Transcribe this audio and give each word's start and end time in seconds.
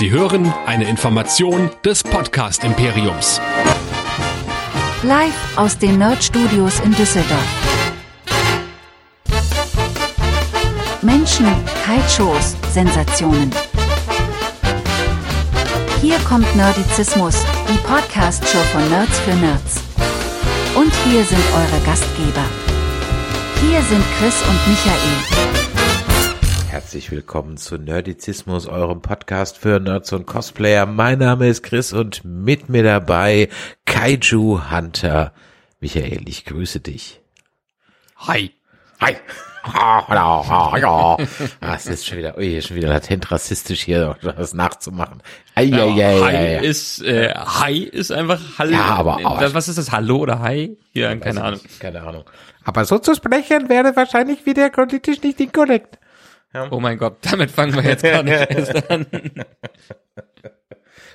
Sie 0.00 0.10
hören 0.10 0.50
eine 0.64 0.88
Information 0.88 1.68
des 1.84 2.02
Podcast 2.02 2.64
Imperiums. 2.64 3.38
Live 5.02 5.34
aus 5.56 5.76
den 5.76 5.98
Nerd 5.98 6.24
Studios 6.24 6.80
in 6.80 6.92
Düsseldorf. 6.94 7.44
Menschen, 11.02 11.44
Kaltshows, 11.84 12.56
Sensationen. 12.72 13.50
Hier 16.00 16.16
kommt 16.20 16.56
Nerdizismus, 16.56 17.44
die 17.68 17.76
Podcast-Show 17.86 18.62
von 18.72 18.88
Nerds 18.88 19.18
für 19.18 19.34
Nerds. 19.34 19.82
Und 20.76 20.94
hier 21.04 21.22
sind 21.24 21.44
eure 21.54 21.84
Gastgeber. 21.84 22.46
Hier 23.60 23.82
sind 23.82 24.04
Chris 24.18 24.40
und 24.48 24.66
Michael. 24.66 25.59
Herzlich 26.82 27.10
willkommen 27.10 27.58
zu 27.58 27.76
Nerdizismus, 27.76 28.66
eurem 28.66 29.02
Podcast 29.02 29.58
für 29.58 29.78
Nerds 29.80 30.14
und 30.14 30.26
Cosplayer. 30.26 30.86
Mein 30.86 31.18
Name 31.18 31.46
ist 31.46 31.62
Chris 31.62 31.92
und 31.92 32.24
mit 32.24 32.70
mir 32.70 32.82
dabei 32.82 33.50
Kaiju 33.84 34.62
Hunter. 34.72 35.34
Michael, 35.80 36.26
ich 36.26 36.46
grüße 36.46 36.80
dich. 36.80 37.20
Hi. 38.16 38.52
Hi. 38.98 39.16
Ah, 39.62 41.18
es 41.76 41.86
ist 41.86 42.06
schon 42.06 42.16
wieder, 42.16 42.38
ui, 42.38 42.62
schon 42.62 42.78
wieder 42.78 42.88
latent 42.88 43.30
rassistisch 43.30 43.82
hier, 43.82 44.16
das 44.22 44.54
nachzumachen. 44.54 45.22
Ei, 45.54 45.64
Ja, 45.64 45.84
ei, 45.84 46.06
ei, 46.06 46.20
Hi 46.22 46.34
ei, 46.36 46.56
ist 46.64 47.02
äh, 47.02 47.34
Hi 47.34 47.82
ist 47.82 48.10
einfach 48.10 48.40
Hallo. 48.58 48.72
Ja, 48.72 48.84
aber- 48.86 49.18
aber- 49.22 49.52
was 49.52 49.68
ist 49.68 49.76
das? 49.76 49.92
Hallo 49.92 50.16
oder 50.16 50.38
Hi? 50.40 50.78
Ja, 50.94 51.14
keine 51.16 51.44
Ahnung. 51.44 51.60
nicht, 51.62 51.78
Keine 51.78 52.00
Ahnung. 52.00 52.24
Aber 52.64 52.86
so 52.86 52.96
zu 52.98 53.14
sprechen 53.14 53.68
wäre 53.68 53.94
wahrscheinlich 53.96 54.46
wieder 54.46 54.70
politisch 54.70 55.20
nicht 55.22 55.38
inkorrekt. 55.40 55.98
Oh 56.70 56.80
mein 56.80 56.98
Gott, 56.98 57.18
damit 57.22 57.50
fangen 57.50 57.74
wir 57.74 57.82
jetzt 57.82 58.02
gar 58.02 58.22
nicht 58.22 58.50
erst 58.50 58.90
an. 58.90 59.06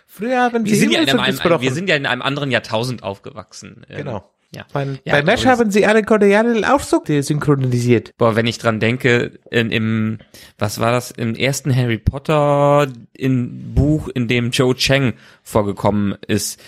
Früher 0.08 0.40
haben 0.42 0.66
Wir 0.66 0.74
sie 0.74 0.80
sind, 0.80 0.92
ja 0.94 1.02
in 1.02 1.10
einem, 1.10 1.26
gesprochen. 1.36 1.62
wir 1.62 1.74
sind 1.74 1.90
ja 1.90 1.96
in 1.96 2.06
einem 2.06 2.22
anderen 2.22 2.52
Jahrtausend 2.52 3.04
aufgewachsen. 3.04 3.86
Ähm, 3.90 3.98
Genau. 3.98 4.32
Ja. 4.56 4.66
Mein, 4.74 5.00
Ja, 5.04 5.16
bei 5.16 5.24
Mesh 5.24 5.46
haben 5.46 5.70
sie 5.72 5.86
alle 5.86 6.04
Koreaner 6.04 6.74
auch 6.74 6.80
so 6.80 7.02
synchronisiert. 7.06 8.14
Boah, 8.18 8.38
wenn 8.38 8.48
ich 8.48 8.58
dran 8.58 8.80
denke, 8.80 9.40
in, 9.52 9.70
im, 9.72 10.20
was 10.58 10.80
war 10.80 10.92
das, 10.92 11.12
im 11.12 11.36
ersten 11.36 11.76
Harry 11.76 11.98
Potter 11.98 12.88
in 13.12 13.74
Buch, 13.74 14.08
in 14.08 14.30
dem 14.30 14.52
Joe 14.52 14.74
Chang 14.76 15.16
vorgekommen 15.44 16.16
ist, 16.28 16.62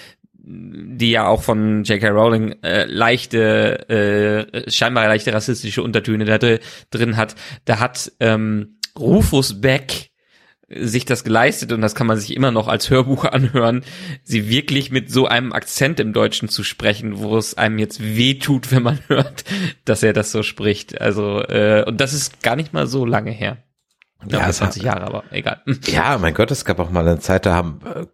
die 0.50 1.12
ja 1.12 1.28
auch 1.28 1.44
von 1.44 1.84
J.K. 1.84 2.08
Rowling 2.10 2.56
äh, 2.64 2.86
leichte, 2.86 3.90
äh, 3.90 4.72
scheinbar 4.72 5.08
leichte 5.08 5.34
rassistische 5.34 5.84
Untertöne 5.84 6.24
da 6.24 6.38
dr- 6.38 6.60
drin 6.90 7.18
hat, 7.18 7.36
da 7.66 7.80
hat 7.80 8.12
ähm, 8.22 8.80
Rufus 8.98 9.60
Beck 9.60 10.10
sich 10.70 11.06
das 11.06 11.24
geleistet 11.24 11.72
und 11.72 11.82
das 11.82 11.96
kann 11.96 12.08
man 12.08 12.18
sich 12.18 12.36
immer 12.36 12.52
noch 12.52 12.68
als 12.68 12.90
Hörbuch 12.90 13.26
anhören, 13.32 13.84
sie 14.24 14.50
wirklich 14.50 14.90
mit 14.90 15.12
so 15.12 15.26
einem 15.28 15.52
Akzent 15.52 16.00
im 16.00 16.14
Deutschen 16.14 16.48
zu 16.48 16.64
sprechen, 16.64 17.20
wo 17.20 17.38
es 17.38 17.58
einem 17.58 17.78
jetzt 17.80 18.02
weh 18.02 18.36
tut, 18.36 18.72
wenn 18.72 18.84
man 18.84 19.00
hört, 19.08 19.44
dass 19.84 20.02
er 20.04 20.14
das 20.14 20.32
so 20.32 20.44
spricht. 20.44 21.02
Also 21.02 21.42
äh, 21.42 21.84
und 21.86 22.00
das 22.00 22.14
ist 22.14 22.42
gar 22.42 22.56
nicht 22.56 22.74
mal 22.74 22.88
so 22.88 23.06
lange 23.06 23.32
her. 23.32 23.58
Ja, 24.26 24.40
Ja, 24.40 24.50
es 24.50 24.58
20 24.58 24.82
Jahre, 24.84 25.02
aber 25.06 25.24
egal. 25.32 25.62
Ja, 25.86 26.18
mein 26.18 26.34
Gott, 26.34 26.50
es 26.52 26.66
gab 26.66 26.80
auch 26.80 26.90
mal 26.90 27.08
eine 27.08 27.20
Zeit, 27.20 27.46
da 27.46 27.54
haben, 27.56 27.80
äh, 27.86 28.06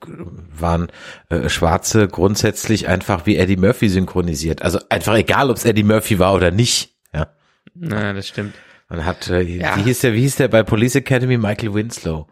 waren 0.60 0.92
äh, 1.30 1.48
Schwarze 1.50 2.08
grundsätzlich 2.08 2.88
einfach 2.88 3.26
wie 3.26 3.38
Eddie 3.38 3.56
Murphy 3.58 3.88
synchronisiert. 3.90 4.62
Also 4.62 4.80
einfach 4.90 5.16
egal, 5.16 5.50
ob 5.50 5.58
es 5.58 5.66
Eddie 5.66 5.84
Murphy 5.84 6.20
war 6.20 6.34
oder 6.34 6.52
nicht. 6.52 6.94
Ja, 7.14 7.28
Na, 7.74 8.12
das 8.14 8.28
stimmt. 8.28 8.54
man 8.90 9.06
hat, 9.06 9.30
äh, 9.30 9.42
Ja. 9.42 9.78
wie 9.78 9.84
hieß 9.84 10.02
der, 10.02 10.14
wie 10.14 10.22
hieß 10.22 10.36
der 10.36 10.50
bei 10.50 10.64
Police 10.64 10.96
Academy, 10.96 11.38
Michael 11.38 11.74
Winslow. 11.74 12.28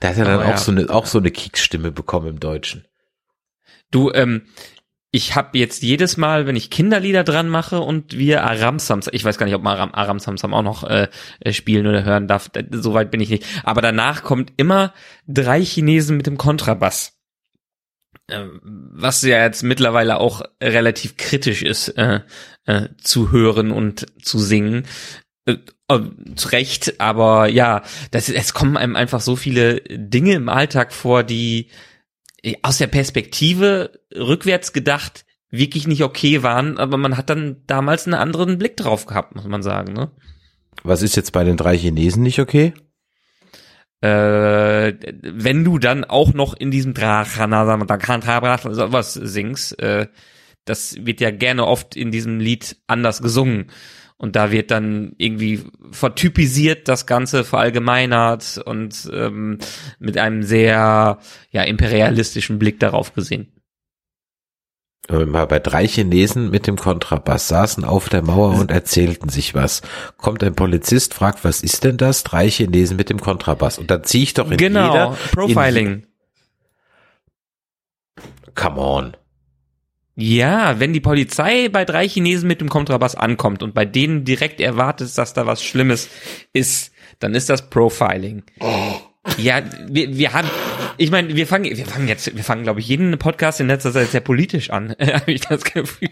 Der 0.00 0.10
hat 0.10 0.16
ja 0.16 0.24
dann 0.24 0.38
Oh, 0.40 0.44
auch 0.44 0.48
ja. 0.50 0.56
so 0.58 0.70
eine, 0.72 0.88
auch 0.90 1.06
so 1.06 1.18
eine 1.18 1.30
Kiekstimme 1.30 1.90
bekommen 1.92 2.26
im 2.28 2.40
Deutschen. 2.40 2.84
Du, 3.90 4.10
ähm, 4.12 4.42
ich 5.14 5.36
habe 5.36 5.58
jetzt 5.58 5.82
jedes 5.82 6.16
Mal, 6.16 6.46
wenn 6.46 6.56
ich 6.56 6.70
Kinderlieder 6.70 7.22
dran 7.22 7.48
mache 7.50 7.80
und 7.80 8.16
wir 8.16 8.44
Aram 8.44 8.78
Samsam, 8.78 9.12
ich 9.14 9.24
weiß 9.24 9.36
gar 9.36 9.44
nicht, 9.44 9.54
ob 9.54 9.62
man 9.62 9.76
Aram, 9.76 9.92
Aram 9.92 10.18
Samsam 10.18 10.54
auch 10.54 10.62
noch 10.62 10.84
äh, 10.84 11.08
äh, 11.40 11.52
spielen 11.52 11.86
oder 11.86 12.02
hören 12.02 12.26
darf, 12.26 12.48
da- 12.48 12.62
soweit 12.70 13.10
bin 13.10 13.20
ich 13.20 13.28
nicht. 13.28 13.44
Aber 13.62 13.82
danach 13.82 14.22
kommt 14.22 14.54
immer 14.56 14.94
drei 15.28 15.62
Chinesen 15.62 16.16
mit 16.16 16.26
dem 16.26 16.38
Kontrabass. 16.38 17.18
Ähm, 18.30 18.60
Was 18.64 19.20
ja 19.22 19.44
jetzt 19.44 19.62
mittlerweile 19.62 20.18
auch 20.18 20.40
relativ 20.62 21.18
kritisch 21.18 21.62
ist, 21.62 21.88
äh, 21.90 22.20
äh, 22.64 22.88
zu 22.96 23.32
hören 23.32 23.70
und 23.70 24.06
zu 24.24 24.38
singen. 24.38 24.86
Äh, 25.44 25.56
äh, 25.88 26.00
zu 26.36 26.48
Recht, 26.48 27.00
aber 27.00 27.48
ja, 27.48 27.82
das, 28.12 28.30
es 28.30 28.54
kommen 28.54 28.78
einem 28.78 28.96
einfach 28.96 29.20
so 29.20 29.36
viele 29.36 29.82
Dinge 29.82 30.32
im 30.32 30.48
Alltag 30.48 30.94
vor, 30.94 31.22
die 31.22 31.66
äh, 31.66 31.72
aus 32.62 32.78
der 32.78 32.88
Perspektive 32.88 34.00
rückwärts 34.14 34.72
gedacht 34.72 35.24
wirklich 35.50 35.86
nicht 35.86 36.02
okay 36.02 36.42
waren, 36.42 36.78
aber 36.78 36.96
man 36.96 37.16
hat 37.16 37.30
dann 37.30 37.62
damals 37.66 38.06
einen 38.06 38.14
anderen 38.14 38.58
Blick 38.58 38.76
drauf 38.76 39.06
gehabt, 39.06 39.36
muss 39.36 39.46
man 39.46 39.62
sagen, 39.62 39.92
ne? 39.92 40.10
Was 40.82 41.02
ist 41.02 41.14
jetzt 41.14 41.32
bei 41.32 41.44
den 41.44 41.58
drei 41.58 41.76
Chinesen 41.76 42.22
nicht 42.22 42.40
okay? 42.40 42.72
Äh, 44.00 44.94
wenn 45.22 45.62
du 45.62 45.78
dann 45.78 46.04
auch 46.04 46.32
noch 46.32 46.54
in 46.54 46.72
diesem 46.72 46.94
was 48.92 49.12
singst, 49.12 49.78
äh, 49.80 50.08
das 50.64 50.96
wird 50.98 51.20
ja 51.20 51.30
gerne 51.30 51.66
oft 51.66 51.96
in 51.96 52.10
diesem 52.10 52.40
Lied 52.40 52.76
anders 52.86 53.22
gesungen. 53.22 53.70
Und 54.16 54.36
da 54.36 54.52
wird 54.52 54.70
dann 54.70 55.14
irgendwie 55.18 55.64
vertypisiert 55.90 56.88
das 56.88 57.06
Ganze, 57.06 57.44
verallgemeinert 57.44 58.62
und 58.64 59.10
ähm, 59.12 59.58
mit 59.98 60.16
einem 60.16 60.42
sehr 60.42 61.18
ja 61.50 61.62
imperialistischen 61.62 62.58
Blick 62.58 62.78
darauf 62.78 63.14
gesehen. 63.14 63.52
Wenn 65.08 65.18
wir 65.18 65.26
mal 65.26 65.46
bei 65.46 65.58
drei 65.58 65.86
Chinesen 65.86 66.50
mit 66.50 66.68
dem 66.68 66.76
Kontrabass 66.76 67.48
saßen 67.48 67.84
auf 67.84 68.08
der 68.08 68.22
Mauer 68.22 68.54
und 68.54 68.70
erzählten 68.70 69.28
sich 69.28 69.52
was. 69.52 69.82
Kommt 70.16 70.44
ein 70.44 70.54
Polizist, 70.54 71.14
fragt, 71.14 71.42
was 71.42 71.62
ist 71.62 71.82
denn 71.82 71.96
das? 71.96 72.22
Drei 72.22 72.48
Chinesen 72.48 72.96
mit 72.96 73.10
dem 73.10 73.20
Kontrabass. 73.20 73.78
Und 73.78 73.90
dann 73.90 74.04
ziehe 74.04 74.22
ich 74.22 74.34
doch 74.34 74.48
in 74.48 74.56
genau, 74.58 74.92
jeder, 74.92 75.18
Profiling. 75.32 75.86
In, 75.86 76.06
come 78.54 78.80
on. 78.80 79.16
Ja, 80.14 80.78
wenn 80.78 80.92
die 80.92 81.00
Polizei 81.00 81.68
bei 81.70 81.84
drei 81.84 82.06
Chinesen 82.06 82.46
mit 82.46 82.60
dem 82.60 82.68
Kontrabass 82.68 83.14
ankommt 83.14 83.62
und 83.62 83.74
bei 83.74 83.84
denen 83.84 84.24
direkt 84.24 84.60
erwartet, 84.60 85.16
dass 85.16 85.32
da 85.32 85.46
was 85.46 85.64
Schlimmes 85.64 86.08
ist, 86.52 86.92
dann 87.18 87.34
ist 87.34 87.48
das 87.48 87.70
Profiling. 87.70 88.42
Ja, 89.38 89.62
wir, 89.88 90.16
wir 90.16 90.32
haben, 90.32 90.48
ich 91.02 91.10
meine, 91.10 91.34
wir 91.34 91.46
fangen, 91.46 91.64
wir 91.76 91.84
fangen 91.86 92.08
jetzt, 92.08 92.34
wir 92.36 92.44
fangen, 92.44 92.62
glaube 92.62 92.80
ich, 92.80 92.88
jeden 92.88 93.16
Podcast 93.18 93.60
in 93.60 93.66
letzter 93.66 93.92
Zeit 93.92 94.08
sehr 94.10 94.20
politisch 94.20 94.70
an, 94.70 94.94
habe 95.00 95.32
ich 95.32 95.40
das 95.42 95.64
Gefühl. 95.64 96.08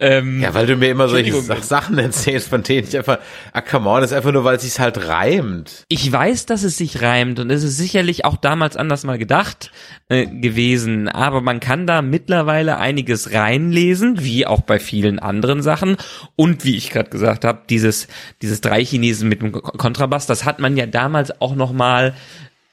Ähm, 0.00 0.40
Ja, 0.40 0.54
weil 0.54 0.66
du 0.66 0.76
mir 0.76 0.88
immer 0.90 1.08
solche 1.08 1.32
Sachen 1.62 1.98
erzählst, 1.98 2.48
von 2.48 2.62
denen 2.62 2.86
ich 2.86 2.96
einfach, 2.96 3.18
ah, 3.52 3.60
come 3.60 3.88
on, 3.88 4.02
ist 4.02 4.12
einfach 4.12 4.32
nur, 4.32 4.44
weil 4.44 4.56
es 4.56 4.62
sich 4.62 4.78
halt 4.78 5.08
reimt. 5.08 5.84
Ich 5.88 6.10
weiß, 6.10 6.46
dass 6.46 6.62
es 6.62 6.76
sich 6.76 7.02
reimt 7.02 7.38
und 7.40 7.50
es 7.50 7.62
ist 7.64 7.76
sicherlich 7.78 8.24
auch 8.24 8.36
damals 8.36 8.76
anders 8.76 9.04
mal 9.04 9.18
gedacht 9.18 9.70
äh, 10.08 10.26
gewesen, 10.26 11.08
aber 11.08 11.40
man 11.40 11.60
kann 11.60 11.86
da 11.86 12.02
mittlerweile 12.02 12.78
einiges 12.78 13.32
reinlesen, 13.32 14.22
wie 14.22 14.46
auch 14.46 14.60
bei 14.60 14.78
vielen 14.78 15.18
anderen 15.18 15.62
Sachen 15.62 15.96
und 16.36 16.64
wie 16.64 16.76
ich 16.76 16.90
gerade 16.90 17.10
gesagt 17.10 17.44
habe, 17.44 17.62
dieses 17.70 18.08
dieses 18.42 18.60
drei 18.60 18.84
Chinesen 18.84 19.28
mit 19.28 19.40
dem 19.42 19.52
Ko- 19.52 19.60
Kontrabass, 19.60 20.26
das 20.26 20.44
hat 20.44 20.58
man 20.58 20.76
ja 20.76 20.86
damals 20.86 21.40
auch 21.40 21.54
noch 21.56 21.72
mal 21.72 22.14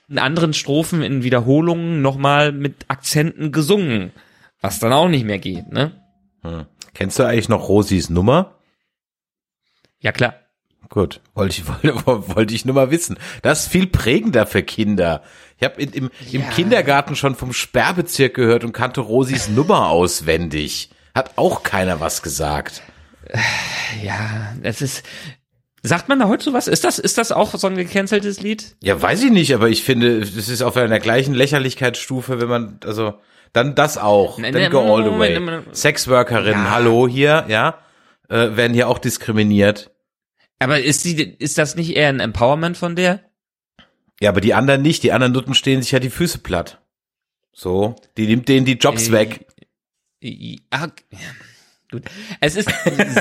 in 0.09 0.19
anderen 0.19 0.53
Strophen 0.53 1.02
in 1.02 1.24
Wiederholungen 1.24 2.02
noch 2.02 2.18
mal 2.18 2.52
mit 2.52 2.86
Akzenten 2.88 3.52
gesungen, 3.52 4.12
was 4.62 4.80
dann 4.80 4.94
auch 4.94 5.08
nicht 5.08 5.25
mehr 5.25 5.40
geht, 5.40 5.72
ne? 5.72 5.91
Hm. 6.41 6.66
Kennst 6.94 7.18
du 7.19 7.24
eigentlich 7.24 7.50
noch 7.50 7.69
Rosis 7.69 8.09
Nummer? 8.09 8.56
Ja 10.00 10.12
klar. 10.12 10.36
Gut, 10.90 11.22
wollte 11.34 11.56
ich, 11.56 11.68
wollte, 12.06 12.36
wollte 12.36 12.53
ich 12.53 12.66
nur 12.66 12.75
mal 12.75 12.92
wissen. 12.92 13.18
Das 13.42 13.63
ist 13.63 13.72
viel 13.72 13.88
prägender 13.88 14.46
für 14.46 14.62
Kinder. 14.62 15.24
Ich 15.58 15.63
habe 15.63 15.81
im, 15.81 16.12
im 16.31 16.50
Kindergarten 16.50 17.16
schon 17.16 17.36
vom 17.36 17.54
Sperrbezirk 17.54 18.33
gehört 18.33 18.63
und 18.63 18.74
kannte 18.74 19.01
Rosis 19.01 19.48
Nummer 19.48 19.89
auswendig. 19.89 20.89
Hat 21.16 21.31
auch 21.38 21.63
keiner 21.63 22.00
was 22.00 22.22
gesagt. 22.22 22.83
Ja, 24.04 24.54
es 24.62 24.81
ist 24.81 25.04
Sagt 25.85 26.07
man 26.07 26.18
da 26.19 26.27
heute 26.30 26.45
sowas? 26.45 26.68
Ist 26.68 26.85
das, 26.85 26.97
ist 26.97 27.18
das 27.18 27.31
auch 27.33 27.53
so 27.56 27.68
ein 27.68 27.75
gecanceltes 27.75 28.39
Lied? 28.41 28.77
Ja, 28.81 29.01
weiß 29.01 29.21
ich 29.24 29.31
nicht, 29.31 29.53
aber 29.53 29.68
ich 29.69 29.83
finde, 29.83 30.21
das 30.21 30.47
ist 30.47 30.62
auf 30.62 30.77
einer 30.77 31.00
gleichen 31.00 31.33
Lächerlichkeitsstufe, 31.33 32.39
wenn 32.39 32.47
man, 32.47 32.80
also, 32.85 33.15
dann 33.51 33.75
das 33.75 33.97
auch. 33.97 34.38
Nein, 34.38 34.53
Dann 34.53 34.62
nein, 34.63 34.71
go 34.71 34.80
all 34.80 35.03
the 35.03 35.09
Moment, 35.09 35.19
way. 35.19 35.39
Moment, 35.39 35.57
Moment. 35.63 35.75
Sexworkerinnen, 35.77 36.63
Ja. 36.65 36.71
hallo 36.71 37.07
hier, 37.07 37.45
ja, 37.50 37.80
äh, 38.30 38.56
werden 38.56 38.74
hier 38.74 38.88
auch 38.88 38.97
diskriminiert. 38.97 39.91
Aber 40.59 40.80
ist 40.80 41.03
die, 41.03 41.21
ist 41.21 41.57
das 41.57 41.75
nicht 41.75 41.95
eher 41.97 42.07
ein 42.07 42.21
Empowerment 42.21 42.77
von 42.77 42.95
der? 42.95 43.19
Ja, 44.21 44.29
aber 44.29 44.39
die 44.39 44.53
anderen 44.53 44.81
nicht. 44.81 45.03
Die 45.03 45.12
anderen 45.12 45.33
Nutten 45.33 45.53
stehen 45.53 45.81
sich 45.81 45.91
ja 45.91 46.00
die 46.00 46.09
Füße 46.09 46.38
platt. 46.38 46.81
So, 47.51 47.95
die 48.15 48.25
nimmt 48.27 48.47
denen 48.47 48.65
die 48.65 48.77
Jobs 48.77 49.09
Äh, 49.09 49.12
weg. 49.12 49.45
I- 50.24 50.62
ah, 50.71 50.88
Gut. 51.94 52.06
Es 52.40 52.56
ist 52.56 52.72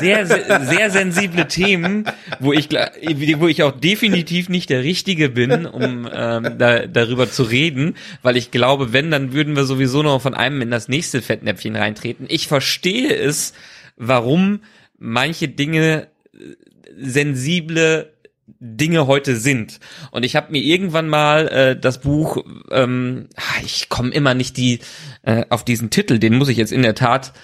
sehr, 0.00 0.24
sehr, 0.24 0.64
sehr 0.64 0.90
sensible 0.90 1.46
Themen, 1.46 2.06
wo 2.40 2.54
ich, 2.54 2.70
wo 2.70 3.46
ich 3.46 3.62
auch 3.64 3.78
definitiv 3.78 4.48
nicht 4.48 4.70
der 4.70 4.82
Richtige 4.82 5.28
bin, 5.28 5.66
um 5.66 6.08
ähm, 6.10 6.54
da, 6.56 6.86
darüber 6.86 7.30
zu 7.30 7.42
reden, 7.42 7.96
weil 8.22 8.38
ich 8.38 8.50
glaube, 8.50 8.94
wenn, 8.94 9.10
dann 9.10 9.34
würden 9.34 9.56
wir 9.56 9.64
sowieso 9.64 10.02
noch 10.02 10.22
von 10.22 10.32
einem 10.32 10.62
in 10.62 10.70
das 10.70 10.88
nächste 10.88 11.20
Fettnäpfchen 11.20 11.76
reintreten. 11.76 12.24
Ich 12.30 12.48
verstehe 12.48 13.14
es, 13.14 13.52
warum 13.98 14.62
manche 14.98 15.48
Dinge 15.48 16.06
äh, 16.32 16.38
sensible 16.98 18.10
Dinge 18.58 19.06
heute 19.06 19.36
sind. 19.36 19.80
Und 20.12 20.24
ich 20.24 20.34
habe 20.34 20.50
mir 20.50 20.62
irgendwann 20.62 21.08
mal 21.08 21.48
äh, 21.48 21.78
das 21.78 22.00
Buch, 22.00 22.42
ähm, 22.70 23.28
ich 23.62 23.90
komme 23.90 24.14
immer 24.14 24.32
nicht 24.32 24.56
die 24.56 24.78
äh, 25.24 25.44
auf 25.50 25.62
diesen 25.62 25.90
Titel, 25.90 26.18
den 26.18 26.36
muss 26.36 26.48
ich 26.48 26.56
jetzt 26.56 26.72
in 26.72 26.82
der 26.82 26.94
Tat 26.94 27.34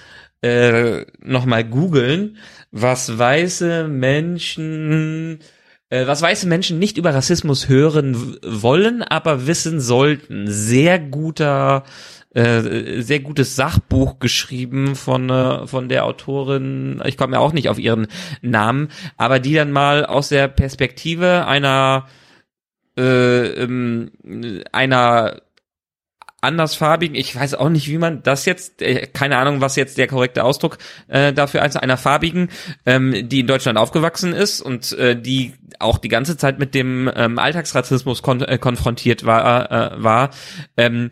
äh, 0.43 1.05
nochmal 1.21 1.65
googeln, 1.65 2.37
was 2.71 3.19
weiße 3.19 3.89
Menschen, 3.89 5.41
äh, 5.91 6.07
was 6.07 6.23
weiße 6.23 6.47
Menschen 6.47 6.79
nicht 6.79 6.99
über 6.99 7.15
Rassismus 7.15 7.69
hören 7.69 8.37
wollen, 8.43 9.03
aber 9.03 9.47
wissen 9.47 9.81
sollten. 9.81 10.47
Sehr 10.47 10.99
guter, 10.99 11.85
äh, 12.35 13.01
sehr 13.01 13.21
gutes 13.21 13.57
Sachbuch 13.57 14.19
geschrieben 14.21 14.95
von 14.95 15.31
äh, 15.31 15.67
von 15.67 15.89
der 15.89 16.05
Autorin. 16.05 17.03
Ich 17.07 17.17
komme 17.17 17.35
ja 17.35 17.41
auch 17.41 17.53
nicht 17.53 17.69
auf 17.69 17.79
ihren 17.79 18.07
Namen, 18.43 18.89
aber 19.17 19.41
die 19.41 19.55
dann 19.55 19.73
mal 19.73 20.07
aus 20.07 20.29
der 20.29 20.49
Perspektive 20.49 21.47
einer 21.47 22.07
äh, 22.97 23.63
ähm, 23.63 24.11
einer 24.73 25.43
andersfarbigen, 26.41 27.17
ich 27.17 27.35
weiß 27.35 27.55
auch 27.55 27.69
nicht, 27.69 27.89
wie 27.89 27.99
man 27.99 28.23
das 28.23 28.45
jetzt, 28.45 28.81
äh, 28.81 29.07
keine 29.07 29.39
Ahnung, 29.39 29.61
was 29.61 29.77
jetzt 29.77 29.99
der 29.99 30.07
korrekte 30.07 30.45
Ausdruck 30.45 30.79
äh, 31.09 31.33
dafür 31.33 31.65
ist, 31.65 31.77
einer 31.77 31.97
farbigen, 31.97 32.49
ähm, 32.87 33.29
die 33.29 33.41
in 33.41 33.47
Deutschland 33.47 33.79
aufgewachsen 33.79 34.33
ist 34.33 34.61
und 34.61 34.93
äh, 34.93 35.21
die 35.21 35.55
auch 35.81 35.99
die 35.99 36.09
ganze 36.09 36.37
Zeit 36.37 36.59
mit 36.59 36.75
dem 36.75 37.11
ähm, 37.15 37.39
Alltagsrassismus 37.39 38.23
kon 38.23 38.43
äh, 38.43 38.59
konfrontiert 38.59 39.25
war, 39.25 39.71
äh, 39.71 40.03
war. 40.03 40.31
Ähm, 40.77 41.11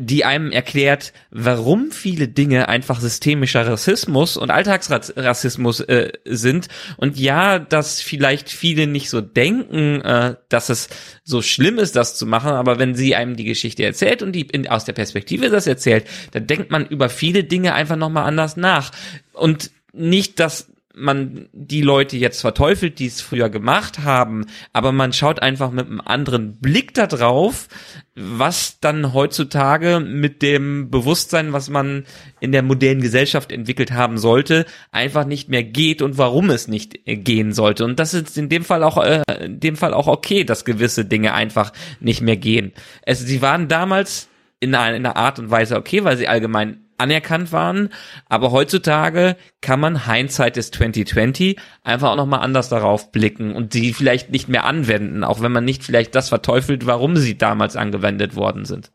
die 0.00 0.24
einem 0.24 0.50
erklärt, 0.50 1.12
warum 1.30 1.90
viele 1.90 2.26
Dinge 2.26 2.68
einfach 2.68 3.00
systemischer 3.00 3.66
Rassismus 3.66 4.38
und 4.38 4.50
Alltagsrassismus 4.50 5.80
äh, 5.80 6.12
sind. 6.24 6.68
Und 6.96 7.18
ja, 7.18 7.58
dass 7.58 8.00
vielleicht 8.00 8.48
viele 8.48 8.86
nicht 8.86 9.10
so 9.10 9.20
denken, 9.20 10.00
äh, 10.00 10.36
dass 10.48 10.70
es 10.70 10.88
so 11.22 11.42
schlimm 11.42 11.78
ist, 11.78 11.96
das 11.96 12.16
zu 12.16 12.24
machen, 12.24 12.52
aber 12.52 12.78
wenn 12.78 12.94
sie 12.94 13.14
einem 13.14 13.36
die 13.36 13.44
Geschichte 13.44 13.84
erzählt 13.84 14.22
und 14.22 14.32
die 14.32 14.42
in, 14.42 14.66
aus 14.68 14.86
der 14.86 14.94
Perspektive 14.94 15.50
das 15.50 15.66
erzählt, 15.66 16.06
dann 16.32 16.46
denkt 16.46 16.70
man 16.70 16.86
über 16.86 17.10
viele 17.10 17.44
Dinge 17.44 17.74
einfach 17.74 17.96
nochmal 17.96 18.24
anders 18.24 18.56
nach. 18.56 18.92
Und 19.34 19.70
nicht, 19.92 20.40
dass 20.40 20.69
man 20.94 21.48
die 21.52 21.82
Leute 21.82 22.16
jetzt 22.16 22.40
verteufelt, 22.40 22.98
die 22.98 23.06
es 23.06 23.20
früher 23.20 23.48
gemacht 23.48 24.00
haben, 24.00 24.46
aber 24.72 24.92
man 24.92 25.12
schaut 25.12 25.40
einfach 25.40 25.70
mit 25.70 25.86
einem 25.86 26.00
anderen 26.00 26.58
Blick 26.58 26.94
da 26.94 27.06
drauf, 27.06 27.68
was 28.14 28.80
dann 28.80 29.14
heutzutage 29.14 30.00
mit 30.00 30.42
dem 30.42 30.90
Bewusstsein, 30.90 31.52
was 31.52 31.70
man 31.70 32.04
in 32.40 32.52
der 32.52 32.62
modernen 32.62 33.00
Gesellschaft 33.00 33.52
entwickelt 33.52 33.92
haben 33.92 34.18
sollte, 34.18 34.66
einfach 34.90 35.24
nicht 35.24 35.48
mehr 35.48 35.62
geht 35.62 36.02
und 36.02 36.18
warum 36.18 36.50
es 36.50 36.66
nicht 36.66 36.98
gehen 37.04 37.52
sollte. 37.52 37.84
Und 37.84 37.98
das 38.00 38.12
ist 38.12 38.36
in 38.36 38.48
dem 38.48 38.64
Fall 38.64 38.82
auch, 38.82 38.98
äh, 38.98 39.22
in 39.44 39.60
dem 39.60 39.76
Fall 39.76 39.94
auch 39.94 40.08
okay, 40.08 40.44
dass 40.44 40.64
gewisse 40.64 41.04
Dinge 41.04 41.34
einfach 41.34 41.72
nicht 42.00 42.20
mehr 42.20 42.36
gehen. 42.36 42.72
Es, 43.02 43.20
sie 43.20 43.42
waren 43.42 43.68
damals 43.68 44.28
in 44.58 44.74
einer 44.74 45.16
Art 45.16 45.38
und 45.38 45.50
Weise 45.50 45.76
okay, 45.76 46.04
weil 46.04 46.16
sie 46.16 46.28
allgemein 46.28 46.84
anerkannt 47.00 47.52
waren. 47.52 47.90
Aber 48.28 48.52
heutzutage 48.52 49.36
kann 49.60 49.80
man 49.80 50.06
Hindsight 50.06 50.56
des 50.56 50.70
2020 50.70 51.58
einfach 51.82 52.10
auch 52.10 52.16
nochmal 52.16 52.40
anders 52.40 52.68
darauf 52.68 53.10
blicken 53.12 53.54
und 53.54 53.72
sie 53.72 53.92
vielleicht 53.92 54.30
nicht 54.30 54.48
mehr 54.48 54.64
anwenden, 54.64 55.24
auch 55.24 55.40
wenn 55.42 55.52
man 55.52 55.64
nicht 55.64 55.82
vielleicht 55.82 56.14
das 56.14 56.28
verteufelt, 56.28 56.86
warum 56.86 57.16
sie 57.16 57.36
damals 57.36 57.76
angewendet 57.76 58.36
worden 58.36 58.64
sind. 58.64 58.92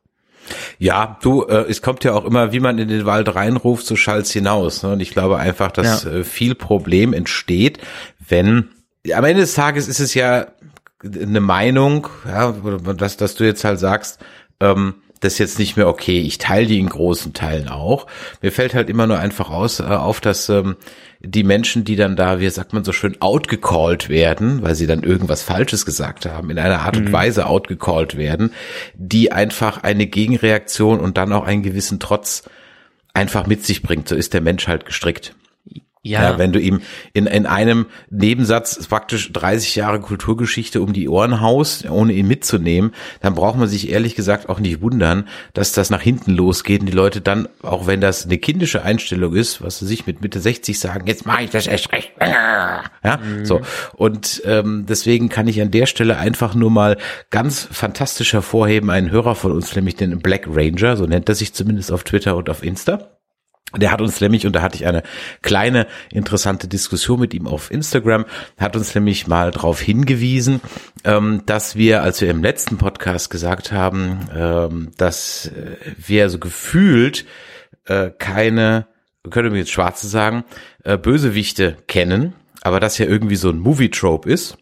Ja, 0.78 1.18
du, 1.22 1.44
äh, 1.44 1.66
es 1.69 1.81
kommt 1.81 2.04
ja 2.04 2.13
auch 2.13 2.25
immer, 2.25 2.52
wie 2.52 2.60
man 2.60 2.78
in 2.78 2.88
den 2.88 3.06
Wald 3.06 3.34
reinruft, 3.34 3.86
so 3.86 3.96
schallt's 3.96 4.31
hinaus. 4.31 4.84
Ne? 4.84 4.94
Und 4.94 5.00
ich 5.00 5.12
glaube 5.12 5.38
einfach, 5.38 5.72
dass 5.72 6.04
ja. 6.04 6.12
äh, 6.12 6.24
viel 6.24 6.56
Problem 6.56 7.13
entsteht, 7.13 7.80
wenn 8.28 8.69
am 9.13 9.24
Ende 9.24 9.42
des 9.42 9.54
Tages 9.54 9.88
ist 9.88 10.00
es 10.00 10.13
ja 10.13 10.48
eine 11.04 11.42
Meinung, 11.42 12.08
ja, 12.28 12.51
dass, 12.51 13.18
dass 13.18 13.36
du 13.36 13.44
jetzt 13.44 13.63
halt 13.63 13.80
sagst, 13.80 14.19
ähm, 14.60 14.96
das 15.25 15.33
ist 15.33 15.39
jetzt 15.39 15.60
nicht 15.60 15.75
mehr 15.75 15.88
okay. 15.88 16.22
Ich 16.22 16.38
teile 16.38 16.68
die 16.68 16.80
in 16.80 16.88
großen 16.88 17.33
Teilen 17.33 17.68
auch. 17.68 18.06
Mir 18.42 18.51
fällt 18.51 18.75
halt 18.75 18.89
immer 18.89 19.07
nur 19.07 19.19
einfach 19.19 19.50
aus, 19.50 19.80
äh, 19.80 19.83
auf, 19.83 20.22
dass 20.22 20.50
ähm, 20.50 20.75
die 21.19 21.44
Menschen, 21.44 21.83
die 21.83 21.95
dann 21.95 22.16
da, 22.16 22.39
wie 22.39 22.50
sagt 22.50 22.74
man 22.74 22.83
so 22.83 22.92
schön, 22.92 23.22
outgecallt 23.22 24.07
werden, 24.07 24.62
weil 24.62 24.75
sie 24.75 24.86
dann 24.86 25.01
irgendwas 25.01 25.42
Falsches 25.42 25.86
gesagt 25.86 26.27
haben, 26.27 26.51
in 26.51 26.60
einer 26.60 26.81
Art 26.81 26.98
und 26.98 27.06
mhm. 27.06 27.13
Weise 27.13 27.48
outgecallt 27.48 28.18
werden, 28.18 28.51
die 28.94 29.31
einfach 29.31 29.81
eine 29.81 30.06
Gegenreaktion 30.06 31.00
und 31.00 31.18
dann 31.18 31.33
auch 31.33 31.44
einen 31.44 31.63
gewissen 31.63 32.00
Trotz 32.00 32.44
einfach 33.13 33.48
mit 33.48 33.66
sich 33.66 33.81
bringt. 33.81 34.07
So 34.07 34.16
ist 34.16 34.33
der 34.33 34.42
Mensch 34.42 34.68
halt 34.68 34.86
gestrickt. 34.86 35.33
Ja. 36.06 36.22
ja. 36.22 36.38
wenn 36.38 36.52
du 36.52 36.60
ihm 36.60 36.81
in, 37.13 37.25
in 37.25 37.48
einem 37.48 37.88
Nebensatz 38.12 38.86
praktisch 38.86 39.34
30 39.34 39.75
Jahre 39.75 40.00
Kulturgeschichte 40.00 40.81
um 40.81 40.94
die 40.94 41.10
Ohren 41.10 41.42
haust, 41.42 41.90
ohne 41.90 42.13
ihn 42.13 42.28
mitzunehmen, 42.28 42.92
dann 43.22 43.34
braucht 43.34 43.57
man 43.57 43.68
sich 43.68 43.90
ehrlich 43.90 44.13
gesagt 44.13 44.48
auch 44.48 44.60
nicht 44.60 44.81
wundern, 44.81 45.28
dass 45.54 45.72
das 45.72 45.90
nach 45.90 46.02
hinten 46.02 46.31
losgeht 46.31 46.81
und 46.81 46.86
die 46.86 46.92
Leute 46.92 47.22
dann, 47.22 47.50
auch 47.63 47.88
wenn 47.88 48.02
das 48.02 48.25
eine 48.25 48.38
kindische 48.38 48.84
Einstellung 48.84 49.34
ist, 49.34 49.63
was 49.63 49.80
sie 49.80 49.88
sich 49.88 50.06
mit 50.06 50.22
Mitte 50.22 50.40
60 50.40 50.80
sagen, 50.80 51.07
jetzt 51.07 51.25
mache 51.25 51.46
ich 51.46 51.50
das 51.50 51.66
erst 51.68 51.92
recht. 51.92 52.12
Ja, 53.04 53.18
mhm. 53.18 53.46
so. 53.46 53.62
Und 53.96 54.42
ähm, 54.46 54.86
deswegen 54.88 55.30
kann 55.30 55.48
ich 55.48 55.62
an 55.62 55.69
der 55.69 55.86
Stelle 55.86 56.18
einfach 56.18 56.56
nur 56.56 56.72
mal 56.72 56.98
ganz 57.30 57.68
fantastisch 57.72 58.34
hervorheben, 58.34 58.90
einen 58.90 59.12
Hörer 59.12 59.36
von 59.36 59.51
uns, 59.51 59.75
nämlich 59.75 59.96
den 59.96 60.19
Black 60.19 60.48
Ranger, 60.48 60.98
so 60.98 61.06
nennt 61.06 61.30
er 61.30 61.36
sich 61.36 61.54
zumindest 61.54 61.92
auf 61.92 62.04
Twitter 62.04 62.36
und 62.36 62.50
auf 62.50 62.63
Insta 62.63 63.15
der 63.74 63.92
hat 63.92 64.02
uns 64.02 64.22
nämlich, 64.22 64.46
und 64.46 64.56
da 64.56 64.62
hatte 64.62 64.76
ich 64.76 64.86
eine 64.86 65.04
kleine 65.42 65.88
interessante 66.12 66.68
Diskussion 66.68 67.20
mit 67.20 67.34
ihm 67.34 67.48
auf 67.48 67.72
Instagram, 67.72 68.26
hat 68.58 68.76
uns 68.76 68.94
nämlich 68.96 69.28
mal 69.28 69.52
darauf 69.52 69.82
hingewiesen, 69.82 70.62
ähm, 71.04 71.42
dass 71.46 71.76
wir, 71.76 72.04
als 72.04 72.22
wir 72.22 72.30
im 72.30 72.44
letzten 72.44 72.78
Podcast 72.78 73.30
gesagt 73.30 73.72
haben, 73.72 74.30
ähm, 74.34 74.92
dass 74.98 75.48
äh, 75.48 75.78
wir 75.98 76.30
so 76.30 76.40
gefühlt 76.40 77.26
äh, 77.86 78.12
keine, 78.18 78.88
könnte 79.30 79.50
man 79.50 79.60
jetzt 79.60 79.72
Schwarze 79.72 80.08
sagen, 80.08 80.46
äh, 80.84 80.98
Bösewichte 80.98 81.78
kennen, 81.88 82.34
aber 82.62 82.80
das 82.80 82.98
ja 82.98 83.06
irgendwie 83.06 83.36
so 83.36 83.50
ein 83.50 83.60
Movie-Trope 83.60 84.30
ist. 84.30 84.58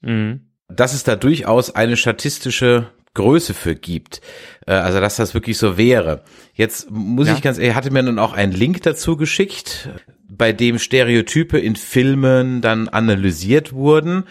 Mhm. 0.00 0.44
Dass 0.68 0.92
es 0.92 1.02
da 1.02 1.16
durchaus 1.16 1.74
eine 1.74 1.96
statistische 1.96 2.90
Größe 3.14 3.54
für 3.54 3.74
gibt. 3.74 4.20
Äh, 4.66 4.72
also 4.72 5.00
dass 5.00 5.16
das 5.16 5.34
wirklich 5.34 5.58
so 5.58 5.76
wäre. 5.76 6.22
Jetzt 6.54 6.90
muss 6.90 7.28
ja. 7.28 7.34
ich 7.34 7.42
ganz 7.42 7.58
ehrlich, 7.58 7.74
hatte 7.74 7.90
mir 7.90 8.02
dann 8.02 8.18
auch 8.18 8.32
einen 8.32 8.52
Link 8.52 8.82
dazu 8.82 9.16
geschickt, 9.16 9.88
bei 10.28 10.52
dem 10.52 10.78
Stereotype 10.78 11.58
in 11.58 11.76
Filmen 11.76 12.60
dann 12.60 12.88
analysiert 12.88 13.72
wurden. 13.72 14.24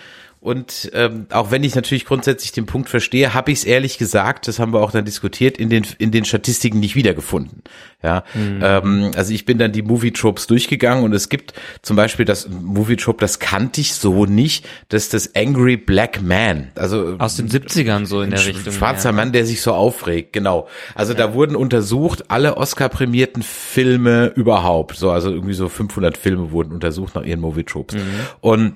Und 0.47 0.89
ähm, 0.93 1.25
auch 1.29 1.51
wenn 1.51 1.65
ich 1.65 1.75
natürlich 1.75 2.05
grundsätzlich 2.05 2.53
den 2.53 2.67
Punkt 2.67 2.87
verstehe, 2.87 3.33
habe 3.33 3.51
ich 3.51 3.57
es 3.59 3.63
ehrlich 3.65 3.97
gesagt, 3.97 4.47
das 4.47 4.59
haben 4.59 4.71
wir 4.71 4.79
auch 4.79 4.91
dann 4.91 5.03
diskutiert, 5.03 5.57
in 5.57 5.69
den 5.69 5.85
in 5.97 6.11
den 6.11 6.23
Statistiken 6.23 6.79
nicht 6.79 6.95
wiedergefunden. 6.95 7.63
Ja, 8.01 8.23
mhm. 8.33 8.61
ähm, 8.63 9.11
also 9.17 9.33
ich 9.33 9.43
bin 9.43 9.57
dann 9.57 9.73
die 9.73 9.81
Movie 9.81 10.13
Tropes 10.13 10.47
durchgegangen 10.47 11.03
und 11.03 11.11
es 11.11 11.27
gibt 11.27 11.51
zum 11.81 11.97
Beispiel 11.97 12.23
das 12.23 12.47
Movie 12.47 12.95
Trope, 12.95 13.19
das 13.19 13.39
kannte 13.39 13.81
ich 13.81 13.95
so 13.95 14.25
nicht, 14.25 14.65
das 14.87 15.03
ist 15.03 15.13
das 15.13 15.35
Angry 15.35 15.75
Black 15.75 16.21
Man. 16.21 16.69
Also 16.75 17.17
aus 17.19 17.35
den 17.35 17.49
70ern 17.49 18.05
so 18.05 18.21
in 18.21 18.29
der 18.29 18.45
Richtung. 18.45 18.71
Schwarzer 18.71 19.09
ja. 19.09 19.13
Mann, 19.13 19.33
der 19.33 19.45
sich 19.45 19.61
so 19.61 19.73
aufregt, 19.73 20.31
genau. 20.31 20.69
Also 20.95 21.11
ja. 21.11 21.17
da 21.17 21.33
wurden 21.33 21.57
untersucht 21.57 22.31
alle 22.31 22.55
Oscar 22.55 22.87
prämierten 22.87 23.43
Filme 23.43 24.27
überhaupt, 24.27 24.95
so 24.95 25.11
also 25.11 25.29
irgendwie 25.29 25.55
so 25.55 25.67
500 25.67 26.17
Filme 26.17 26.51
wurden 26.51 26.71
untersucht 26.71 27.15
nach 27.15 27.23
ihren 27.23 27.41
Movie 27.41 27.65
Tropes 27.65 27.97
mhm. 27.97 28.01
und 28.39 28.75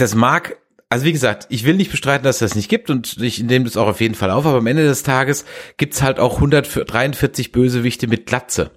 das 0.00 0.14
mag 0.14 0.56
also 0.92 1.04
wie 1.04 1.12
gesagt, 1.12 1.46
ich 1.50 1.64
will 1.64 1.76
nicht 1.76 1.92
bestreiten, 1.92 2.24
dass 2.24 2.40
das 2.40 2.56
nicht 2.56 2.68
gibt 2.68 2.90
und 2.90 3.16
ich 3.18 3.40
nehme 3.44 3.64
das 3.64 3.76
auch 3.76 3.86
auf 3.86 4.00
jeden 4.00 4.16
Fall 4.16 4.32
auf, 4.32 4.44
aber 4.44 4.58
am 4.58 4.66
Ende 4.66 4.82
des 4.82 5.04
Tages 5.04 5.44
gibt's 5.76 6.02
halt 6.02 6.18
auch 6.18 6.34
143 6.34 7.52
Bösewichte 7.52 8.08
mit 8.08 8.26
Glatze. 8.26 8.72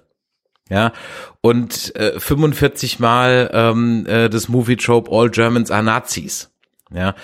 Ja, 0.70 0.92
und 1.42 1.94
äh, 1.96 2.18
45 2.18 3.00
Mal 3.00 3.50
ähm, 3.52 4.06
äh, 4.06 4.30
das 4.30 4.48
Movie 4.48 4.76
Trope 4.76 5.10
All 5.10 5.28
Germans 5.28 5.70
are 5.70 5.82
Nazis. 5.82 6.52
Ja, 6.90 7.16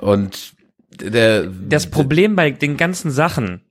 und 0.00 0.54
der, 0.90 1.46
das 1.46 1.90
Problem 1.90 2.36
bei 2.36 2.52
den 2.52 2.76
ganzen 2.76 3.10
Sachen 3.10 3.65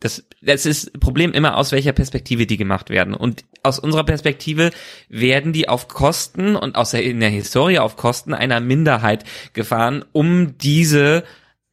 das, 0.00 0.24
das 0.40 0.64
ist 0.64 1.00
Problem 1.00 1.32
immer 1.32 1.56
aus 1.56 1.72
welcher 1.72 1.92
Perspektive 1.92 2.46
die 2.46 2.56
gemacht 2.56 2.88
werden. 2.88 3.14
Und 3.14 3.44
aus 3.62 3.78
unserer 3.78 4.04
Perspektive 4.04 4.70
werden 5.08 5.52
die 5.52 5.68
auf 5.68 5.88
Kosten 5.88 6.54
und 6.54 6.76
aus 6.76 6.92
der, 6.92 7.02
in 7.02 7.20
der 7.20 7.30
Historie 7.30 7.78
auf 7.78 7.96
Kosten 7.96 8.32
einer 8.32 8.60
Minderheit 8.60 9.24
gefahren, 9.54 10.04
um 10.12 10.56
diese 10.58 11.24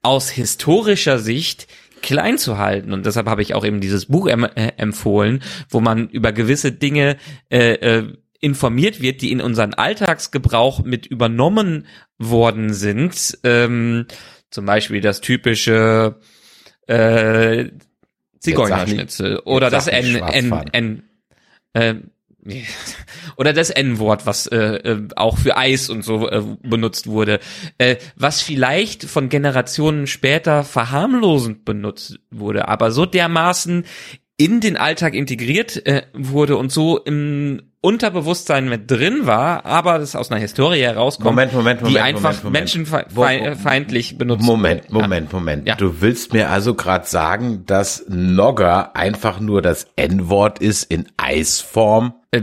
aus 0.02 0.30
historischer 0.30 1.20
Sicht 1.20 1.68
klein 2.02 2.38
zu 2.38 2.58
halten. 2.58 2.94
Und 2.94 3.06
deshalb 3.06 3.28
habe 3.28 3.42
ich 3.42 3.54
auch 3.54 3.66
eben 3.66 3.82
dieses 3.82 4.08
Buch 4.08 4.28
em 4.28 4.44
äh, 4.44 4.74
empfohlen, 4.78 5.42
wo 5.70 5.80
man 5.80 6.10
über 6.10 6.32
gewisse 6.32 6.72
Dinge 6.72 7.18
äh, 7.50 7.74
äh, 7.74 8.14
informiert 8.40 9.02
wird, 9.02 9.22
die 9.22 9.32
in 9.32 9.42
unseren 9.42 9.74
Alltagsgebrauch 9.74 10.84
mit 10.84 11.06
übernommen 11.06 11.88
worden 12.18 12.74
sind. 12.74 13.38
Ähm, 13.44 14.06
zum 14.52 14.66
Beispiel 14.66 15.02
das 15.02 15.22
typische 15.22 16.20
äh, 16.88 17.70
Zigeunerschnitzel 18.46 19.40
oder 19.40 19.70
das 19.70 19.88
N, 19.88 20.16
N, 20.16 20.64
N, 20.72 21.04
äh, 21.74 21.96
oder 23.38 23.54
das 23.54 23.70
N-Wort, 23.70 24.26
was 24.26 24.48
äh, 24.48 24.58
äh, 24.58 25.08
auch 25.16 25.38
für 25.38 25.58
Eis 25.58 25.90
und 25.90 26.04
so 26.04 26.30
äh, 26.30 26.44
benutzt 26.62 27.08
wurde, 27.08 27.40
äh, 27.78 27.98
was 28.16 28.42
vielleicht 28.42 29.06
von 29.06 29.30
Generationen 29.30 30.08
später 30.08 30.64
verharmlosend 30.64 31.66
benutzt 31.66 32.20
wurde, 32.30 32.68
aber 32.68 32.92
so 32.92 33.06
dermaßen 33.06 33.86
in 34.38 34.60
den 34.60 34.76
Alltag 34.76 35.14
integriert 35.14 35.86
äh, 35.86 36.04
wurde 36.14 36.58
und 36.58 36.72
so 36.72 36.98
im 37.00 37.62
Unterbewusstsein 37.80 38.68
mit 38.68 38.90
drin 38.90 39.28
war, 39.28 39.64
aber 39.64 40.00
das 40.00 40.16
aus 40.16 40.32
einer 40.32 40.42
Historie 40.42 40.80
herauskommt, 40.80 41.26
Moment, 41.26 41.54
Moment, 41.54 41.82
Moment, 41.82 41.96
die 41.96 42.02
einfach 42.02 42.44
menschenfeindlich 42.44 44.18
benutzt 44.18 44.44
Moment, 44.44 44.92
Moment, 44.92 45.32
Moment. 45.32 45.68
Ja. 45.68 45.76
Du 45.76 46.02
willst 46.02 46.34
mir 46.34 46.50
also 46.50 46.74
gerade 46.74 47.06
sagen, 47.06 47.64
dass 47.68 48.06
Nogger 48.10 48.96
einfach 48.96 49.40
nur 49.40 49.62
das 49.62 49.86
N-Wort 49.96 50.60
ist 50.60 50.92
in 50.92 51.06
Eisform? 51.18 52.16
Äh, 52.32 52.42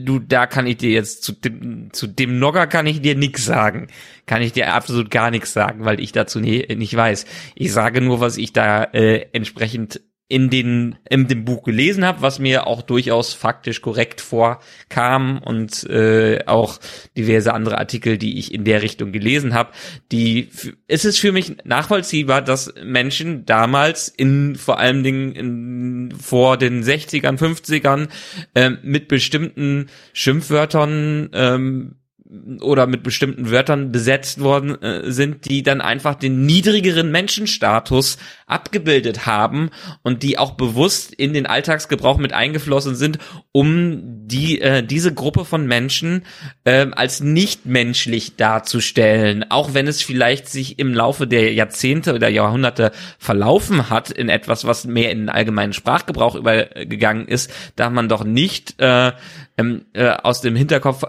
Du, 0.00 0.18
da 0.18 0.46
kann 0.46 0.66
ich 0.66 0.78
dir 0.78 0.90
jetzt 0.90 1.22
zu 1.22 1.32
dem, 1.32 1.92
zu 1.92 2.08
dem 2.08 2.40
Nogger 2.40 2.66
kann 2.66 2.86
ich 2.88 3.00
dir 3.00 3.14
nix 3.14 3.44
sagen. 3.44 3.86
Kann 4.26 4.42
ich 4.42 4.52
dir 4.52 4.74
absolut 4.74 5.10
gar 5.12 5.30
nichts 5.30 5.52
sagen, 5.52 5.84
weil 5.84 6.00
ich 6.00 6.10
dazu 6.10 6.40
nie, 6.40 6.66
nicht 6.74 6.96
weiß. 6.96 7.24
Ich 7.54 7.72
sage 7.72 8.00
nur, 8.00 8.18
was 8.18 8.36
ich 8.36 8.52
da 8.52 8.82
äh, 8.82 9.28
entsprechend 9.32 10.00
in 10.32 10.48
den 10.48 10.96
in 11.10 11.28
dem 11.28 11.44
Buch 11.44 11.62
gelesen 11.62 12.06
habe, 12.06 12.22
was 12.22 12.38
mir 12.38 12.66
auch 12.66 12.80
durchaus 12.80 13.34
faktisch 13.34 13.82
korrekt 13.82 14.22
vorkam 14.22 15.42
und 15.44 15.84
äh, 15.90 16.46
auch 16.46 16.78
diverse 17.18 17.52
andere 17.52 17.76
Artikel, 17.76 18.16
die 18.16 18.38
ich 18.38 18.54
in 18.54 18.64
der 18.64 18.80
Richtung 18.80 19.12
gelesen 19.12 19.52
habe, 19.52 19.72
die 20.10 20.48
es 20.88 21.04
ist 21.04 21.18
für 21.18 21.32
mich 21.32 21.56
nachvollziehbar, 21.64 22.40
dass 22.40 22.72
Menschen 22.82 23.44
damals 23.44 24.08
in 24.08 24.56
vor 24.56 24.78
allen 24.78 25.02
Dingen 25.02 25.32
in, 25.32 26.14
vor 26.18 26.56
den 26.56 26.82
60ern, 26.82 27.38
50ern 27.38 28.08
äh, 28.54 28.70
mit 28.82 29.08
bestimmten 29.08 29.88
Schimpfwörtern 30.14 31.28
ähm, 31.34 31.96
oder 32.60 32.86
mit 32.86 33.02
bestimmten 33.02 33.50
Wörtern 33.50 33.92
besetzt 33.92 34.40
worden 34.40 34.80
äh, 34.82 35.10
sind, 35.10 35.44
die 35.48 35.62
dann 35.62 35.80
einfach 35.80 36.14
den 36.14 36.46
niedrigeren 36.46 37.10
Menschenstatus 37.10 38.16
abgebildet 38.46 39.26
haben 39.26 39.70
und 40.02 40.22
die 40.22 40.38
auch 40.38 40.52
bewusst 40.52 41.12
in 41.12 41.34
den 41.34 41.46
Alltagsgebrauch 41.46 42.18
mit 42.18 42.32
eingeflossen 42.32 42.94
sind, 42.94 43.18
um 43.52 44.26
die 44.26 44.60
äh, 44.60 44.82
diese 44.82 45.12
Gruppe 45.12 45.44
von 45.44 45.66
Menschen 45.66 46.24
äh, 46.64 46.86
als 46.92 47.20
nicht 47.20 47.66
menschlich 47.66 48.36
darzustellen, 48.36 49.44
auch 49.50 49.74
wenn 49.74 49.86
es 49.86 50.02
vielleicht 50.02 50.48
sich 50.48 50.78
im 50.78 50.94
Laufe 50.94 51.26
der 51.26 51.52
Jahrzehnte 51.52 52.14
oder 52.14 52.28
Jahrhunderte 52.28 52.92
verlaufen 53.18 53.90
hat 53.90 54.10
in 54.10 54.28
etwas, 54.28 54.64
was 54.64 54.86
mehr 54.86 55.10
in 55.10 55.20
den 55.20 55.28
allgemeinen 55.28 55.72
Sprachgebrauch 55.72 56.34
übergegangen 56.34 57.28
ist, 57.28 57.52
da 57.76 57.90
man 57.90 58.08
doch 58.08 58.24
nicht 58.24 58.80
äh, 58.80 59.12
ähm, 59.58 59.84
äh, 59.92 60.08
aus 60.08 60.40
dem 60.40 60.56
Hinterkopf 60.56 61.04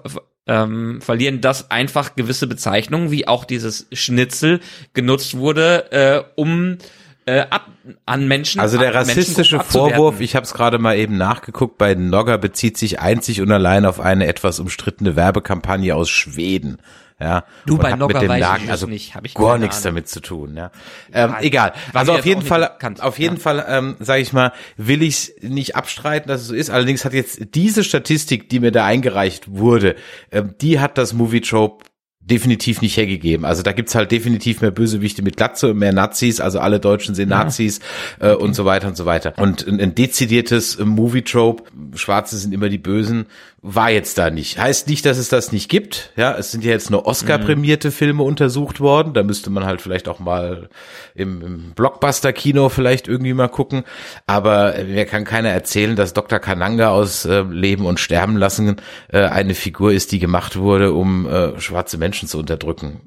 ähm, 0.48 1.02
verlieren, 1.02 1.42
dass 1.42 1.72
einfach 1.72 2.16
gewisse 2.16 2.48
Bezeichnungen, 2.48 3.12
wie 3.12 3.28
auch 3.28 3.46
dieses 3.46 3.88
Schnitzel, 3.92 4.60
genutzt 4.94 5.38
wurde, 5.38 5.92
äh, 5.92 6.24
um 6.36 6.78
äh, 7.26 7.46
ab 7.50 7.68
an 8.06 8.28
Menschen. 8.28 8.60
Also 8.60 8.78
der 8.78 8.94
rassistische. 8.94 9.60
Vorwurf, 9.60 10.20
ich 10.20 10.36
habe 10.36 10.46
es 10.46 10.54
gerade 10.54 10.80
mal 10.80 10.98
eben 10.98 11.18
nachgeguckt, 11.18 11.78
bei 11.78 11.96
Nogger 11.96 12.38
bezieht 12.38 12.78
sich 12.78 13.00
einzig 13.00 13.42
und 13.42 13.52
allein 13.52 13.86
auf 13.86 14.00
eine 14.00 14.28
etwas 14.28 14.60
umstrittene 14.60 15.16
Werbekampagne 15.16 15.96
aus 15.96 16.10
Schweden. 16.10 16.78
Ja, 17.24 17.46
Du, 17.66 17.78
bei 17.78 17.96
Nogger 17.96 18.16
weiß 18.16 18.24
ich 18.36 18.42
Nagen 18.42 18.64
es 18.66 18.70
also 18.70 18.88
nicht, 18.88 19.16
hab 19.16 19.26
ich 19.26 19.34
gar 19.34 19.58
nichts 19.58 19.78
Ahnung. 19.78 19.96
damit 19.96 20.10
zu 20.10 20.20
tun. 20.20 20.58
Ja, 20.58 20.72
ähm, 21.14 21.32
Ja, 21.32 21.40
egal. 21.40 21.74
war 21.94 22.02
Also 22.02 22.12
auf 22.14 22.26
jeden 22.26 22.42
Fall, 22.42 22.62
bekannt, 22.74 23.02
auf 23.02 23.18
jeden 23.18 23.36
ja. 23.38 23.42
Fall, 23.42 23.66
ähm, 23.70 23.96
sage 24.02 24.22
ich 24.22 24.34
mal, 24.34 24.52
will 24.76 25.02
ich 25.02 25.34
nicht 25.42 25.78
abstreiten, 25.78 26.28
dass 26.28 26.42
es 26.42 26.48
so 26.48 26.54
ist. 26.54 26.70
Allerdings 26.70 27.06
hat 27.06 27.14
jetzt 27.14 27.56
diese 27.56 27.86
Statistik, 27.86 28.50
die 28.50 28.60
mir 28.60 28.72
da 28.74 28.86
eingereicht 28.86 29.50
wurde, 29.52 29.96
ähm, 30.32 30.54
die 30.60 30.82
hat 30.82 30.98
das 30.98 31.14
Movie 31.14 31.40
Trope 31.42 31.86
definitiv 32.26 32.82
nicht 32.82 32.96
hergegeben. 32.96 33.46
Also 33.46 33.64
da 33.64 33.74
gibt's 33.74 33.96
halt 33.96 34.12
definitiv 34.12 34.62
mehr 34.62 34.72
Bösewichte 34.72 35.22
mit 35.22 35.36
Glatze 35.36 35.72
und 35.72 35.78
mehr 35.78 35.92
Nazis, 35.92 36.40
also 36.40 36.60
alle 36.60 36.80
Deutschen 36.80 37.16
sind 37.16 37.30
Nazis 37.30 37.80
äh, 38.20 38.32
und 38.32 38.54
so 38.54 38.64
weiter 38.66 38.88
und 38.88 38.96
so 38.96 39.06
weiter. 39.06 39.34
Und 39.38 39.68
ein, 39.68 39.80
ein 39.82 39.94
dezidiertes 39.94 40.80
Movie-Trope, 40.80 41.64
Schwarze 41.96 42.38
sind 42.38 42.54
immer 42.54 42.70
die 42.70 42.78
Bösen, 42.78 43.26
war 43.66 43.90
jetzt 43.90 44.18
da 44.18 44.30
nicht. 44.30 44.60
Heißt 44.60 44.90
nicht, 44.90 45.06
dass 45.06 45.18
es 45.18 45.30
das 45.30 45.54
nicht 45.54 45.70
gibt. 45.70 46.12
Ja, 46.18 46.36
es 46.38 46.52
sind 46.52 46.66
ja 46.66 46.72
jetzt 46.72 46.92
nur 46.92 47.08
Oscar-prämierte 47.08 47.92
Filme 47.92 48.22
untersucht 48.24 48.82
worden. 48.82 49.14
Da 49.14 49.24
müsste 49.24 49.50
man 49.50 49.66
halt 49.66 49.82
vielleicht 49.82 50.10
auch 50.10 50.20
mal 50.20 50.70
im, 51.16 51.42
im 51.42 51.72
Blockbuster-Kino 51.74 52.68
vielleicht 52.68 53.08
irgendwie 53.08 53.34
mal 53.34 53.48
gucken. 53.48 53.86
Aber 54.28 54.76
äh, 54.76 54.84
mir 54.84 55.06
kann 55.06 55.24
keiner 55.24 55.50
erzählen, 55.50 55.96
dass 55.96 56.12
Dr. 56.12 56.40
Kananga 56.40 56.90
aus 56.90 57.24
äh, 57.24 57.44
Leben 57.44 57.86
und 57.86 58.02
Sterben 58.02 58.36
lassen 58.36 58.76
äh, 59.08 59.22
eine 59.22 59.56
Figur 59.56 59.94
ist, 59.94 60.12
die 60.12 60.20
gemacht 60.20 60.58
wurde, 60.58 60.92
um 60.92 61.26
äh, 61.26 61.58
schwarze 61.62 61.98
Menschen 61.98 62.28
zu 62.28 62.40
unterdrücken. 62.40 63.00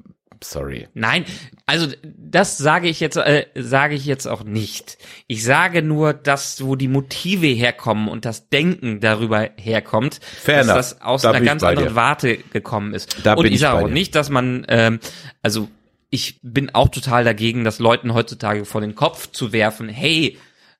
Sorry. 0.43 0.87
Nein, 0.93 1.25
also 1.65 1.87
das 2.03 2.57
sage 2.57 2.87
ich 2.87 2.99
jetzt 2.99 3.17
äh, 3.17 3.45
sage 3.55 3.95
ich 3.95 4.05
jetzt 4.05 4.27
auch 4.27 4.43
nicht. 4.43 4.97
Ich 5.27 5.43
sage 5.43 5.81
nur, 5.81 6.13
dass 6.13 6.63
wo 6.63 6.75
die 6.75 6.87
Motive 6.87 7.47
herkommen 7.47 8.07
und 8.07 8.25
das 8.25 8.49
Denken 8.49 8.99
darüber 8.99 9.49
herkommt, 9.57 10.19
Fair 10.41 10.57
dass 10.57 10.65
enough. 10.67 10.77
das 10.77 11.01
aus 11.01 11.21
Da 11.23 11.31
einer 11.31 11.41
ganz 11.45 11.63
anderen 11.63 11.89
dir. 11.89 11.95
Warte 11.95 12.37
gekommen 12.37 12.93
ist. 12.93 13.17
Da 13.23 13.33
und 13.33 13.43
bin 13.43 13.51
ich 13.51 13.55
ich 13.55 13.61
sage 13.61 13.83
auch 13.83 13.87
dir. 13.87 13.93
nicht, 13.93 14.15
dass 14.15 14.29
man 14.29 14.65
ähm, 14.69 14.99
also 15.41 15.69
ich 16.09 16.39
bin 16.41 16.73
auch 16.73 16.89
total 16.89 17.23
dagegen, 17.23 17.63
dass 17.63 17.79
Leuten 17.79 18.13
heutzutage 18.13 18.63
vor 18.65 18.81
den 18.81 18.95
Kopf 18.95 19.31
zu 19.31 19.51
werfen, 19.51 19.89
hey, 19.89 20.37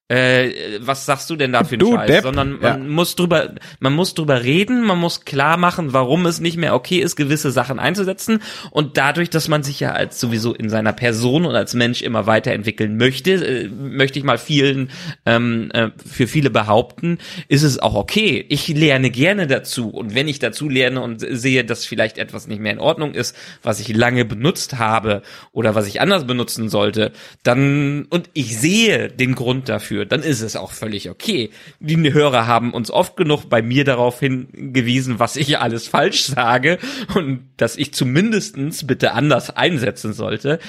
äh, 0.10 0.80
was 0.80 1.06
sagst 1.06 1.30
du 1.30 1.36
denn 1.36 1.52
da 1.52 1.64
für 1.64 1.72
einen 1.74 1.80
Du 1.80 1.96
Scheiß? 1.96 2.08
Depp. 2.08 2.24
Sondern 2.24 2.60
Ja. 2.62 2.78
man 2.78 2.90
muss 2.90 3.16
drüber, 3.16 3.56
man 3.80 3.94
muss 3.94 4.14
drüber 4.14 4.44
reden, 4.44 4.84
man 4.86 4.98
muss 4.98 5.26
klar 5.26 5.58
machen, 5.58 5.92
warum 5.94 6.26
es 6.26 6.40
nicht 6.40 6.56
mehr 6.58 6.74
okay 6.76 7.00
ist, 7.00 7.16
gewisse 7.16 7.52
Sachen 7.52 7.78
einzusetzen. 7.80 8.40
Und 8.72 8.98
dadurch, 8.98 9.30
dass 9.30 9.48
man 9.50 9.64
sich 9.64 9.80
ja 9.82 9.92
als 9.92 10.20
sowieso 10.20 10.54
in 10.54 10.70
seiner 10.70 10.94
Person 10.94 11.46
und 11.46 11.56
als 11.56 11.74
Mensch 11.74 12.02
immer 12.02 12.26
weiterentwickeln 12.26 12.96
möchte, 12.98 13.32
äh, 13.34 13.68
möchte 13.68 14.18
ich 14.20 14.24
mal 14.26 14.38
vielen, 14.38 14.92
ähm, 15.26 15.72
äh, 15.74 15.90
für 16.06 16.28
viele 16.28 16.50
behaupten, 16.50 17.18
ist 17.50 17.64
es 17.64 17.80
auch 17.80 17.96
okay. 17.96 18.46
Ich 18.48 18.68
lerne 18.70 19.10
gerne 19.10 19.46
dazu. 19.48 19.90
Und 19.90 20.16
wenn 20.16 20.28
ich 20.28 20.40
dazu 20.40 20.70
lerne 20.70 21.02
und 21.02 21.20
sehe, 21.20 21.66
dass 21.66 21.86
vielleicht 21.86 22.18
etwas 22.18 22.48
nicht 22.48 22.62
mehr 22.62 22.72
in 22.72 22.80
Ordnung 22.80 23.14
ist, 23.14 23.36
was 23.62 23.80
ich 23.82 23.90
lange 23.90 24.24
benutzt 24.26 24.78
habe 24.80 25.22
oder 25.52 25.76
was 25.76 25.88
ich 25.88 26.00
anders 26.00 26.26
benutzen 26.26 26.70
sollte, 26.70 27.12
dann, 27.44 28.06
und 28.10 28.30
ich 28.34 28.58
sehe 28.58 29.10
den 29.10 29.36
Grund 29.36 29.68
dafür, 29.68 29.97
dann 30.06 30.24
ist 30.24 30.42
es 30.42 30.56
auch 30.56 30.72
völlig 30.72 31.10
okay. 31.10 31.50
Die 31.80 32.13
Hörer 32.13 32.48
haben 32.48 32.74
uns 32.74 32.92
oft 32.92 33.18
genug 33.18 33.50
bei 33.50 33.62
mir 33.62 33.84
darauf 33.84 34.20
hingewiesen, 34.20 35.20
was 35.20 35.36
ich 35.36 35.60
alles 35.60 35.88
falsch 35.88 36.24
sage 36.24 36.77
und 37.16 37.50
dass 37.58 37.77
ich 37.77 37.94
zumindestens 37.94 38.86
bitte 38.86 39.13
anders 39.13 39.56
einsetzen 39.56 40.13
sollte. 40.13 40.60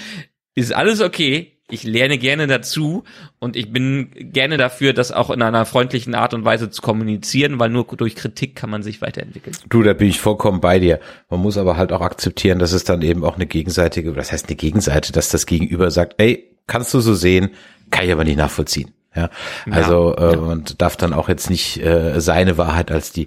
Ist 0.54 0.75
alles 0.75 1.00
okay. 1.00 1.52
Ich 1.70 1.85
lerne 1.85 2.16
gerne 2.16 2.47
dazu 2.47 3.04
und 3.40 3.54
ich 3.54 3.70
bin 3.70 4.11
gerne 4.32 4.56
dafür, 4.56 4.94
das 4.94 5.12
auch 5.12 5.28
in 5.28 5.42
einer 5.42 5.66
freundlichen 5.66 6.14
Art 6.14 6.32
und 6.32 6.47
Weise 6.47 6.70
zu 6.70 6.80
kommunizieren, 6.80 7.58
weil 7.58 7.68
nur 7.68 7.85
durch 7.85 8.16
Kritik 8.16 8.56
kann 8.56 8.70
man 8.70 8.82
sich 8.82 9.02
weiterentwickeln. 9.02 9.54
Du, 9.68 9.82
da 9.82 9.92
bin 9.92 10.08
ich 10.08 10.18
vollkommen 10.18 10.62
bei 10.62 10.78
dir. 10.78 10.99
Man 11.28 11.40
muss 11.40 11.58
aber 11.58 11.76
halt 11.76 11.92
auch 11.92 12.00
akzeptieren, 12.00 12.58
dass 12.58 12.73
es 12.73 12.85
dann 12.85 13.02
eben 13.02 13.23
auch 13.23 13.35
eine 13.35 13.47
gegenseitige, 13.47 14.12
das 14.12 14.32
heißt 14.32 14.47
eine 14.47 14.56
Gegenseite, 14.56 15.12
dass 15.12 15.28
das 15.28 15.44
Gegenüber 15.44 15.90
sagt, 15.90 16.14
ey, 16.16 16.56
kannst 16.66 16.94
du 16.94 17.00
so 17.00 17.14
sehen, 17.14 17.50
kann 17.90 18.06
ich 18.06 18.12
aber 18.12 18.25
nicht 18.25 18.38
nachvollziehen. 18.38 18.92
Ja, 19.18 19.30
also 19.70 20.14
äh, 20.16 20.37
und 20.37 20.80
darf 20.80 20.96
dann 20.96 21.12
auch 21.12 21.28
jetzt 21.28 21.50
nicht 21.50 21.82
äh, 21.82 22.20
seine 22.20 22.56
Wahrheit 22.58 22.90
als 22.90 23.12
die 23.12 23.26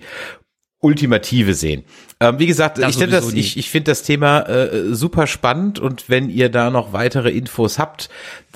ultimative 0.82 1.54
sehen. 1.54 1.84
Ähm, 2.20 2.40
wie 2.40 2.48
gesagt, 2.48 2.80
Das 2.80 2.90
ich 2.90 2.98
finde 2.98 3.16
das, 3.16 3.32
nie. 3.32 3.40
ich, 3.40 3.58
ich 3.58 3.70
finde 3.70 3.92
das 3.92 4.02
Thema 4.02 4.42
äh, 4.50 4.94
super 4.94 5.28
spannend 5.28 5.80
und 5.80 6.10
wenn 6.10 6.30
ihr 6.30 6.50
da 6.50 6.72
noch 6.72 6.92
weitere 6.92 7.30
Infos 7.30 7.78
habt, 7.78 8.10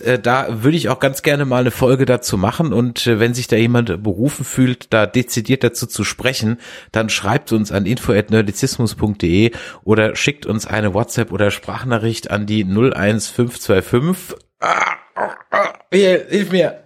äh, 0.03 0.17
da 0.17 0.63
würde 0.63 0.75
ich 0.75 0.89
auch 0.89 0.99
ganz 0.99 1.21
gerne 1.21 1.45
mal 1.45 1.61
eine 1.61 1.71
Folge 1.71 2.05
dazu 2.05 2.37
machen 2.37 2.73
und 2.73 3.05
äh, 3.05 3.19
wenn 3.19 3.35
sich 3.35 3.47
da 3.47 3.55
jemand 3.55 4.03
berufen 4.03 4.43
fühlt, 4.43 4.91
da 4.91 5.05
dezidiert 5.05 5.63
dazu 5.63 5.85
zu 5.85 6.03
sprechen, 6.03 6.57
dann 6.91 7.09
schreibt 7.09 7.51
uns 7.51 7.71
an 7.71 7.85
info@nerdizismus.de 7.85 9.51
oder 9.83 10.15
schickt 10.15 10.47
uns 10.47 10.65
eine 10.65 10.95
WhatsApp 10.95 11.31
oder 11.31 11.51
Sprachnachricht 11.51 12.31
an 12.31 12.47
die 12.47 12.63
01525 12.63 14.35
ah, 14.61 14.95
ah, 15.13 15.35
ah, 15.51 15.73
hier, 15.91 16.25
hilf 16.27 16.51
mir 16.51 16.84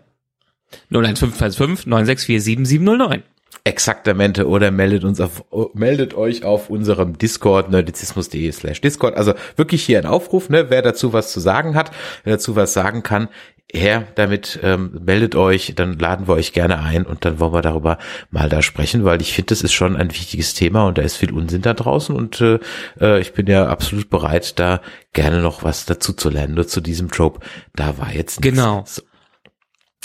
01525 0.91 1.85
964 1.87 2.43
7709. 2.43 3.23
Exaktamente 3.63 4.47
oder 4.47 4.71
meldet 4.71 5.03
uns 5.03 5.19
auf, 5.19 5.43
meldet 5.73 6.13
euch 6.13 6.43
auf 6.43 6.69
unserem 6.69 7.17
Discord, 7.17 7.69
nerdizismus.de 7.69 8.51
slash 8.51 8.81
Discord. 8.81 9.15
Also 9.15 9.33
wirklich 9.57 9.83
hier 9.83 9.99
ein 9.99 10.05
Aufruf, 10.05 10.49
ne, 10.49 10.69
wer 10.69 10.81
dazu 10.81 11.13
was 11.13 11.31
zu 11.31 11.39
sagen 11.39 11.75
hat, 11.75 11.91
wer 12.23 12.33
dazu 12.33 12.55
was 12.55 12.73
sagen 12.73 13.03
kann. 13.03 13.27
her 13.71 14.07
damit, 14.15 14.59
ähm, 14.63 14.99
meldet 15.05 15.35
euch, 15.35 15.73
dann 15.75 15.99
laden 15.99 16.27
wir 16.27 16.33
euch 16.33 16.53
gerne 16.53 16.79
ein 16.79 17.05
und 17.05 17.23
dann 17.25 17.39
wollen 17.39 17.53
wir 17.53 17.61
darüber 17.61 17.99
mal 18.31 18.49
da 18.49 18.61
sprechen, 18.61 19.03
weil 19.03 19.21
ich 19.21 19.33
finde, 19.33 19.49
das 19.49 19.61
ist 19.61 19.73
schon 19.73 19.95
ein 19.95 20.09
wichtiges 20.11 20.55
Thema 20.55 20.87
und 20.87 20.97
da 20.97 21.03
ist 21.03 21.17
viel 21.17 21.31
Unsinn 21.31 21.61
da 21.61 21.73
draußen 21.75 22.15
und 22.15 22.41
äh, 22.41 22.59
äh, 22.99 23.19
ich 23.19 23.33
bin 23.33 23.45
ja 23.45 23.67
absolut 23.67 24.09
bereit, 24.09 24.57
da 24.57 24.81
gerne 25.13 25.41
noch 25.41 25.63
was 25.63 25.85
dazu 25.85 26.13
zu 26.13 26.29
lernen. 26.29 26.55
Nur 26.55 26.67
zu 26.67 26.81
diesem 26.81 27.11
Trope, 27.11 27.41
da 27.75 27.97
war 27.99 28.11
jetzt 28.11 28.41
nichts. 28.41 28.57
Genau. 28.57 28.83
So, 28.87 29.03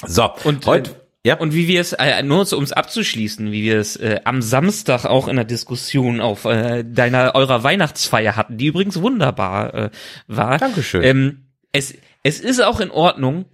so 0.07 0.31
Und, 0.45 0.67
heute, 0.67 0.91
äh, 0.91 1.29
ja. 1.29 1.39
Und 1.39 1.55
wie 1.55 1.69
wir 1.69 1.81
es, 1.81 1.93
äh, 1.93 2.23
nur 2.23 2.45
so, 2.45 2.57
um 2.57 2.65
es 2.65 2.73
abzuschließen, 2.73 3.51
wie 3.53 3.63
wir 3.63 3.79
es 3.79 3.97
äh, 3.97 4.21
am 4.25 4.43
Samstag 4.43 5.05
auch 5.05 5.29
in 5.29 5.37
der 5.37 5.45
Diskussion 5.45 6.21
auf 6.21 6.45
äh, 6.45 6.85
deiner 6.85 7.35
eurer 7.35 7.63
Weihnachtsfeier 7.63 8.37
hatten, 8.37 8.59
die 8.59 8.67
übrigens 8.67 9.01
wunderbar 9.01 9.75
äh, 9.75 9.91
war. 10.27 10.59
Dankeschön. 10.59 11.03
Ähm, 11.03 11.47
es, 11.73 11.95
es 12.23 12.41
ist 12.41 12.63
auch 12.63 12.81
in 12.81 12.91
Ordnung, 12.91 13.47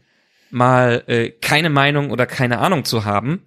mal 0.50 1.04
äh, 1.06 1.30
keine 1.30 1.70
Meinung 1.70 2.11
oder 2.11 2.26
keine 2.26 2.59
Ahnung 2.59 2.85
zu 2.85 3.04
haben, 3.04 3.42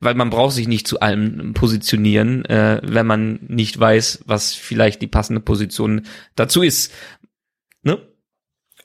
weil 0.00 0.14
man 0.14 0.30
braucht 0.30 0.54
sich 0.54 0.68
nicht 0.68 0.86
zu 0.86 1.00
allem 1.00 1.54
positionieren, 1.54 2.44
äh, 2.44 2.80
wenn 2.82 3.06
man 3.06 3.40
nicht 3.46 3.78
weiß, 3.78 4.24
was 4.26 4.54
vielleicht 4.54 5.02
die 5.02 5.06
passende 5.06 5.40
Position 5.40 6.02
dazu 6.34 6.62
ist. 6.62 6.92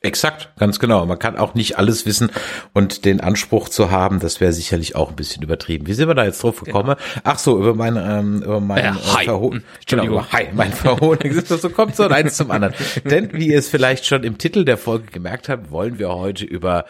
Exakt, 0.04 0.50
ganz 0.58 0.80
genau. 0.80 1.06
Man 1.06 1.20
kann 1.20 1.38
auch 1.38 1.54
nicht 1.54 1.78
alles 1.78 2.08
wissen 2.08 2.32
und 2.74 3.06
den 3.06 3.22
Anspruch 3.22 3.70
zu 3.70 3.92
haben, 3.92 4.20
das 4.20 4.42
wäre 4.42 4.52
sicherlich 4.52 4.96
auch 4.96 5.10
ein 5.12 5.16
bisschen 5.16 5.44
übertrieben. 5.44 5.86
Wie 5.86 5.94
sind 5.94 6.08
wir 6.08 6.16
da 6.16 6.26
jetzt 6.26 6.42
drauf 6.42 6.62
gekommen? 6.64 6.96
Ach 7.24 7.38
so, 7.38 7.60
über 7.60 7.76
mein, 7.76 7.98
ähm, 7.98 8.42
über 8.42 8.60
mein 8.60 8.84
Ja, 8.84 8.96
hi. 9.16 9.26
Verho 9.26 9.50
genau, 9.50 9.64
Entschuldigung. 9.80 10.18
über 10.18 10.32
Hi, 10.32 10.48
mein 10.54 10.74
Verhohnen. 10.74 11.44
so 11.46 11.70
kommt 11.70 11.96
so 11.96 12.08
eins 12.08 12.36
zum 12.36 12.50
anderen. 12.50 12.74
Denn 13.06 13.32
wie 13.34 13.50
ihr 13.50 13.60
es 13.60 13.70
vielleicht 13.70 14.08
schon 14.08 14.24
im 14.24 14.40
Titel 14.40 14.66
der 14.66 14.80
Folge 14.80 15.06
gemerkt 15.12 15.50
habt, 15.50 15.70
wollen 15.70 16.00
wir 16.00 16.10
heute 16.10 16.46
über 16.46 16.86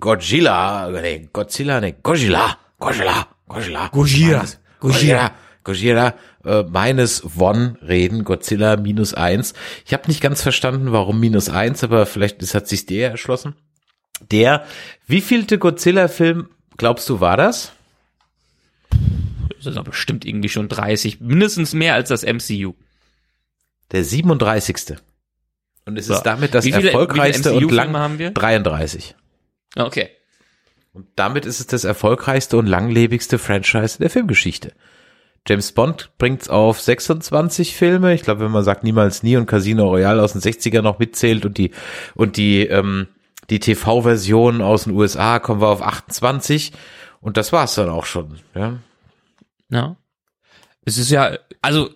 Godzilla, 0.00 0.90
nee, 0.90 1.28
Godzilla, 1.32 1.80
nee, 1.80 1.94
Godzilla, 2.02 2.56
Godzilla, 2.80 3.28
Godzilla, 3.46 3.88
Gojira. 3.92 4.44
Gojira, 4.80 5.30
Gojira, 5.62 6.14
äh, 6.44 6.62
meines 6.62 7.22
One 7.38 7.76
reden, 7.82 8.24
Godzilla 8.24 8.76
minus 8.76 9.14
eins. 9.14 9.54
Ich 9.86 9.92
habe 9.92 10.08
nicht 10.08 10.20
ganz 10.20 10.42
verstanden, 10.42 10.92
warum 10.92 11.18
minus 11.20 11.48
eins, 11.48 11.82
aber 11.84 12.06
vielleicht 12.06 12.42
ist, 12.42 12.54
hat 12.54 12.68
sich 12.68 12.86
der 12.86 13.10
erschlossen. 13.10 13.54
Der, 14.30 14.64
wievielte 15.06 15.58
Godzilla-Film 15.58 16.48
glaubst 16.76 17.08
du 17.08 17.20
war 17.20 17.36
das? 17.36 17.72
Das 19.56 19.66
ist 19.66 19.76
aber 19.76 19.90
bestimmt 19.90 20.24
irgendwie 20.24 20.48
schon 20.48 20.68
30, 20.68 21.20
mindestens 21.20 21.72
mehr 21.74 21.94
als 21.94 22.08
das 22.08 22.22
MCU. 22.24 22.74
Der 23.90 24.04
37. 24.04 24.96
Und 25.86 25.98
es 25.98 26.06
So. 26.06 26.14
ist 26.14 26.22
damit 26.22 26.54
das 26.54 26.64
Wie 26.64 26.72
viele- 26.72 26.88
erfolgreichste 26.90 27.58
wie 27.58 27.64
und 27.64 27.72
lang 27.72 27.96
haben 27.96 28.18
wir? 28.18 28.30
33. 28.30 29.14
Okay. 29.76 30.10
Und 30.92 31.06
damit 31.16 31.46
ist 31.46 31.60
es 31.60 31.66
das 31.66 31.84
erfolgreichste 31.84 32.56
und 32.56 32.66
langlebigste 32.66 33.38
Franchise 33.38 33.98
der 33.98 34.10
Filmgeschichte. 34.10 34.72
James 35.48 35.72
Bond 35.72 36.10
bringt's 36.18 36.48
auf 36.48 36.80
26 36.80 37.74
Filme. 37.74 38.12
Ich 38.14 38.22
glaube, 38.22 38.44
wenn 38.44 38.50
man 38.50 38.64
sagt 38.64 38.84
niemals 38.84 39.22
nie 39.22 39.36
und 39.36 39.46
Casino 39.46 39.88
Royale 39.88 40.22
aus 40.22 40.32
den 40.32 40.42
60er 40.42 40.82
noch 40.82 40.98
mitzählt 40.98 41.46
und 41.46 41.56
die 41.56 41.70
und 42.14 42.36
die 42.36 42.66
ähm, 42.66 43.08
die 43.48 43.60
TV-Version 43.60 44.60
aus 44.60 44.84
den 44.84 44.92
USA 44.92 45.38
kommen 45.38 45.62
wir 45.62 45.68
auf 45.68 45.80
28 45.80 46.72
und 47.20 47.36
das 47.38 47.52
war's 47.52 47.74
dann 47.74 47.88
auch 47.88 48.04
schon. 48.04 48.38
Ja, 48.54 48.78
Ja. 49.70 49.96
Es 50.84 50.96
ist 50.96 51.10
ja, 51.10 51.36
also 51.60 51.90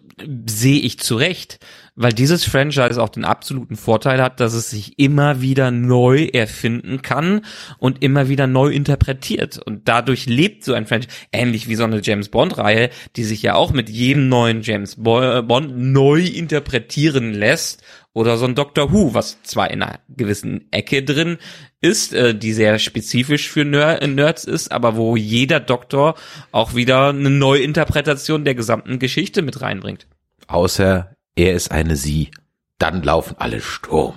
sehe 0.47 0.80
ich 0.80 0.99
zu 0.99 1.16
Recht, 1.16 1.59
weil 1.95 2.13
dieses 2.13 2.45
Franchise 2.45 3.01
auch 3.03 3.11
den 3.11 3.25
absoluten 3.25 3.77
Vorteil 3.77 4.23
hat, 4.23 4.41
dass 4.41 4.55
es 4.55 4.71
sich 4.71 4.99
immer 4.99 5.41
wieder 5.43 5.71
neu 5.71 6.25
erfinden 6.33 7.03
kann 7.03 7.43
und 7.79 8.03
immer 8.03 8.29
wieder 8.29 8.47
neu 8.47 8.69
interpretiert. 8.69 9.59
Und 9.59 9.89
dadurch 9.89 10.27
lebt 10.27 10.65
so 10.65 10.73
ein 10.73 10.87
Franchise, 10.87 11.15
ähnlich 11.33 11.69
wie 11.69 11.75
so 11.75 11.85
eine 11.85 12.01
James 12.03 12.31
Bond-Reihe, 12.31 12.91
die 13.17 13.25
sich 13.25 13.43
ja 13.43 13.55
auch 13.55 13.73
mit 13.73 13.91
jedem 13.91 14.29
neuen 14.29 14.63
James 14.63 14.97
Bo- 14.97 15.43
Bond 15.43 15.77
neu 15.77 16.23
interpretieren 16.23 17.35
lässt. 17.35 17.83
Oder 18.15 18.37
so 18.37 18.45
ein 18.45 18.55
Doctor 18.55 18.93
Who, 18.93 19.15
was 19.15 19.43
zwar 19.43 19.71
in 19.71 19.83
einer 19.83 20.01
gewissen 20.09 20.71
Ecke 20.71 21.03
drin 21.03 21.39
ist, 21.81 22.13
äh, 22.13 22.35
die 22.35 22.53
sehr 22.53 22.79
spezifisch 22.79 23.49
für 23.49 23.65
Ner 23.65 24.07
Nerds 24.07 24.45
ist, 24.45 24.71
aber 24.71 24.97
wo 24.97 25.17
jeder 25.17 25.61
Doktor 25.61 26.15
auch 26.51 26.75
wieder 26.75 27.09
eine 27.09 27.31
Neuinterpretation 27.31 28.45
der 28.45 28.55
gesamten 28.55 28.99
Geschichte 28.99 29.41
mit 29.41 29.63
reinbringt. 29.63 30.07
außer 30.47 31.17
er 31.36 31.54
ist 31.54 31.71
eine 31.71 31.97
Sie. 31.97 32.30
Dann 32.78 33.02
laufen 33.02 33.36
alle 33.38 33.60
Sturm. 33.60 34.14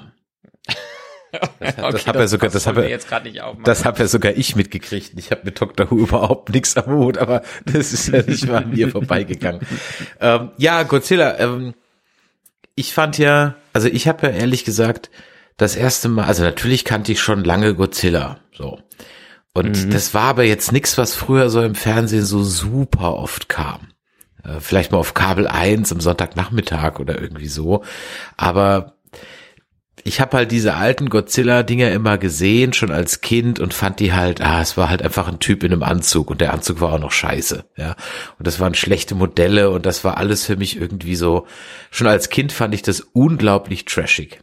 Das, 1.60 1.78
hat- 1.78 1.93
das 1.93 2.08
hab 2.08 2.15
ja 2.15 2.28
sogar, 2.28 2.49
das 2.49 2.65
wollen 2.65 2.75
hab 2.78 2.84
wir 2.84 2.89
ja, 2.89 2.95
jetzt 2.95 3.08
gerade 3.10 3.30
nicht 3.30 3.41
das 3.63 3.86
hab 3.86 3.99
ja 3.99 4.08
sogar 4.08 4.34
ich 4.34 4.56
mitgekriegt. 4.56 5.12
Ich 5.17 5.32
habe 5.32 5.41
mit 5.45 5.60
Dr. 5.60 5.89
Who 5.91 5.97
überhaupt 5.97 6.49
nichts 6.49 6.75
am 6.78 6.88
Hut, 6.88 7.17
aber 7.17 7.41
das 7.65 7.93
ist 7.93 8.08
ja 8.08 8.21
nicht 8.21 8.47
mal 8.47 8.63
an 8.63 8.69
mir 8.71 8.89
vorbeigegangen. 8.89 9.62
Ähm, 10.19 10.51
ja, 10.58 10.84
Godzilla. 10.84 11.38
Ähm, 11.39 11.73
ich 12.75 12.93
fand 12.93 13.17
ja, 13.17 13.56
also 13.73 13.88
ich 13.88 14.08
habe 14.08 14.28
ja 14.28 14.34
ehrlich 14.34 14.65
gesagt 14.65 15.10
das 15.58 15.75
erste 15.75 16.10
Mal, 16.10 16.25
also 16.25 16.43
natürlich 16.43 16.84
kannte 16.86 17.12
ich 17.12 17.21
schon 17.21 17.43
lange 17.43 17.75
Godzilla, 17.75 18.39
so. 18.54 18.80
Und 19.54 19.93
das 19.93 20.13
war 20.13 20.23
aber 20.23 20.43
jetzt 20.43 20.73
nichts, 20.73 20.97
was 20.97 21.15
früher 21.15 21.49
so 21.49 21.62
im 21.62 21.75
Fernsehen 21.75 22.25
so 22.25 22.43
super 22.43 23.15
oft 23.15 23.47
kam. 23.47 23.88
Äh, 24.46 24.60
vielleicht 24.60 24.92
mal 24.92 24.98
auf 24.98 25.14
Kabel 25.14 25.48
1 25.48 25.92
am 25.92 26.00
Sonntagnachmittag 26.00 27.00
oder 27.00 27.20
irgendwie 27.20 27.48
so. 27.48 27.84
Aber 28.38 28.96
ich 30.04 30.22
habe 30.22 30.38
halt 30.38 30.52
diese 30.52 30.76
alten 30.76 31.10
Godzilla-Dinger 31.10 31.92
immer 31.92 32.20
gesehen, 32.20 32.74
schon 32.74 32.92
als 32.92 33.22
Kind 33.22 33.60
und 33.60 33.74
fand 33.74 34.00
die 34.00 34.14
halt, 34.14 34.40
ah, 34.40 34.62
es 34.62 34.78
war 34.78 34.90
halt 34.90 35.02
einfach 35.02 35.28
ein 35.28 35.40
Typ 35.40 35.64
in 35.64 35.74
einem 35.74 35.82
Anzug 35.82 36.30
und 36.30 36.42
der 36.42 36.54
Anzug 36.54 36.80
war 36.80 36.94
auch 36.94 37.00
noch 37.00 37.12
scheiße, 37.12 37.66
ja. 37.76 37.96
Und 38.38 38.46
das 38.46 38.60
waren 38.60 38.76
schlechte 38.76 39.16
Modelle 39.16 39.72
und 39.72 39.88
das 39.88 40.04
war 40.04 40.18
alles 40.18 40.46
für 40.46 40.58
mich 40.58 40.80
irgendwie 40.80 41.16
so, 41.16 41.48
schon 41.90 42.06
als 42.06 42.30
Kind 42.30 42.52
fand 42.52 42.76
ich 42.76 42.84
das 42.84 43.00
unglaublich 43.00 43.86
trashig. 43.86 44.42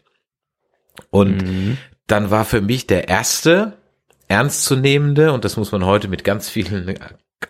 Und 1.10 1.44
dann 2.08 2.30
war 2.30 2.44
für 2.44 2.60
mich 2.60 2.88
der 2.88 3.08
erste 3.08 3.78
ernstzunehmende, 4.26 5.32
und 5.32 5.44
das 5.44 5.56
muss 5.56 5.70
man 5.70 5.84
heute 5.84 6.08
mit 6.08 6.24
ganz 6.24 6.48
vielen 6.48 6.96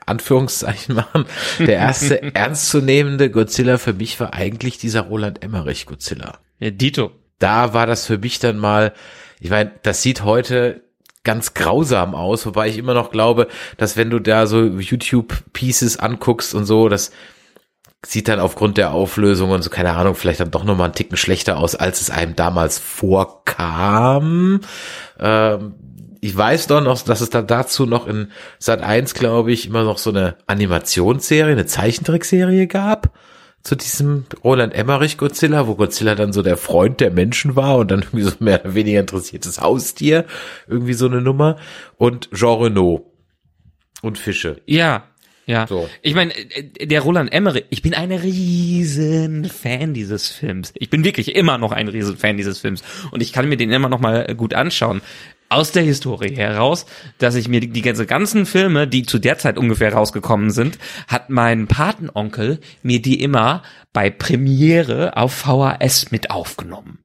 Anführungszeichen 0.07 0.95
machen, 0.95 1.27
der 1.59 1.77
erste 1.77 2.23
ernstzunehmende 2.35 3.31
Godzilla 3.31 3.79
für 3.79 3.93
mich 3.93 4.19
war 4.21 4.35
eigentlich 4.35 4.79
dieser 4.79 5.03
Roland 5.03 5.43
Emmerich 5.43 5.87
Godzilla 5.87 6.39
ja, 6.59 6.71
Dito. 6.71 7.11
da 7.39 7.75
war 7.75 7.87
das 7.87 8.07
für 8.07 8.19
mich 8.19 8.39
dann 8.39 8.59
mal, 8.59 8.93
ich 9.41 9.51
meine, 9.51 9.73
das 9.83 10.03
sieht 10.03 10.23
heute 10.23 10.83
ganz 11.25 11.55
grausam 11.55 12.15
aus, 12.15 12.47
wobei 12.47 12.69
ich 12.69 12.79
immer 12.79 12.95
noch 12.95 13.11
glaube, 13.11 13.49
dass 13.77 13.97
wenn 13.97 14.11
du 14.11 14.19
da 14.19 14.47
so 14.47 14.63
YouTube-Pieces 14.65 15.99
anguckst 15.99 16.55
und 16.55 16.65
so, 16.65 16.89
das 16.89 17.13
sieht 18.05 18.29
dann 18.29 18.41
aufgrund 18.41 18.79
der 18.79 18.93
Auflösung 18.93 19.51
und 19.51 19.63
so, 19.63 19.71
keine 19.71 19.93
Ahnung, 19.93 20.15
vielleicht 20.15 20.41
dann 20.41 20.51
doch 20.51 20.65
nochmal 20.65 20.87
einen 20.87 20.95
Ticken 20.95 21.17
schlechter 21.17 21.59
aus, 21.59 21.77
als 21.77 22.01
es 22.01 22.11
einem 22.11 22.35
damals 22.35 22.79
vorkam. 22.79 24.61
Ähm, 25.21 25.75
ich 26.25 26.37
weiß 26.37 26.69
doch 26.69 26.81
noch, 26.81 27.03
dass 27.03 27.21
es 27.21 27.31
dann 27.31 27.49
dazu 27.49 27.85
noch 27.85 28.07
in 28.07 28.31
Sat 28.61 28.81
1, 28.81 29.15
glaube 29.15 29.51
ich, 29.51 29.67
immer 29.67 29.83
noch 29.83 29.99
so 29.99 30.11
eine 30.11 30.37
Animationsserie, 30.47 31.51
eine 31.51 31.67
Zeichentrickserie 31.67 32.69
gab 32.69 33.13
zu 33.65 33.75
diesem 33.75 34.27
Roland 34.45 34.73
Emmerich 34.73 35.19
Godzilla, 35.19 35.67
wo 35.67 35.75
Godzilla 35.75 36.15
dann 36.15 36.33
so 36.33 36.43
der 36.43 36.57
Freund 36.57 37.01
der 37.01 37.11
Menschen 37.11 37.57
war 37.57 37.77
und 37.79 37.91
dann 37.91 38.03
irgendwie 38.03 38.23
so 38.23 38.33
mehr 38.39 38.61
oder 38.61 38.75
weniger 38.75 39.01
interessiertes 39.01 39.61
Haustier, 39.61 40.25
irgendwie 40.69 40.95
so 40.95 41.07
eine 41.07 41.21
Nummer 41.21 41.57
und 41.97 42.31
Jean 42.33 42.63
Renault 42.63 43.03
und 44.01 44.17
Fische. 44.17 44.63
Ja, 44.67 45.05
ja. 45.47 45.67
So. 45.67 45.89
Ich 46.03 46.15
meine, 46.15 46.33
äh, 46.37 46.87
der 46.87 47.01
Roland 47.01 47.33
Emmerich, 47.33 47.65
ich 47.71 47.83
bin 47.83 47.95
ein 47.95 48.13
riesen 48.13 49.45
Fan 49.45 49.93
dieses 49.93 50.29
Films. 50.29 50.73
Ich 50.77 50.89
bin 50.89 51.05
wirklich 51.05 51.35
immer 51.35 51.59
noch 51.59 51.73
ein 51.73 51.89
riesen 51.89 52.17
Fan 52.17 52.37
dieses 52.37 52.61
Films 52.61 52.83
und 53.11 53.23
ich 53.23 53.33
kann 53.33 53.49
mir 53.49 53.57
den 53.57 53.73
immer 53.73 53.89
noch 53.89 54.01
mal 54.01 54.35
gut 54.37 54.55
anschauen. 54.55 55.03
Aus 55.53 55.71
der 55.71 55.83
Historie 55.83 56.35
heraus, 56.35 56.87
dass 57.19 57.35
ich 57.35 57.47
mir 57.47 57.61
die, 57.61 57.69
die 57.69 57.83
ganze 57.83 58.07
ganzen 58.07 58.47
Filme, 58.47 58.89
die 58.89 59.03
zu 59.03 59.19
der 59.19 59.37
Zeit 59.37 59.59
ungefähr 59.59 59.93
rausgekommen 59.93 60.51
sind, 60.51 60.79
hat 61.09 61.29
mein 61.29 61.67
Patenonkel 61.67 62.59
mir 62.83 63.03
die 63.03 63.23
immer 63.23 63.63
bei 63.93 64.09
Premiere 64.09 65.15
auf 65.19 65.35
VHS 65.35 66.11
mit 66.11 66.31
aufgenommen. 66.31 67.01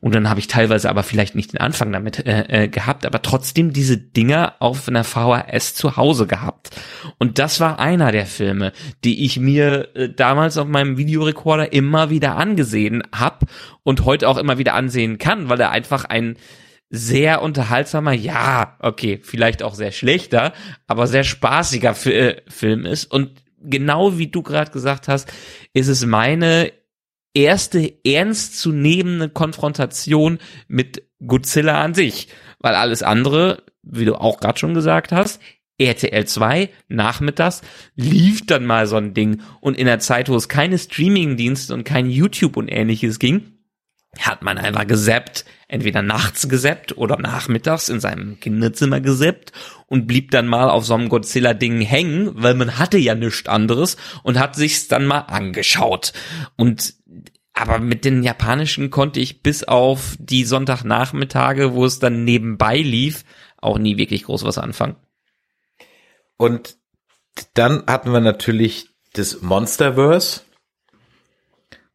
Und 0.00 0.16
dann 0.16 0.28
habe 0.28 0.40
ich 0.40 0.48
teilweise 0.48 0.90
aber 0.90 1.04
vielleicht 1.04 1.36
nicht 1.36 1.52
den 1.52 1.60
Anfang 1.60 1.92
damit 1.92 2.26
äh, 2.26 2.64
äh, 2.64 2.68
gehabt, 2.68 3.06
aber 3.06 3.22
trotzdem 3.22 3.72
diese 3.72 3.96
Dinger 3.96 4.54
auf 4.58 4.88
einer 4.88 5.04
VHS 5.04 5.74
zu 5.74 5.96
Hause 5.96 6.26
gehabt. 6.26 6.70
Und 7.18 7.38
das 7.38 7.60
war 7.60 7.78
einer 7.78 8.10
der 8.10 8.26
Filme, 8.26 8.72
die 9.04 9.24
ich 9.24 9.38
mir 9.38 9.94
äh, 9.94 10.08
damals 10.08 10.58
auf 10.58 10.66
meinem 10.66 10.96
Videorekorder 10.96 11.72
immer 11.72 12.10
wieder 12.10 12.36
angesehen 12.36 13.04
hab 13.12 13.44
und 13.84 14.04
heute 14.04 14.28
auch 14.28 14.38
immer 14.38 14.58
wieder 14.58 14.74
ansehen 14.74 15.18
kann, 15.18 15.48
weil 15.48 15.60
er 15.60 15.70
einfach 15.70 16.04
ein 16.04 16.36
sehr 16.94 17.40
unterhaltsamer, 17.40 18.12
ja, 18.12 18.76
okay, 18.78 19.18
vielleicht 19.22 19.62
auch 19.62 19.74
sehr 19.74 19.92
schlechter, 19.92 20.52
aber 20.86 21.06
sehr 21.06 21.24
spaßiger 21.24 21.94
Fi 21.94 22.12
äh, 22.12 22.42
Film 22.48 22.84
ist. 22.84 23.10
Und 23.10 23.42
genau 23.62 24.18
wie 24.18 24.26
du 24.26 24.42
gerade 24.42 24.70
gesagt 24.70 25.08
hast, 25.08 25.32
ist 25.72 25.88
es 25.88 26.04
meine 26.04 26.70
erste 27.32 27.90
ernstzunehmende 28.04 29.30
Konfrontation 29.30 30.38
mit 30.68 31.02
Godzilla 31.26 31.80
an 31.82 31.94
sich. 31.94 32.28
weil 32.60 32.74
alles 32.76 33.02
andere, 33.02 33.64
wie 33.82 34.04
du 34.04 34.14
auch 34.14 34.38
gerade 34.38 34.58
schon 34.58 34.74
gesagt 34.74 35.10
hast, 35.10 35.40
RTL 35.78 36.26
2 36.26 36.68
nachmittags 36.88 37.62
lief 37.96 38.46
dann 38.46 38.66
mal 38.66 38.86
so 38.86 38.96
ein 38.96 39.14
Ding 39.14 39.40
und 39.60 39.76
in 39.76 39.86
der 39.86 39.98
Zeit, 39.98 40.28
wo 40.28 40.36
es 40.36 40.48
keine 40.48 40.78
Streamingdienste 40.78 41.74
und 41.74 41.82
kein 41.84 42.08
YouTube 42.08 42.56
und 42.56 42.68
ähnliches 42.68 43.18
ging, 43.18 43.58
hat 44.18 44.42
man 44.42 44.58
einfach 44.58 44.86
gesappt, 44.86 45.44
entweder 45.72 46.02
nachts 46.02 46.48
gesappt 46.50 46.98
oder 46.98 47.16
nachmittags 47.16 47.88
in 47.88 47.98
seinem 47.98 48.38
Kinderzimmer 48.40 49.00
gesappt 49.00 49.52
und 49.86 50.06
blieb 50.06 50.30
dann 50.30 50.46
mal 50.46 50.68
auf 50.68 50.84
so 50.84 50.92
einem 50.92 51.08
Godzilla-Ding 51.08 51.80
hängen, 51.80 52.30
weil 52.34 52.54
man 52.54 52.78
hatte 52.78 52.98
ja 52.98 53.14
nichts 53.14 53.48
anderes 53.48 53.96
und 54.22 54.38
hat 54.38 54.54
sich's 54.54 54.86
dann 54.88 55.06
mal 55.06 55.20
angeschaut. 55.20 56.12
Und 56.56 56.94
aber 57.54 57.78
mit 57.78 58.04
den 58.04 58.22
japanischen 58.22 58.90
konnte 58.90 59.20
ich 59.20 59.42
bis 59.42 59.64
auf 59.64 60.16
die 60.18 60.44
Sonntagnachmittage, 60.44 61.72
wo 61.72 61.86
es 61.86 61.98
dann 61.98 62.24
nebenbei 62.24 62.76
lief, 62.78 63.24
auch 63.56 63.78
nie 63.78 63.96
wirklich 63.96 64.24
groß 64.24 64.44
was 64.44 64.58
anfangen. 64.58 64.96
Und 66.36 66.76
dann 67.54 67.84
hatten 67.86 68.12
wir 68.12 68.20
natürlich 68.20 68.88
das 69.14 69.40
Monsterverse, 69.40 70.42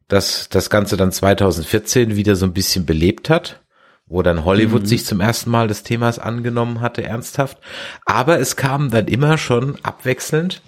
das 0.08 0.48
das 0.48 0.68
Ganze 0.68 0.96
dann 0.96 1.12
2014 1.12 2.16
wieder 2.16 2.34
so 2.34 2.46
ein 2.46 2.54
bisschen 2.54 2.86
belebt 2.86 3.30
hat, 3.30 3.62
wo 4.08 4.22
dann 4.22 4.44
Hollywood 4.44 4.82
mhm. 4.82 4.86
sich 4.86 5.04
zum 5.04 5.20
ersten 5.20 5.50
Mal 5.50 5.68
des 5.68 5.82
Themas 5.82 6.18
angenommen 6.18 6.80
hatte, 6.80 7.04
ernsthaft. 7.04 7.58
Aber 8.04 8.38
es 8.40 8.56
kam 8.56 8.90
dann 8.90 9.06
immer 9.06 9.38
schon 9.38 9.76
abwechselnd 9.82 10.62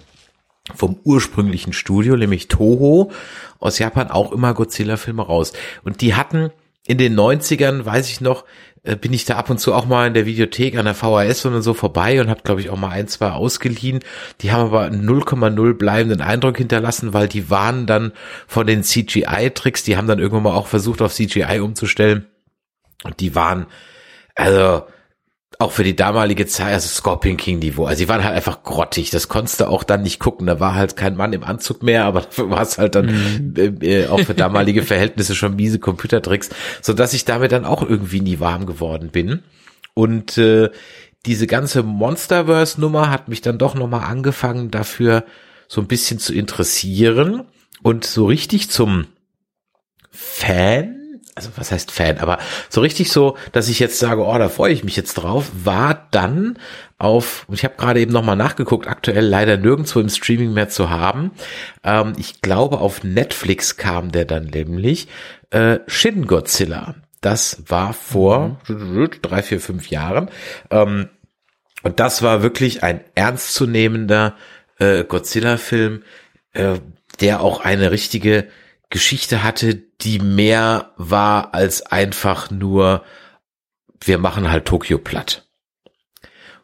vom 0.75 0.99
ursprünglichen 1.03 1.73
Studio, 1.73 2.15
nämlich 2.15 2.47
Toho 2.47 3.11
aus 3.59 3.79
Japan, 3.79 4.09
auch 4.09 4.31
immer 4.31 4.53
Godzilla-Filme 4.53 5.23
raus. 5.23 5.53
Und 5.83 6.01
die 6.01 6.15
hatten 6.15 6.51
in 6.85 6.97
den 6.97 7.15
90ern, 7.19 7.85
weiß 7.85 8.09
ich 8.09 8.21
noch, 8.21 8.45
äh, 8.83 8.95
bin 8.95 9.13
ich 9.13 9.25
da 9.25 9.37
ab 9.37 9.49
und 9.49 9.59
zu 9.59 9.73
auch 9.73 9.85
mal 9.85 10.07
in 10.07 10.15
der 10.15 10.25
Videothek 10.25 10.77
an 10.77 10.85
der 10.85 10.95
VHS 10.95 11.45
und 11.45 11.61
so 11.61 11.73
vorbei 11.73 12.19
und 12.19 12.29
habe, 12.29 12.41
glaube 12.41 12.61
ich, 12.61 12.69
auch 12.69 12.77
mal 12.77 12.89
ein, 12.89 13.07
zwei 13.07 13.31
ausgeliehen. 13.31 13.99
Die 14.41 14.51
haben 14.51 14.63
aber 14.63 14.87
0,0 14.87 15.73
bleibenden 15.75 16.21
Eindruck 16.21 16.57
hinterlassen, 16.57 17.13
weil 17.13 17.27
die 17.27 17.49
waren 17.49 17.85
dann 17.85 18.11
von 18.47 18.65
den 18.65 18.83
CGI-Tricks, 18.83 19.83
die 19.83 19.97
haben 19.97 20.07
dann 20.07 20.19
irgendwann 20.19 20.43
mal 20.43 20.55
auch 20.55 20.67
versucht, 20.67 21.01
auf 21.01 21.13
CGI 21.13 21.59
umzustellen. 21.59 22.25
Und 23.03 23.19
die 23.19 23.35
waren, 23.35 23.67
also 24.35 24.83
auch 25.59 25.71
für 25.71 25.83
die 25.83 25.95
damalige 25.95 26.47
Zeit, 26.47 26.73
also 26.73 26.87
Scorpion 26.87 27.37
King 27.37 27.59
Niveau. 27.59 27.85
Also 27.85 28.03
die 28.03 28.09
waren 28.09 28.23
halt 28.23 28.35
einfach 28.35 28.63
grottig. 28.63 29.11
Das 29.11 29.27
konntest 29.27 29.59
du 29.59 29.67
auch 29.67 29.83
dann 29.83 30.01
nicht 30.01 30.19
gucken. 30.19 30.47
Da 30.47 30.59
war 30.59 30.73
halt 30.73 30.95
kein 30.95 31.15
Mann 31.15 31.33
im 31.33 31.43
Anzug 31.43 31.83
mehr, 31.83 32.05
aber 32.05 32.21
dafür 32.21 32.49
war 32.49 32.61
es 32.61 32.77
halt 32.77 32.95
dann 32.95 33.05
mhm. 33.05 33.53
äh, 33.57 34.01
äh 34.03 34.07
auch 34.07 34.21
für 34.21 34.33
damalige 34.33 34.83
Verhältnisse 34.83 35.35
schon 35.35 35.55
miese 35.55 35.79
Computertricks, 35.79 36.49
so 36.81 36.93
dass 36.93 37.13
ich 37.13 37.25
damit 37.25 37.51
dann 37.51 37.65
auch 37.65 37.87
irgendwie 37.87 38.21
nie 38.21 38.39
warm 38.39 38.65
geworden 38.65 39.09
bin. 39.09 39.43
Und 39.93 40.37
äh, 40.37 40.69
diese 41.25 41.45
ganze 41.45 41.83
Monsterverse-Nummer 41.83 43.11
hat 43.11 43.27
mich 43.27 43.41
dann 43.41 43.59
doch 43.59 43.75
nochmal 43.75 44.05
angefangen, 44.05 44.71
dafür 44.71 45.23
so 45.67 45.79
ein 45.79 45.87
bisschen 45.87 46.17
zu 46.17 46.33
interessieren 46.33 47.43
und 47.83 48.05
so 48.05 48.25
richtig 48.25 48.71
zum 48.71 49.05
Fan 50.09 51.00
also 51.35 51.49
was 51.55 51.71
heißt 51.71 51.91
Fan, 51.91 52.17
aber 52.17 52.39
so 52.69 52.81
richtig 52.81 53.11
so, 53.11 53.37
dass 53.51 53.69
ich 53.69 53.79
jetzt 53.79 53.99
sage, 53.99 54.25
oh, 54.25 54.37
da 54.37 54.49
freue 54.49 54.73
ich 54.73 54.83
mich 54.83 54.95
jetzt 54.95 55.15
drauf, 55.15 55.51
war 55.53 56.07
dann 56.11 56.57
auf, 56.97 57.45
ich 57.51 57.63
habe 57.63 57.75
gerade 57.77 57.99
eben 57.99 58.11
nochmal 58.11 58.35
nachgeguckt, 58.35 58.87
aktuell 58.87 59.25
leider 59.25 59.57
nirgendwo 59.57 59.99
im 59.99 60.09
Streaming 60.09 60.53
mehr 60.53 60.69
zu 60.69 60.89
haben. 60.89 61.31
Ähm, 61.83 62.13
ich 62.17 62.41
glaube, 62.41 62.79
auf 62.79 63.03
Netflix 63.03 63.77
kam 63.77 64.11
der 64.11 64.25
dann 64.25 64.45
nämlich 64.45 65.07
äh, 65.49 65.79
Shin 65.87 66.27
Godzilla. 66.27 66.95
Das 67.21 67.63
war 67.67 67.93
vor 67.93 68.59
mhm. 68.67 69.09
drei, 69.21 69.43
vier, 69.43 69.59
fünf 69.59 69.89
Jahren. 69.89 70.29
Ähm, 70.69 71.09
und 71.83 71.99
das 71.99 72.21
war 72.21 72.43
wirklich 72.43 72.83
ein 72.83 73.01
ernstzunehmender 73.15 74.35
äh, 74.79 75.03
Godzilla-Film, 75.03 76.03
äh, 76.53 76.79
der 77.19 77.41
auch 77.41 77.61
eine 77.61 77.91
richtige 77.91 78.47
Geschichte 78.91 79.41
hatte, 79.41 79.73
die 79.73 80.19
mehr 80.19 80.91
war 80.97 81.55
als 81.55 81.81
einfach 81.81 82.51
nur, 82.51 83.03
wir 83.99 84.19
machen 84.19 84.51
halt 84.51 84.65
Tokio 84.65 84.99
platt. 84.99 85.47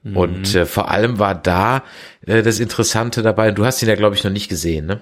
Mhm. 0.03 0.17
Und 0.17 0.55
äh, 0.55 0.65
vor 0.65 0.91
allem 0.91 1.17
war 1.17 1.33
da 1.33 1.83
äh, 2.25 2.43
das 2.43 2.59
Interessante 2.59 3.23
dabei, 3.23 3.51
du 3.51 3.65
hast 3.65 3.81
ihn 3.81 3.89
ja, 3.89 3.95
glaube 3.95 4.15
ich, 4.15 4.23
noch 4.23 4.31
nicht 4.31 4.49
gesehen, 4.49 4.85
ne? 4.85 5.01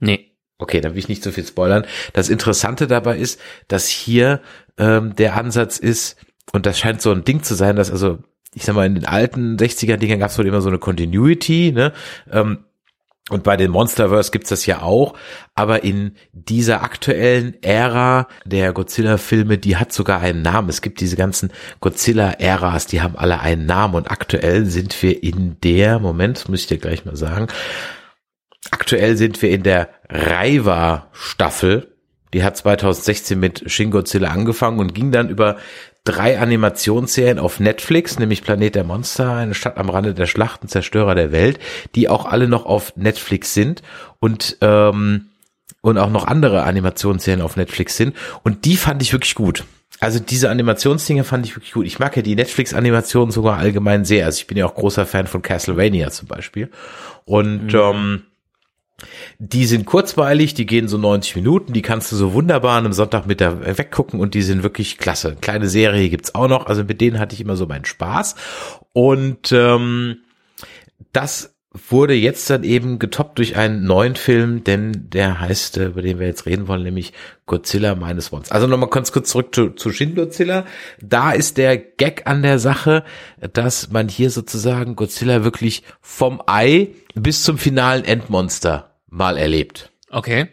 Nee. 0.00 0.32
Okay, 0.58 0.80
dann 0.80 0.92
will 0.92 0.98
ich 0.98 1.08
nicht 1.08 1.22
so 1.22 1.32
viel 1.32 1.46
spoilern. 1.46 1.86
Das 2.12 2.28
Interessante 2.28 2.86
dabei 2.86 3.18
ist, 3.18 3.40
dass 3.68 3.88
hier 3.88 4.40
ähm, 4.78 5.16
der 5.16 5.36
Ansatz 5.36 5.78
ist, 5.78 6.16
und 6.52 6.66
das 6.66 6.78
scheint 6.78 7.00
so 7.00 7.10
ein 7.10 7.24
Ding 7.24 7.42
zu 7.42 7.54
sein, 7.54 7.76
dass 7.76 7.90
also, 7.90 8.18
ich 8.54 8.64
sag 8.64 8.74
mal, 8.74 8.86
in 8.86 8.94
den 8.94 9.06
alten 9.06 9.56
60er-Dingern 9.56 10.20
gab 10.20 10.30
es 10.30 10.38
wohl 10.38 10.46
immer 10.46 10.60
so 10.60 10.68
eine 10.68 10.78
Continuity, 10.78 11.72
ne? 11.72 11.92
Ähm, 12.30 12.64
und 13.30 13.42
bei 13.42 13.56
den 13.56 13.70
Monsterverse 13.70 14.30
gibt's 14.30 14.50
das 14.50 14.66
ja 14.66 14.82
auch, 14.82 15.14
aber 15.54 15.82
in 15.82 16.14
dieser 16.32 16.82
aktuellen 16.82 17.54
Ära 17.62 18.28
der 18.44 18.74
Godzilla-Filme, 18.74 19.56
die 19.56 19.78
hat 19.78 19.94
sogar 19.94 20.20
einen 20.20 20.42
Namen. 20.42 20.68
Es 20.68 20.82
gibt 20.82 21.00
diese 21.00 21.16
ganzen 21.16 21.50
Godzilla-Äras, 21.80 22.86
die 22.86 23.00
haben 23.00 23.16
alle 23.16 23.40
einen 23.40 23.64
Namen 23.64 23.94
und 23.94 24.10
aktuell 24.10 24.66
sind 24.66 25.02
wir 25.02 25.22
in 25.22 25.56
der, 25.62 26.00
Moment, 26.00 26.48
muss 26.50 26.60
ich 26.60 26.66
dir 26.66 26.76
gleich 26.76 27.06
mal 27.06 27.16
sagen, 27.16 27.48
aktuell 28.70 29.16
sind 29.16 29.40
wir 29.40 29.50
in 29.50 29.62
der 29.62 29.88
Raiwa-Staffel. 30.10 31.94
Die 32.34 32.42
hat 32.44 32.58
2016 32.58 33.40
mit 33.40 33.70
Shin 33.70 33.90
Godzilla 33.90 34.28
angefangen 34.28 34.80
und 34.80 34.94
ging 34.94 35.12
dann 35.12 35.30
über 35.30 35.56
drei 36.04 36.38
Animationsserien 36.38 37.38
auf 37.38 37.60
Netflix, 37.60 38.18
nämlich 38.18 38.42
Planet 38.42 38.74
der 38.74 38.84
Monster, 38.84 39.34
eine 39.34 39.54
Stadt 39.54 39.78
am 39.78 39.88
Rande 39.88 40.14
der 40.14 40.26
Schlachten, 40.26 40.68
Zerstörer 40.68 41.14
der 41.14 41.32
Welt, 41.32 41.58
die 41.94 42.08
auch 42.08 42.26
alle 42.26 42.46
noch 42.46 42.66
auf 42.66 42.94
Netflix 42.96 43.54
sind 43.54 43.82
und 44.20 44.58
ähm, 44.60 45.26
und 45.80 45.98
auch 45.98 46.10
noch 46.10 46.26
andere 46.26 46.62
Animationsserien 46.62 47.42
auf 47.42 47.56
Netflix 47.56 47.96
sind 47.96 48.16
und 48.42 48.64
die 48.64 48.76
fand 48.76 49.02
ich 49.02 49.12
wirklich 49.12 49.34
gut. 49.34 49.64
Also 50.00 50.18
diese 50.18 50.50
Animationsdinge 50.50 51.24
fand 51.24 51.46
ich 51.46 51.56
wirklich 51.56 51.72
gut. 51.72 51.86
Ich 51.86 51.98
mag 51.98 52.16
ja 52.16 52.22
die 52.22 52.34
Netflix-Animationen 52.34 53.30
sogar 53.30 53.58
allgemein 53.58 54.04
sehr. 54.04 54.26
Also 54.26 54.38
ich 54.38 54.46
bin 54.46 54.58
ja 54.58 54.66
auch 54.66 54.74
großer 54.74 55.06
Fan 55.06 55.26
von 55.26 55.40
Castlevania 55.40 56.10
zum 56.10 56.28
Beispiel. 56.28 56.70
Und 57.24 57.72
mhm. 57.72 57.78
ähm, 57.78 58.22
die 59.38 59.66
sind 59.66 59.86
kurzweilig, 59.86 60.54
die 60.54 60.66
gehen 60.66 60.88
so 60.88 60.98
90 60.98 61.36
Minuten, 61.36 61.72
die 61.72 61.82
kannst 61.82 62.12
du 62.12 62.16
so 62.16 62.32
wunderbar 62.32 62.78
an 62.78 62.84
einem 62.84 62.92
Sonntagmittag 62.92 63.78
weggucken 63.78 64.20
und 64.20 64.34
die 64.34 64.42
sind 64.42 64.62
wirklich 64.62 64.98
klasse. 64.98 65.36
Kleine 65.40 65.68
Serie 65.68 66.08
gibt's 66.08 66.34
auch 66.34 66.48
noch, 66.48 66.66
also 66.66 66.84
mit 66.84 67.00
denen 67.00 67.18
hatte 67.18 67.34
ich 67.34 67.40
immer 67.40 67.56
so 67.56 67.66
meinen 67.66 67.84
Spaß. 67.84 68.36
Und 68.92 69.52
ähm, 69.52 70.18
das 71.12 71.53
wurde 71.74 72.14
jetzt 72.14 72.48
dann 72.50 72.62
eben 72.62 73.00
getoppt 73.00 73.38
durch 73.38 73.56
einen 73.56 73.84
neuen 73.84 74.14
Film, 74.14 74.62
denn 74.62 75.10
der 75.10 75.40
heißt, 75.40 75.78
äh, 75.78 75.86
über 75.86 76.02
den 76.02 76.20
wir 76.20 76.26
jetzt 76.26 76.46
reden 76.46 76.68
wollen, 76.68 76.84
nämlich 76.84 77.12
Godzilla 77.46 77.96
meines 77.96 78.30
Wons. 78.30 78.52
Also 78.52 78.68
nochmal 78.68 78.90
ganz 78.90 79.10
kurz 79.10 79.30
zurück 79.30 79.54
zu, 79.54 79.70
zu 79.70 79.90
Shin 79.90 80.14
Godzilla. 80.14 80.64
Da 81.00 81.32
ist 81.32 81.58
der 81.58 81.76
Gag 81.76 82.26
an 82.26 82.42
der 82.42 82.60
Sache, 82.60 83.04
dass 83.52 83.90
man 83.90 84.08
hier 84.08 84.30
sozusagen 84.30 84.94
Godzilla 84.94 85.42
wirklich 85.42 85.82
vom 86.00 86.40
Ei 86.46 86.90
bis 87.14 87.42
zum 87.42 87.58
finalen 87.58 88.04
Endmonster 88.04 88.94
mal 89.08 89.36
erlebt. 89.36 89.90
Okay. 90.10 90.48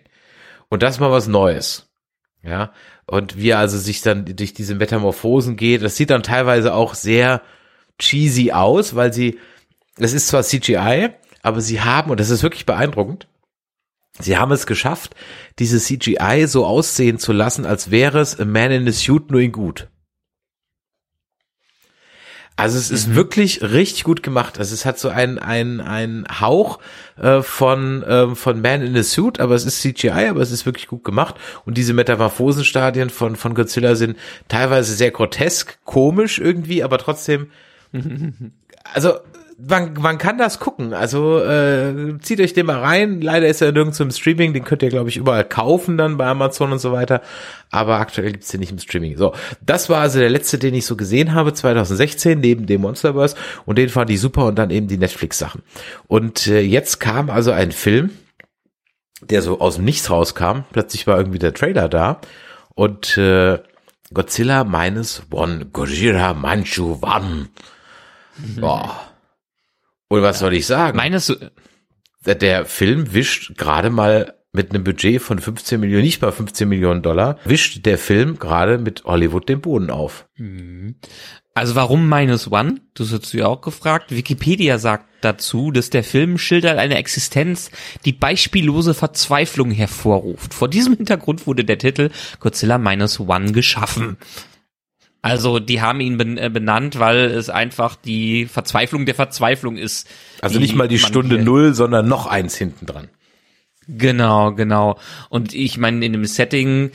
Und 0.70 0.82
das 0.82 0.96
ist 0.96 1.00
mal 1.00 1.12
was 1.12 1.28
Neues. 1.28 1.92
Ja. 2.44 2.74
Und 3.06 3.38
wie 3.38 3.54
also 3.54 3.78
sich 3.78 4.02
dann 4.02 4.26
durch 4.26 4.54
diese 4.54 4.74
Metamorphosen 4.74 5.56
geht, 5.56 5.84
das 5.84 5.98
sieht 5.98 6.10
dann 6.10 6.24
teilweise 6.24 6.74
auch 6.74 6.96
sehr 6.96 7.42
cheesy 8.00 8.52
aus, 8.52 8.96
weil 8.96 9.14
sie, 9.14 9.38
es 10.04 10.14
ist 10.14 10.28
zwar 10.28 10.44
CGI, 10.44 11.10
aber 11.42 11.62
sie 11.62 11.82
haben, 11.82 12.12
und 12.12 12.20
das 12.20 12.30
ist 12.30 12.44
wirklich 12.44 12.66
beeindruckend, 12.66 13.28
sie 14.20 14.38
haben 14.38 14.52
es 14.52 14.66
geschafft, 14.66 15.16
diese 15.60 15.80
CGI 15.80 16.46
so 16.48 16.66
aussehen 16.66 17.20
zu 17.20 17.34
lassen, 17.34 17.66
als 17.66 17.92
wäre 17.92 18.20
es 18.20 18.40
a 18.40 18.46
man 18.46 18.72
in 18.72 18.88
a 18.88 18.92
suit 18.92 19.32
nur 19.32 19.42
in 19.42 19.52
gut. 19.52 19.88
Also 22.62 22.78
es 22.78 22.92
ist 22.92 23.08
mhm. 23.08 23.16
wirklich 23.16 23.64
richtig 23.64 24.04
gut 24.04 24.22
gemacht. 24.22 24.60
Also 24.60 24.76
es 24.76 24.86
hat 24.86 25.00
so 25.00 25.10
einen 25.10 25.40
ein, 25.40 25.82
ein 25.82 26.26
Hauch 26.40 26.78
äh, 27.18 27.42
von, 27.42 28.04
äh, 28.04 28.36
von 28.36 28.62
Man 28.62 28.84
in 28.84 28.96
a 28.96 29.02
Suit, 29.02 29.40
aber 29.40 29.56
es 29.56 29.66
ist 29.66 29.82
CGI, 29.82 30.28
aber 30.30 30.42
es 30.42 30.52
ist 30.52 30.68
wirklich 30.68 30.88
gut 30.88 31.04
gemacht. 31.04 31.36
Und 31.66 31.78
diese 31.78 31.94
Metamorphosenstadien 31.94 33.10
von, 33.10 33.36
von 33.36 33.56
Godzilla 33.56 33.96
sind 33.96 34.16
teilweise 34.48 34.94
sehr 34.94 35.10
grotesk, 35.10 35.80
komisch 35.86 36.38
irgendwie, 36.38 36.84
aber 36.84 37.00
trotzdem, 37.00 37.50
also 38.94 39.14
man, 39.68 39.94
man 39.94 40.18
kann 40.18 40.38
das 40.38 40.60
gucken. 40.60 40.94
Also 40.94 41.40
äh, 41.40 42.18
zieht 42.22 42.40
euch 42.40 42.54
den 42.54 42.66
mal 42.66 42.80
rein. 42.80 43.22
Leider 43.22 43.48
ist 43.48 43.62
er 43.62 43.72
nirgends 43.72 44.00
im 44.00 44.12
Streaming. 44.12 44.54
Den 44.54 44.64
könnt 44.64 44.82
ihr, 44.84 44.90
glaube 44.90 45.10
ich, 45.10 45.18
überall 45.18 45.44
kaufen 45.44 45.98
dann 45.98 46.18
bei 46.18 46.28
Amazon 46.28 46.72
und 46.72 46.80
so 46.80 46.92
weiter. 46.92 47.22
Aber 47.70 48.00
aktuell 48.00 48.32
gibt's 48.32 48.50
den 48.50 48.60
nicht 48.60 48.72
im 48.72 48.80
Streaming. 48.80 49.18
So, 49.18 49.34
das 49.62 49.90
war 49.90 50.02
also 50.02 50.20
der 50.20 50.30
letzte, 50.30 50.58
den 50.58 50.74
ich 50.74 50.86
so 50.86 50.96
gesehen 50.96 51.34
habe, 51.34 51.54
2016, 51.54 52.40
neben 52.40 52.66
dem 52.66 52.82
Monsterverse. 52.82 53.36
Und 53.66 53.78
den 53.78 53.90
fand 53.90 54.10
ich 54.10 54.20
super 54.20 54.46
und 54.46 54.56
dann 54.56 54.72
eben 54.72 54.88
die 54.88 54.98
Netflix-Sachen. 54.98 55.62
Und 56.08 56.48
äh, 56.48 56.62
jetzt 56.62 57.00
kam 57.00 57.30
also 57.30 57.52
ein 57.52 57.72
Film, 57.72 58.12
der 59.22 59.42
so 59.42 59.60
aus 59.60 59.76
dem 59.76 59.86
Nichts 59.86 60.10
rauskam. 60.10 60.62
Plötzlich 60.72 61.08
war 61.08 61.18
irgendwie 61.18 61.40
der 61.40 61.54
Trailer 61.54 61.88
da. 61.88 62.22
Und 62.74 63.18
äh, 63.18 63.60
Godzilla 64.14 64.64
Minus 64.64 65.24
One, 65.32 65.68
Gojira 65.72 66.34
Manchu 66.34 67.00
One. 67.02 67.50
Boah. 68.60 69.11
Und 70.12 70.24
was 70.24 70.40
soll 70.40 70.54
ich 70.54 70.66
sagen? 70.66 70.98
Meines, 70.98 71.34
der, 72.26 72.36
der 72.36 72.66
Film 72.66 73.14
wischt 73.14 73.56
gerade 73.56 73.90
mal 73.90 74.34
mit 74.52 74.72
einem 74.72 74.84
Budget 74.84 75.22
von 75.22 75.40
15 75.40 75.80
Millionen, 75.80 76.04
nicht 76.04 76.22
mal 76.22 76.34
15 76.34 76.68
Millionen 76.68 77.02
Dollar, 77.02 77.40
wischt 77.46 77.86
der 77.86 77.98
Film 77.98 78.38
gerade 78.38 78.78
mit 78.78 79.06
Hollywood 79.06 79.48
den 79.48 79.62
Boden 79.62 79.90
auf. 79.90 80.28
also 81.54 81.76
warum 81.76 82.10
Minus 82.10 82.52
One? 82.52 82.82
Das 82.94 83.14
hast 83.14 83.34
du 83.34 83.38
ja 83.38 83.48
auch 83.48 83.62
gefragt. 83.62 84.14
Wikipedia 84.14 84.80
sagt 84.80 85.06
dazu, 85.22 85.72
dass 85.72 85.90
der 85.90 86.04
Film 86.04 86.38
schildert 86.38 86.78
eine 86.78 86.96
Existenz, 86.96 87.72
die 88.04 88.12
beispiellose 88.12 88.94
Verzweiflung 88.94 89.72
hervorruft. 89.72 90.54
Vor 90.54 90.68
diesem 90.68 90.98
Hintergrund 90.98 91.48
wurde 91.48 91.64
der 91.64 91.78
Titel 91.78 92.10
Godzilla 92.42 92.78
Minus 92.78 93.22
One 93.22 93.54
geschaffen. 93.54 94.18
Also 95.22 95.60
die 95.60 95.82
haben 95.82 96.00
ihn 96.02 96.20
äh, 96.38 96.50
benannt, 96.52 97.00
weil 97.00 97.26
es 97.26 97.50
einfach 97.50 97.96
die 97.96 98.46
Verzweiflung 98.46 99.06
der 99.06 99.16
Verzweiflung 99.16 99.78
ist. 99.78 100.08
Also 100.42 100.60
nicht 100.60 100.76
mal 100.76 100.88
die 100.88 101.00
Stunde 101.00 101.44
Null, 101.44 101.74
sondern 101.74 102.08
noch 102.08 102.26
eins 102.26 102.56
hinten 102.56 102.86
dran. 102.88 103.08
Genau, 103.88 104.54
genau. 104.54 104.98
Und 105.30 105.54
ich 105.54 105.78
meine, 105.78 106.06
in 106.06 106.14
dem 106.14 106.26
Setting 106.26 106.92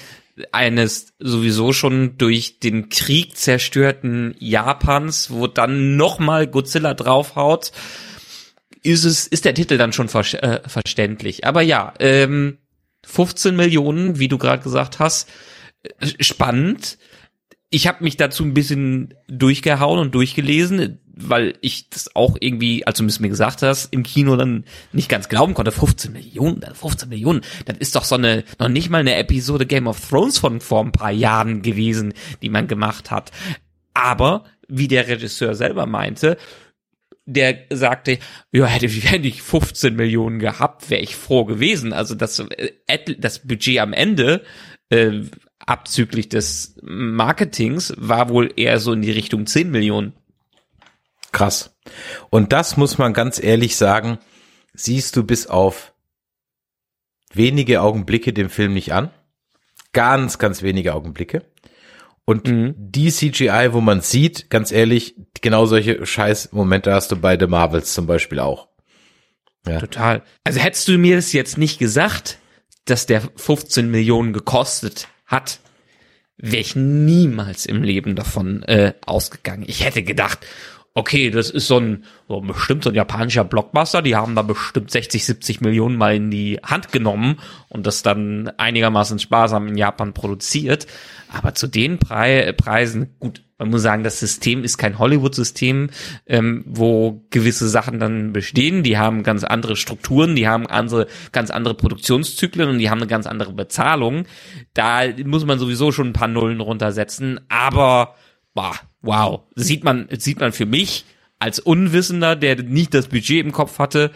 eines 0.53 1.15
sowieso 1.19 1.73
schon 1.73 2.19
durch 2.19 2.59
den 2.59 2.89
Krieg 2.89 3.37
zerstörten 3.37 4.35
Japans, 4.39 5.31
wo 5.31 5.47
dann 5.47 5.97
nochmal 5.97 6.47
Godzilla 6.47 6.95
draufhaut, 6.95 7.73
ist 8.83 9.05
es, 9.05 9.27
ist 9.27 9.45
der 9.45 9.55
Titel 9.55 9.79
dann 9.79 9.93
schon 9.93 10.09
ver 10.09 10.21
äh, 10.43 10.69
verständlich. 10.69 11.47
Aber 11.47 11.63
ja, 11.63 11.95
ähm, 11.99 12.59
15 13.05 13.57
Millionen, 13.57 14.19
wie 14.19 14.29
du 14.29 14.39
gerade 14.39 14.63
gesagt 14.63 14.99
hast, 14.99 15.29
äh, 15.83 16.23
spannend. 16.23 16.99
Ich 17.71 17.87
habe 17.89 18.05
mich 18.05 18.17
dazu 18.17 18.45
ein 18.45 18.55
bisschen 18.55 19.15
durchgehauen 19.29 19.99
und 19.99 20.15
durchgelesen, 20.15 21.01
weil 21.17 21.55
ich 21.63 21.91
das 21.91 22.15
auch 22.15 22.37
irgendwie, 22.39 22.87
als 22.87 22.99
du 22.99 23.07
es 23.07 23.19
mir 23.21 23.29
gesagt 23.29 23.63
hast, 23.63 23.93
im 23.93 24.03
Kino 24.05 24.37
dann 24.37 24.65
nicht 24.93 25.09
ganz 25.09 25.29
glauben 25.29 25.55
konnte. 25.55 25.73
15 25.73 26.13
Millionen, 26.13 26.63
15 26.75 27.09
Millionen, 27.09 27.41
das 27.65 27.79
ist 27.79 27.97
doch 27.97 28.05
so 28.05 28.15
eine, 28.15 28.45
noch 28.59 28.69
nicht 28.69 28.89
mal 28.91 28.99
eine 28.99 29.17
Episode 29.17 29.67
Game 29.67 29.89
of 29.89 30.01
Thrones 30.09 30.39
von 30.39 30.61
vor 30.61 30.85
ein 30.85 30.93
paar 30.93 31.11
Jahren 31.11 31.63
gewesen, 31.63 32.15
die 32.43 32.51
man 32.51 32.69
gemacht 32.69 33.11
hat. 33.11 33.33
Aber, 33.95 34.45
wie 34.69 34.89
der 34.89 35.09
Regisseur 35.09 35.55
selber 35.55 35.87
meinte, 35.87 36.37
der 37.25 37.65
sagte, 37.71 38.19
ja, 38.53 38.67
hätte, 38.67 38.87
ich- 38.87 39.11
hätte 39.11 39.27
ich 39.27 39.43
15 39.43 39.97
Millionen 39.97 40.39
gehabt, 40.39 40.89
wäre 40.91 41.03
ich 41.03 41.17
froh 41.17 41.45
gewesen. 41.45 41.93
Also 41.93 42.15
das, 42.15 42.39
äh, 42.39 43.17
das 43.19 43.41
Budget 43.41 43.81
am 43.81 43.93
Ende, 43.93 44.45
äh, 44.91 45.23
abzüglich 45.67 46.29
des 46.29 46.77
Marketings, 46.83 47.93
war 47.97 48.29
wohl 48.29 48.53
eher 48.57 48.79
so 48.79 48.93
in 48.93 49.03
die 49.03 49.11
Richtung 49.11 49.47
10 49.47 49.71
Millionen. 49.71 50.13
Krass. 51.33 51.77
Und 52.31 52.53
das 52.53 52.77
muss 52.77 52.99
man 52.99 53.13
ganz 53.13 53.43
ehrlich 53.43 53.77
sagen, 53.77 54.19
siehst 54.75 55.17
du 55.17 55.25
bis 55.25 55.47
auf 55.47 55.93
wenige 57.33 57.83
Augenblicke 57.83 58.33
dem 58.33 58.49
Film 58.49 58.75
nicht 58.75 58.93
an. 58.93 59.11
Ganz, 59.93 60.39
ganz 60.39 60.63
wenige 60.63 60.95
Augenblicke. 60.95 61.45
Und 62.25 62.49
Mhm. 62.49 62.75
die 62.77 63.11
CGI, 63.11 63.73
wo 63.73 63.81
man 63.81 64.01
sieht, 64.01 64.51
ganz 64.51 64.73
ehrlich, 64.73 65.15
genau 65.43 65.67
solche 65.67 66.05
scheiß 66.05 66.53
Momente 66.53 66.93
hast 66.93 67.13
du 67.13 67.17
bei 67.17 67.39
The 67.39 67.47
Marvels 67.47 67.93
zum 67.95 68.07
Beispiel 68.07 68.41
auch. 68.41 68.69
Total. 69.65 70.23
Also 70.45 70.61
hättest 70.61 70.87
du 70.87 70.97
mir 70.97 71.17
das 71.17 71.33
jetzt 71.33 71.59
nicht 71.59 71.79
gesagt, 71.79 72.39
dass 72.85 73.07
der 73.07 73.21
15 73.21 73.91
Millionen 73.91 74.33
gekostet 74.33 75.09
hat, 75.27 75.61
wäre 76.39 76.61
ich 76.61 76.77
niemals 76.77 77.67
im 77.67 77.83
Leben 77.83 78.15
davon 78.15 78.63
äh, 78.65 78.95
ausgegangen. 79.05 79.65
Ich 79.67 79.85
hätte 79.85 80.03
gedacht, 80.03 80.47
okay, 80.97 81.31
das 81.31 81.51
ist 81.51 81.67
so 81.67 81.79
ein, 81.79 82.05
so 82.27 82.41
bestimmt 82.41 82.85
so 82.85 82.91
ein 82.91 82.97
japanischer 82.97 83.45
Blockbuster, 83.45 84.01
die 84.01 84.17
haben 84.17 84.35
da 84.35 84.41
bestimmt 84.43 84.91
60, 84.91 85.27
70 85.27 85.61
Millionen 85.61 85.97
mal 85.97 86.17
in 86.17 86.31
die 86.31 86.59
Hand 86.63 86.91
genommen 86.91 87.39
und 87.69 87.87
das 87.87 88.03
dann 88.03 88.51
einigermaßen 88.57 89.19
sparsam 89.19 89.69
in 89.69 89.77
Japan 89.77 90.15
produziert. 90.15 90.87
Aber 91.31 91.55
zu 91.55 91.67
den 91.67 91.99
Pre 91.99 92.55
Preisen, 92.57 93.15
gut, 93.19 93.43
man 93.59 93.71
muss 93.71 93.83
sagen, 93.83 94.05
das 94.05 94.21
System 94.21 94.65
ist 94.65 94.79
kein 94.79 94.99
Hollywood-System, 94.99 95.91
ähm, 96.27 96.65
wo 96.67 97.27
gewisse 97.31 97.69
Sachen 97.69 97.99
dann 97.99 98.33
bestehen. 98.33 98.83
Die 98.83 98.99
haben 98.99 99.23
ganz 99.23 99.45
andere 99.45 99.77
Strukturen, 99.77 100.37
die 100.37 100.47
haben 100.47 100.67
andere, 100.67 101.07
ganz 101.33 101.51
andere 101.51 101.75
Produktionszyklen 101.75 102.69
und 102.69 102.79
die 102.79 102.91
haben 102.91 102.99
eine 103.01 103.09
ganz 103.09 103.27
andere 103.27 103.53
Bezahlung. 103.53 104.27
Da 104.75 105.03
muss 105.25 105.47
man 105.47 105.59
sowieso 105.59 105.93
schon 105.93 106.09
ein 106.09 106.13
paar 106.13 106.29
Nullen 106.29 106.61
runtersetzen. 106.61 107.41
Aber 107.49 108.15
Boah, 108.57 108.75
wow. 109.03 109.43
Sieht 109.55 109.85
man, 109.85 110.09
sieht 110.17 110.41
man 110.41 110.51
für 110.51 110.65
mich 110.65 111.05
als 111.39 111.61
Unwissender, 111.61 112.35
der 112.35 112.63
nicht 112.63 112.95
das 112.95 113.09
Budget 113.09 113.45
im 113.45 113.53
Kopf 113.53 113.79
hatte, 113.79 114.13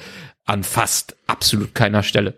an 0.47 0.65
fast 0.65 1.15
absolut 1.27 1.75
keiner 1.75 2.03
Stelle. 2.03 2.33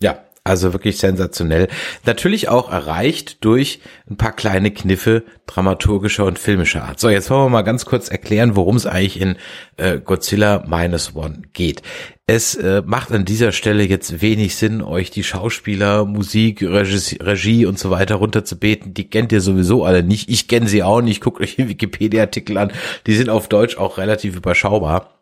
Ja, 0.00 0.24
also 0.44 0.72
wirklich 0.72 0.98
sensationell. 0.98 1.68
Natürlich 2.04 2.48
auch 2.48 2.70
erreicht 2.70 3.44
durch 3.44 3.80
ein 4.10 4.16
paar 4.16 4.32
kleine 4.32 4.72
Kniffe 4.72 5.22
dramaturgischer 5.46 6.24
und 6.24 6.38
filmischer 6.38 6.84
Art. 6.84 6.98
So, 6.98 7.08
jetzt 7.10 7.30
wollen 7.30 7.44
wir 7.44 7.48
mal 7.50 7.62
ganz 7.62 7.84
kurz 7.84 8.08
erklären, 8.08 8.56
worum 8.56 8.76
es 8.76 8.86
eigentlich 8.86 9.20
in 9.20 9.36
äh, 9.76 10.00
Godzilla 10.00 10.64
Minus 10.66 11.14
One 11.14 11.42
geht. 11.52 11.82
Es 12.26 12.56
äh, 12.56 12.82
macht 12.84 13.12
an 13.12 13.24
dieser 13.24 13.52
Stelle 13.52 13.84
jetzt 13.84 14.20
wenig 14.20 14.56
Sinn, 14.56 14.82
euch 14.82 15.10
die 15.10 15.22
Schauspieler, 15.22 16.04
Musik, 16.06 16.62
Regie, 16.62 17.18
Regie 17.20 17.66
und 17.66 17.78
so 17.78 17.90
weiter 17.90 18.16
runterzubeten. 18.16 18.94
Die 18.94 19.08
kennt 19.08 19.30
ihr 19.30 19.40
sowieso 19.40 19.84
alle 19.84 20.02
nicht. 20.02 20.28
Ich 20.28 20.48
kenne 20.48 20.66
sie 20.66 20.82
auch 20.82 21.02
nicht. 21.02 21.20
Guckt 21.20 21.40
euch 21.40 21.56
den 21.56 21.68
Wikipedia-Artikel 21.68 22.58
an. 22.58 22.72
Die 23.06 23.14
sind 23.14 23.28
auf 23.28 23.48
Deutsch 23.48 23.76
auch 23.76 23.98
relativ 23.98 24.34
überschaubar. 24.34 25.18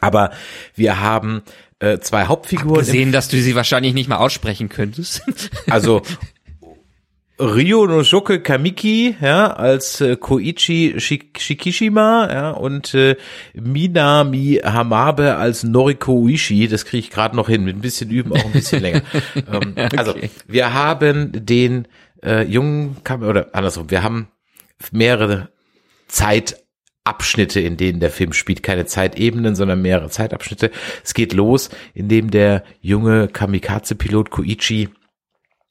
Aber 0.00 0.30
wir 0.74 1.00
haben 1.00 1.42
äh, 1.82 1.98
zwei 2.00 2.26
Hauptfiguren. 2.26 2.80
im 2.80 2.86
Gesehen, 2.86 3.12
dass 3.12 3.28
du 3.28 3.40
sie 3.40 3.54
wahrscheinlich 3.56 3.92
nicht 3.92 4.08
mal 4.08 4.16
aussprechen 4.16 4.68
könntest. 4.68 5.22
Also 5.68 6.02
Ryo 7.40 7.86
Nojoke 7.86 8.40
Kamiki, 8.40 9.16
ja, 9.20 9.52
als 9.52 10.00
äh, 10.00 10.16
Koichi 10.16 10.94
Shik 10.98 11.40
Shikishima, 11.40 12.28
ja, 12.30 12.50
und 12.50 12.94
äh, 12.94 13.16
Minami 13.54 14.60
Hamabe 14.62 15.36
als 15.36 15.64
Noriko 15.64 16.12
Uishi, 16.12 16.68
das 16.68 16.84
kriege 16.84 17.00
ich 17.00 17.10
gerade 17.10 17.34
noch 17.34 17.48
hin, 17.48 17.64
mit 17.64 17.76
ein 17.76 17.80
bisschen 17.80 18.10
üben 18.10 18.32
auch 18.32 18.44
ein 18.44 18.52
bisschen 18.52 18.82
länger. 18.82 19.02
ähm, 19.34 19.74
Also, 19.96 20.14
wir 20.46 20.72
haben 20.72 21.32
den 21.32 21.88
äh, 22.22 22.44
jungen 22.44 23.02
Kam 23.02 23.22
oder 23.22 23.48
andersrum, 23.54 23.90
wir 23.90 24.02
haben 24.02 24.28
mehrere 24.92 25.48
Zeitabschnitte, 27.04 27.60
in 27.60 27.76
denen 27.76 27.98
der 27.98 28.10
Film 28.10 28.32
spielt, 28.32 28.62
keine 28.62 28.86
Zeitebenen, 28.86 29.56
sondern 29.56 29.82
mehrere 29.82 30.08
Zeitabschnitte. 30.08 30.70
Es 31.02 31.14
geht 31.14 31.32
los, 31.32 31.70
indem 31.94 32.30
der 32.30 32.62
junge 32.80 33.26
Kamikaze-Pilot 33.28 34.30
Koichi 34.30 34.88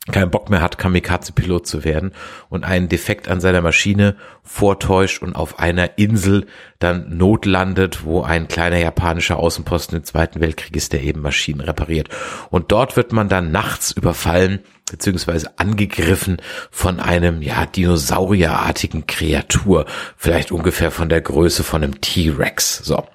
keinen 0.07 0.31
Bock 0.31 0.49
mehr 0.49 0.61
hat, 0.61 0.79
Kamikaze-Pilot 0.79 1.67
zu 1.67 1.83
werden 1.83 2.11
und 2.49 2.63
einen 2.63 2.89
Defekt 2.89 3.27
an 3.27 3.39
seiner 3.39 3.61
Maschine 3.61 4.15
vortäuscht 4.41 5.21
und 5.21 5.35
auf 5.35 5.59
einer 5.59 5.99
Insel 5.99 6.47
dann 6.79 7.17
notlandet, 7.17 8.03
wo 8.03 8.23
ein 8.23 8.47
kleiner 8.47 8.79
japanischer 8.79 9.37
Außenposten 9.37 9.99
im 9.99 10.03
Zweiten 10.03 10.41
Weltkrieg 10.41 10.75
ist, 10.75 10.93
der 10.93 11.03
eben 11.03 11.21
Maschinen 11.21 11.61
repariert. 11.61 12.09
Und 12.49 12.71
dort 12.71 12.97
wird 12.97 13.13
man 13.13 13.29
dann 13.29 13.51
nachts 13.51 13.91
überfallen 13.91 14.61
beziehungsweise 14.89 15.57
angegriffen 15.57 16.37
von 16.69 16.99
einem, 16.99 17.41
ja, 17.41 17.65
dinosaurierartigen 17.65 19.07
Kreatur, 19.07 19.85
vielleicht 20.17 20.51
ungefähr 20.51 20.91
von 20.91 21.07
der 21.09 21.21
Größe 21.21 21.63
von 21.63 21.83
einem 21.83 22.01
T-Rex. 22.01 22.79
So. 22.79 23.07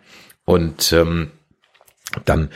Und 0.47 0.93
ähm, 0.93 1.33
dann 2.25 2.51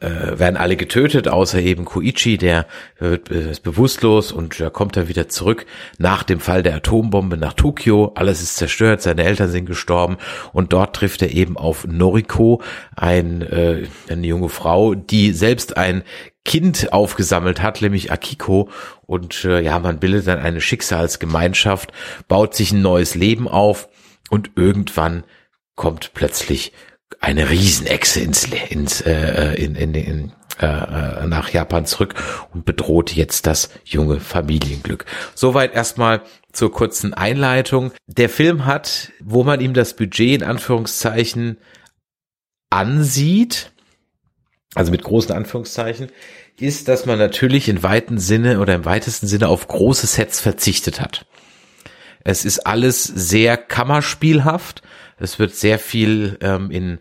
äh, 0.00 0.38
werden 0.38 0.56
alle 0.56 0.76
getötet, 0.76 1.28
außer 1.28 1.60
eben 1.60 1.84
Koichi, 1.84 2.36
der 2.36 2.66
wird, 2.98 3.30
äh, 3.30 3.52
ist 3.52 3.62
bewusstlos 3.62 4.32
und 4.32 4.60
da 4.60 4.70
kommt 4.70 4.96
er 4.96 5.08
wieder 5.08 5.28
zurück 5.28 5.66
nach 5.98 6.22
dem 6.22 6.40
Fall 6.40 6.62
der 6.62 6.76
Atombombe 6.76 7.36
nach 7.36 7.54
Tokio. 7.54 8.12
Alles 8.14 8.42
ist 8.42 8.56
zerstört, 8.56 9.02
seine 9.02 9.24
Eltern 9.24 9.50
sind 9.50 9.66
gestorben 9.66 10.18
und 10.52 10.72
dort 10.72 10.96
trifft 10.96 11.22
er 11.22 11.30
eben 11.32 11.56
auf 11.56 11.86
Noriko, 11.86 12.62
ein, 12.96 13.42
äh, 13.42 13.86
eine 14.08 14.26
junge 14.26 14.48
Frau, 14.48 14.94
die 14.94 15.32
selbst 15.32 15.76
ein 15.76 16.02
Kind 16.44 16.92
aufgesammelt 16.92 17.62
hat, 17.62 17.82
nämlich 17.82 18.10
Akiko. 18.10 18.70
Und 19.06 19.44
äh, 19.44 19.60
ja, 19.60 19.78
man 19.78 19.98
bildet 19.98 20.26
dann 20.26 20.38
eine 20.38 20.60
Schicksalsgemeinschaft, 20.60 21.92
baut 22.26 22.54
sich 22.54 22.72
ein 22.72 22.82
neues 22.82 23.14
Leben 23.14 23.48
auf 23.48 23.88
und 24.30 24.52
irgendwann 24.56 25.24
kommt 25.74 26.12
plötzlich 26.14 26.72
eine 27.20 27.50
Riesenechse 27.50 28.20
ins, 28.20 28.44
ins 28.44 29.00
äh, 29.00 29.54
in, 29.54 29.74
in, 29.74 29.94
in 29.94 30.32
äh, 30.60 30.66
äh, 30.66 31.26
nach 31.28 31.50
Japan 31.50 31.86
zurück 31.86 32.14
und 32.52 32.64
bedroht 32.64 33.14
jetzt 33.14 33.46
das 33.46 33.70
junge 33.84 34.18
Familienglück. 34.18 35.04
Soweit 35.34 35.72
erstmal 35.72 36.22
zur 36.52 36.72
kurzen 36.72 37.14
Einleitung. 37.14 37.92
Der 38.08 38.28
Film 38.28 38.66
hat, 38.66 39.12
wo 39.20 39.44
man 39.44 39.60
ihm 39.60 39.72
das 39.72 39.94
Budget 39.94 40.42
in 40.42 40.42
Anführungszeichen 40.42 41.58
ansieht, 42.70 43.70
also 44.74 44.90
mit 44.90 45.04
großen 45.04 45.32
Anführungszeichen, 45.32 46.08
ist, 46.58 46.88
dass 46.88 47.06
man 47.06 47.18
natürlich 47.18 47.68
in 47.68 47.84
weiten 47.84 48.18
Sinne 48.18 48.58
oder 48.60 48.74
im 48.74 48.84
weitesten 48.84 49.28
Sinne 49.28 49.46
auf 49.46 49.68
große 49.68 50.08
Sets 50.08 50.40
verzichtet 50.40 51.00
hat. 51.00 51.24
Es 52.24 52.44
ist 52.44 52.66
alles 52.66 53.04
sehr 53.04 53.56
kammerspielhaft. 53.56 54.82
Es 55.18 55.38
wird 55.38 55.54
sehr 55.54 55.78
viel 55.78 56.38
ähm, 56.40 56.70
in 56.70 56.98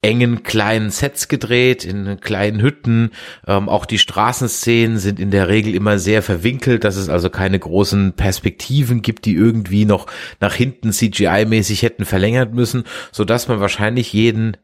engen 0.00 0.44
kleinen 0.44 0.90
Sets 0.90 1.26
gedreht, 1.26 1.84
in 1.84 2.20
kleinen 2.20 2.62
Hütten. 2.62 3.10
Ähm, 3.46 3.68
auch 3.68 3.84
die 3.84 3.98
Straßenszenen 3.98 4.98
sind 4.98 5.18
in 5.18 5.32
der 5.32 5.48
Regel 5.48 5.74
immer 5.74 5.98
sehr 5.98 6.22
verwinkelt, 6.22 6.84
dass 6.84 6.96
es 6.96 7.08
also 7.08 7.30
keine 7.30 7.58
großen 7.58 8.12
Perspektiven 8.12 9.02
gibt, 9.02 9.24
die 9.24 9.34
irgendwie 9.34 9.84
noch 9.84 10.06
nach 10.40 10.54
hinten 10.54 10.90
CGI-mäßig 10.90 11.82
hätten 11.82 12.04
verlängert 12.04 12.54
müssen, 12.54 12.84
so 13.10 13.24
dass 13.24 13.48
man 13.48 13.60
wahrscheinlich 13.60 14.12
jeden 14.12 14.56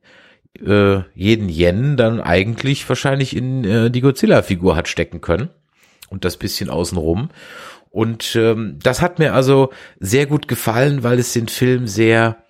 äh, 0.65 1.01
jeden 1.15 1.49
Yen 1.49 1.97
dann 1.97 2.21
eigentlich 2.21 2.89
wahrscheinlich 2.89 3.35
in 3.37 3.65
äh, 3.65 3.91
die 3.91 4.01
Godzilla-Figur 4.01 4.77
hat 4.77 4.87
stecken 4.87 5.21
können 5.21 5.49
und 6.11 6.25
das 6.25 6.37
bisschen 6.37 6.71
außenrum. 6.71 7.31
Und 7.91 8.37
ähm, 8.37 8.79
das 8.81 9.03
hat 9.03 9.19
mir 9.19 9.35
also 9.35 9.71
sehr 9.99 10.27
gut 10.27 10.47
gefallen, 10.47 11.03
weil 11.03 11.19
es 11.19 11.33
den 11.33 11.49
Film 11.49 11.89
sehr 11.89 12.44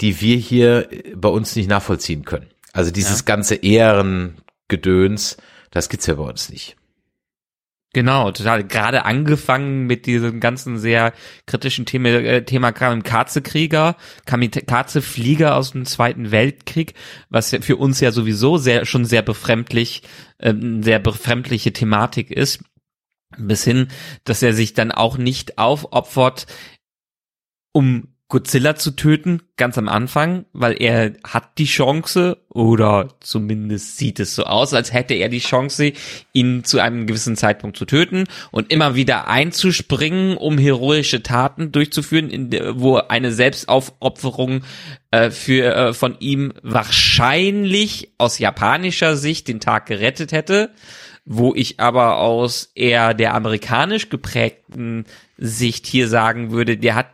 die 0.00 0.22
wir 0.22 0.38
hier 0.38 0.88
bei 1.14 1.28
uns 1.28 1.56
nicht 1.56 1.68
nachvollziehen 1.68 2.24
können. 2.24 2.46
Also 2.72 2.90
dieses 2.90 3.18
ja. 3.18 3.24
ganze 3.26 3.56
Ehrengedöns, 3.56 5.36
das 5.72 5.90
gibt's 5.90 6.06
ja 6.06 6.14
bei 6.14 6.24
uns 6.24 6.48
nicht. 6.48 6.76
Genau, 7.94 8.30
total. 8.32 8.64
Gerade 8.64 9.04
angefangen 9.04 9.86
mit 9.86 10.06
diesem 10.06 10.40
ganzen 10.40 10.78
sehr 10.78 11.12
kritischen 11.46 11.84
Thema, 11.84 12.08
äh, 12.08 12.42
Thema 12.42 12.72
Kamikaze-Krieger, 12.72 13.96
Kamikaze-Flieger 14.24 15.56
aus 15.56 15.72
dem 15.72 15.84
Zweiten 15.84 16.30
Weltkrieg, 16.30 16.94
was 17.28 17.50
für 17.50 17.76
uns 17.76 18.00
ja 18.00 18.10
sowieso 18.10 18.56
sehr, 18.56 18.86
schon 18.86 19.04
sehr 19.04 19.20
befremdlich, 19.20 20.02
äh, 20.38 20.54
sehr 20.80 21.00
befremdliche 21.00 21.74
Thematik 21.74 22.30
ist. 22.30 22.64
Bis 23.36 23.64
hin, 23.64 23.88
dass 24.24 24.42
er 24.42 24.54
sich 24.54 24.72
dann 24.72 24.90
auch 24.90 25.18
nicht 25.18 25.58
aufopfert, 25.58 26.46
um 27.72 28.11
Godzilla 28.32 28.76
zu 28.76 28.92
töten, 28.92 29.42
ganz 29.58 29.76
am 29.76 29.90
Anfang, 29.90 30.46
weil 30.54 30.80
er 30.80 31.12
hat 31.22 31.58
die 31.58 31.66
Chance, 31.66 32.38
oder 32.48 33.10
zumindest 33.20 33.98
sieht 33.98 34.18
es 34.20 34.34
so 34.34 34.44
aus, 34.44 34.72
als 34.72 34.90
hätte 34.90 35.12
er 35.12 35.28
die 35.28 35.38
Chance, 35.38 35.92
ihn 36.32 36.64
zu 36.64 36.80
einem 36.80 37.06
gewissen 37.06 37.36
Zeitpunkt 37.36 37.76
zu 37.76 37.84
töten 37.84 38.24
und 38.50 38.72
immer 38.72 38.94
wieder 38.94 39.28
einzuspringen, 39.28 40.38
um 40.38 40.56
heroische 40.56 41.22
Taten 41.22 41.72
durchzuführen, 41.72 42.30
in 42.30 42.48
der, 42.48 42.80
wo 42.80 42.96
eine 42.96 43.32
Selbstaufopferung 43.32 44.62
äh, 45.10 45.28
für 45.30 45.74
äh, 45.74 45.92
von 45.92 46.16
ihm 46.18 46.54
wahrscheinlich 46.62 48.14
aus 48.16 48.38
japanischer 48.38 49.18
Sicht 49.18 49.46
den 49.46 49.60
Tag 49.60 49.84
gerettet 49.84 50.32
hätte 50.32 50.70
wo 51.24 51.54
ich 51.54 51.78
aber 51.78 52.18
aus 52.18 52.72
eher 52.74 53.14
der 53.14 53.34
amerikanisch 53.34 54.08
geprägten 54.08 55.04
Sicht 55.38 55.86
hier 55.86 56.08
sagen 56.08 56.50
würde, 56.50 56.76
der 56.76 56.96
hat 56.96 57.06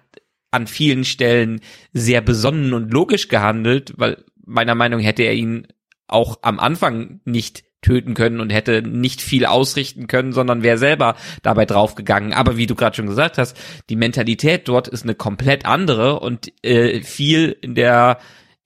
an 0.51 0.67
vielen 0.67 1.05
Stellen 1.05 1.61
sehr 1.93 2.21
besonnen 2.21 2.73
und 2.73 2.93
logisch 2.93 3.29
gehandelt, 3.29 3.93
weil 3.97 4.25
meiner 4.45 4.75
Meinung 4.75 5.01
hätte 5.01 5.23
er 5.23 5.35
ihn 5.35 5.67
auch 6.07 6.39
am 6.43 6.59
Anfang 6.59 7.21
nicht 7.25 7.65
töten 7.81 8.15
können 8.15 8.41
und 8.41 8.51
hätte 8.51 8.83
nicht 8.83 9.21
viel 9.21 9.47
ausrichten 9.47 10.09
können, 10.09 10.33
sondern 10.33 10.63
wäre 10.63 10.79
selber 10.79 11.15
dabei 11.43 11.65
draufgegangen. 11.65 12.33
Aber 12.33 12.57
wie 12.57 12.67
du 12.67 12.75
gerade 12.75 12.97
schon 12.97 13.07
gesagt 13.07 13.39
hast, 13.39 13.57
die 13.89 13.97
Mentalität 13.97 14.67
dort 14.67 14.89
ist 14.89 15.05
eine 15.05 15.15
komplett 15.15 15.65
andere 15.65 16.19
und 16.19 16.53
äh, 16.65 17.03
viel 17.03 17.57
in 17.61 17.75
der 17.75 18.19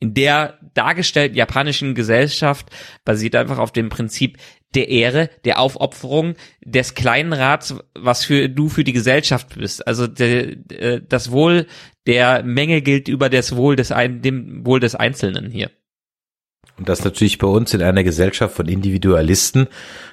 in 0.02 0.14
der 0.14 0.58
dargestellten 0.74 1.36
japanischen 1.36 1.94
Gesellschaft 1.94 2.66
basiert 3.04 3.36
einfach 3.36 3.58
auf 3.58 3.70
dem 3.70 3.88
Prinzip, 3.88 4.36
der 4.74 4.88
Ehre, 4.88 5.30
der 5.44 5.60
Aufopferung 5.60 6.34
des 6.64 6.94
kleinen 6.94 7.32
Rats, 7.32 7.76
was 7.94 8.24
für 8.24 8.48
du 8.48 8.68
für 8.68 8.82
die 8.82 8.94
Gesellschaft 8.94 9.54
bist. 9.56 9.86
Also 9.86 10.08
der, 10.08 10.56
äh, 10.72 11.00
das 11.08 11.30
Wohl 11.30 11.66
der 12.08 12.42
Menge 12.42 12.82
gilt 12.82 13.06
über 13.06 13.28
das 13.28 13.54
Wohl 13.54 13.76
des 13.76 13.92
ein, 13.92 14.22
dem 14.22 14.66
Wohl 14.66 14.80
des 14.80 14.96
Einzelnen 14.96 15.52
hier. 15.52 15.70
Und 16.78 16.88
das 16.88 17.04
natürlich 17.04 17.38
bei 17.38 17.46
uns 17.46 17.72
in 17.72 17.82
einer 17.82 18.02
Gesellschaft 18.02 18.56
von 18.56 18.66
Individualisten, 18.66 19.68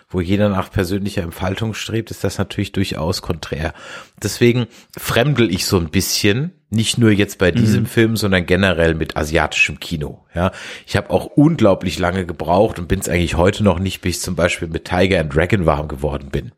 wo 0.08 0.21
jeder 0.21 0.49
nach 0.49 0.69
persönlicher 0.69 1.23
Entfaltung 1.23 1.73
strebt, 1.73 2.12
ist 2.12 2.23
das 2.23 2.38
natürlich 2.38 2.73
durchaus 2.73 3.23
konträr. 3.23 3.73
Deswegen 4.21 4.67
fremdel 4.95 5.52
ich 5.52 5.65
so 5.65 5.80
ein 5.80 5.89
bisschen 5.89 6.59
nicht 6.69 6.97
nur 6.97 7.12
jetzt 7.12 7.39
bei 7.39 7.51
diesem 7.51 7.84
mhm. 7.84 7.88
Film, 7.88 8.15
sondern 8.15 8.45
generell 8.45 8.93
mit 8.93 9.17
asiatischem 9.17 9.79
Kino. 9.79 10.25
Ja, 10.36 10.51
ich 10.86 10.95
habe 10.95 11.10
auch 11.10 11.25
unglaublich 11.25 11.97
lange 11.97 12.25
gebraucht 12.25 12.77
und 12.77 12.88
bin 12.88 12.99
es 12.99 13.10
eigentlich 13.10 13.36
heute 13.36 13.63
noch 13.63 13.79
nicht, 13.79 14.01
bis 14.01 14.17
ich 14.17 14.21
zum 14.21 14.36
Beispiel 14.36 14.67
mit 14.67 14.86
Tiger 14.86 15.19
and 15.19 15.36
Dragon 15.36 15.65
warm 15.65 15.88
geworden 15.88 16.29
bin. 16.29 16.51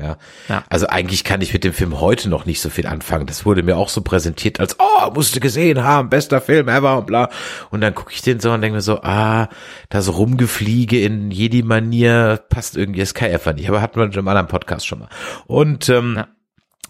Ja. 0.00 0.16
ja. 0.48 0.64
Also 0.68 0.86
eigentlich 0.86 1.24
kann 1.24 1.40
ich 1.40 1.52
mit 1.52 1.64
dem 1.64 1.72
Film 1.72 2.00
heute 2.00 2.28
noch 2.28 2.46
nicht 2.46 2.60
so 2.60 2.70
viel 2.70 2.86
anfangen. 2.86 3.26
Das 3.26 3.44
wurde 3.44 3.62
mir 3.62 3.76
auch 3.76 3.88
so 3.88 4.00
präsentiert 4.00 4.60
als, 4.60 4.76
oh, 4.78 5.10
musste 5.12 5.40
gesehen 5.40 5.82
haben, 5.82 6.08
bester 6.08 6.40
Film 6.40 6.68
ever 6.68 6.98
und 6.98 7.06
bla. 7.06 7.28
Und 7.70 7.80
dann 7.80 7.94
gucke 7.94 8.12
ich 8.12 8.22
den 8.22 8.40
so 8.40 8.50
und 8.50 8.62
denke 8.62 8.76
mir 8.76 8.82
so, 8.82 9.02
ah, 9.02 9.48
das 9.88 10.12
Rumgefliege 10.12 11.00
in 11.02 11.30
Jedi-Manier 11.30 12.40
passt 12.48 12.76
irgendwie 12.76 13.00
das 13.00 13.10
SKF 13.10 13.54
nicht. 13.54 13.68
Aber 13.68 13.82
hatten 13.82 13.96
wir 13.96 14.04
in 14.04 14.12
einem 14.12 14.28
anderen 14.28 14.48
Podcast 14.48 14.86
schon 14.86 15.00
mal. 15.00 15.08
Und 15.46 15.88
ähm, 15.88 16.14
ja. 16.16 16.28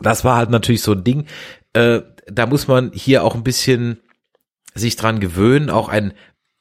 das 0.00 0.24
war 0.24 0.36
halt 0.36 0.50
natürlich 0.50 0.82
so 0.82 0.92
ein 0.92 1.04
Ding. 1.04 1.26
Äh, 1.72 2.00
da 2.26 2.46
muss 2.46 2.68
man 2.68 2.92
hier 2.92 3.24
auch 3.24 3.35
ein 3.35 3.44
bisschen 3.44 4.00
sich 4.74 4.96
dran 4.96 5.20
gewöhnen, 5.20 5.70
auch 5.70 5.88
ein 5.88 6.12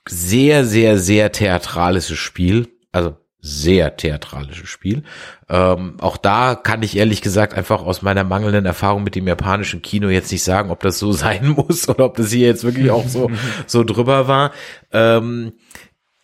sehr, 0.07 0.65
sehr, 0.65 0.97
sehr 0.97 1.31
theatralisches 1.31 2.17
Spiel, 2.17 2.67
also 2.91 3.15
sehr 3.41 3.95
theatralisches 3.95 4.67
Spiel. 4.67 5.03
Ähm, 5.47 5.95
auch 5.99 6.17
da 6.17 6.55
kann 6.55 6.83
ich 6.83 6.97
ehrlich 6.97 7.21
gesagt 7.21 7.53
einfach 7.53 7.83
aus 7.83 8.01
meiner 8.01 8.23
mangelnden 8.23 8.65
Erfahrung 8.65 9.03
mit 9.03 9.15
dem 9.15 9.27
japanischen 9.27 9.81
Kino 9.81 10.09
jetzt 10.09 10.31
nicht 10.31 10.43
sagen, 10.43 10.71
ob 10.71 10.81
das 10.81 10.99
so 10.99 11.11
sein 11.13 11.49
muss 11.49 11.87
oder 11.87 12.05
ob 12.05 12.17
das 12.17 12.31
hier 12.31 12.47
jetzt 12.47 12.63
wirklich 12.63 12.91
auch 12.91 13.07
so, 13.07 13.31
so 13.67 13.83
drüber 13.83 14.27
war. 14.27 14.51
Ähm, 14.91 15.53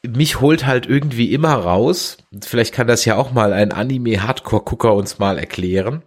mich 0.06 0.40
holt 0.42 0.66
halt 0.66 0.86
irgendwie 0.86 1.34
immer 1.34 1.54
raus. 1.54 2.18
Vielleicht 2.44 2.74
kann 2.74 2.88
das 2.88 3.06
ja 3.06 3.16
auch 3.16 3.32
mal 3.32 3.54
ein 3.54 3.72
Anime-Hardcore-Gucker 3.72 4.94
uns 4.94 5.18
mal 5.18 5.40
erklären. 5.40 6.04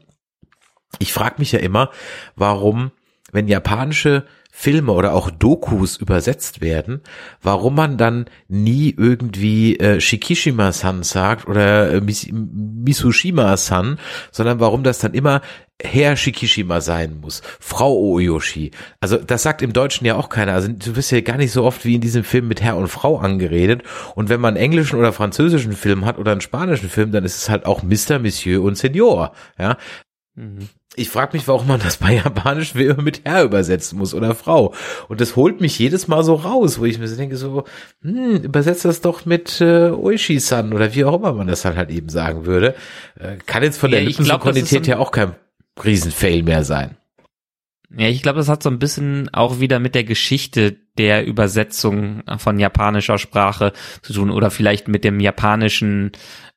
Ich 0.99 1.13
frage 1.13 1.37
mich 1.39 1.53
ja 1.53 1.59
immer, 1.59 1.91
warum 2.37 2.93
wenn 3.33 3.49
japanische 3.49 4.25
Filme 4.51 4.93
oder 4.93 5.13
auch 5.13 5.31
Dokus 5.31 5.99
übersetzt 5.99 6.61
werden, 6.61 7.03
warum 7.43 7.77
man 7.77 7.97
dann 7.97 8.27
nie 8.49 8.93
irgendwie 8.97 9.79
äh, 9.79 10.01
Shikishima-san 10.01 11.05
sagt 11.05 11.47
oder 11.47 11.93
äh, 11.93 12.01
Misushima-san, 12.01 13.99
sondern 14.33 14.59
warum 14.59 14.83
das 14.83 14.99
dann 14.99 15.15
immer 15.15 15.43
Herr 15.81 16.17
Shikishima 16.17 16.81
sein 16.81 17.21
muss, 17.21 17.41
Frau 17.61 17.97
Oyoshi. 17.97 18.73
Also 19.01 19.17
das 19.19 19.45
sagt 19.45 19.63
im 19.63 19.73
Deutschen 19.73 20.07
ja 20.07 20.17
auch 20.17 20.29
keiner. 20.29 20.55
Also 20.55 20.73
du 20.73 20.97
wirst 20.97 21.13
ja 21.13 21.21
gar 21.21 21.37
nicht 21.37 21.53
so 21.53 21.63
oft 21.63 21.85
wie 21.85 21.95
in 21.95 22.01
diesem 22.01 22.25
Film 22.25 22.49
mit 22.49 22.61
Herr 22.61 22.77
und 22.77 22.89
Frau 22.89 23.19
angeredet. 23.19 23.85
Und 24.17 24.29
wenn 24.29 24.41
man 24.41 24.55
einen 24.55 24.65
englischen 24.65 24.99
oder 24.99 25.13
französischen 25.13 25.75
Film 25.75 26.05
hat 26.05 26.19
oder 26.19 26.33
einen 26.33 26.41
spanischen 26.41 26.89
Film, 26.89 27.13
dann 27.13 27.25
ist 27.25 27.37
es 27.37 27.49
halt 27.49 27.65
auch 27.65 27.85
Mr., 27.85 28.19
Monsieur 28.19 28.61
und 28.61 28.77
Senor. 28.77 29.33
Ja. 29.57 29.77
Ich 30.99 31.11
frage 31.11 31.37
mich, 31.37 31.47
warum 31.47 31.69
man 31.69 31.81
das 31.81 31.99
bei 31.99 32.15
Japanisch 32.17 32.75
wie 32.75 32.87
immer 32.87 33.03
mit 33.03 33.23
Herr 33.25 33.45
übersetzen 33.45 33.99
muss 33.99 34.15
oder 34.15 34.35
Frau. 34.35 34.75
Und 35.09 35.21
das 35.21 35.37
holt 35.37 35.61
mich 35.61 35.79
jedes 35.79 36.09
Mal 36.09 36.25
so 36.25 36.35
raus, 36.35 36.79
wo 36.79 36.85
ich 36.85 36.99
mir 36.99 37.07
so 37.07 37.17
denke, 37.17 37.37
so, 37.37 37.65
hm, 38.03 38.43
übersetzt 38.43 38.85
das 38.85 39.01
doch 39.01 39.25
mit 39.25 39.61
äh, 39.61 39.91
Oishi-san 39.91 40.73
oder 40.73 40.95
wie 40.95 41.05
auch 41.05 41.15
immer 41.15 41.33
man 41.33 41.47
das 41.47 41.65
halt, 41.65 41.77
halt 41.77 41.91
eben 41.91 42.09
sagen 42.09 42.47
würde. 42.47 42.75
Äh, 43.19 43.37
kann 43.47 43.63
jetzt 43.63 43.79
von 43.79 43.91
der 43.91 44.03
ja, 44.03 44.09
Lippensynchronität 44.09 44.87
ja 44.87 44.99
auch 44.99 45.13
kein 45.13 45.35
Riesenfail 45.83 46.43
mehr 46.43 46.65
sein. 46.65 46.97
Ja, 47.97 48.09
ich 48.09 48.23
glaube, 48.23 48.39
das 48.39 48.49
hat 48.49 48.63
so 48.63 48.69
ein 48.69 48.79
bisschen 48.79 49.31
auch 49.33 49.61
wieder 49.61 49.79
mit 49.79 49.95
der 49.95 50.05
Geschichte 50.05 50.77
der 50.99 51.27
Übersetzung 51.27 52.23
von 52.39 52.59
japanischer 52.59 53.19
Sprache 53.19 53.73
zu 54.03 54.13
tun 54.13 54.31
oder 54.31 54.51
vielleicht 54.51 54.89
mit 54.89 55.05
dem 55.05 55.21
japanischen, 55.21 56.13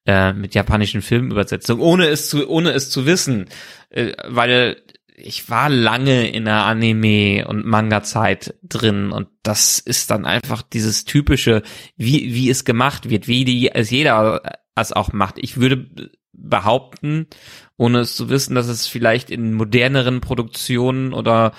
äh, 0.06 0.34
mit 0.34 0.56
japanischen 0.56 1.02
Filmübersetzungen, 1.02 1.82
ohne 1.82 2.08
es 2.08 2.30
zu, 2.30 2.50
ohne 2.50 2.72
es 2.72 2.90
zu 2.90 3.06
wissen, 3.06 3.46
äh, 3.90 4.14
weil 4.28 4.78
ich 5.24 5.50
war 5.50 5.70
lange 5.70 6.30
in 6.32 6.46
der 6.46 6.66
Anime- 6.66 7.46
und 7.48 7.66
Manga-Zeit 7.66 8.56
drin 8.64 9.12
und 9.12 9.28
das 9.44 9.80
ist 9.80 10.10
dann 10.10 10.26
einfach 10.26 10.62
dieses 10.64 11.06
typische, 11.06 11.62
wie, 11.96 12.34
wie 12.34 12.50
es 12.50 12.66
gemacht 12.66 13.10
wird, 13.10 13.28
wie 13.28 13.46
die, 13.46 13.72
es 13.72 13.92
jeder 13.92 14.42
es 14.76 14.92
auch 14.92 15.14
macht. 15.14 15.36
Ich 15.38 15.58
würde 15.58 15.90
behaupten, 16.34 17.28
ohne 17.78 18.00
es 18.00 18.16
zu 18.16 18.30
wissen, 18.30 18.56
dass 18.56 18.68
es 18.68 18.88
vielleicht 18.88 19.30
in 19.30 19.54
moderneren 19.54 20.22
Produktionen 20.22 21.14
oder 21.14 21.52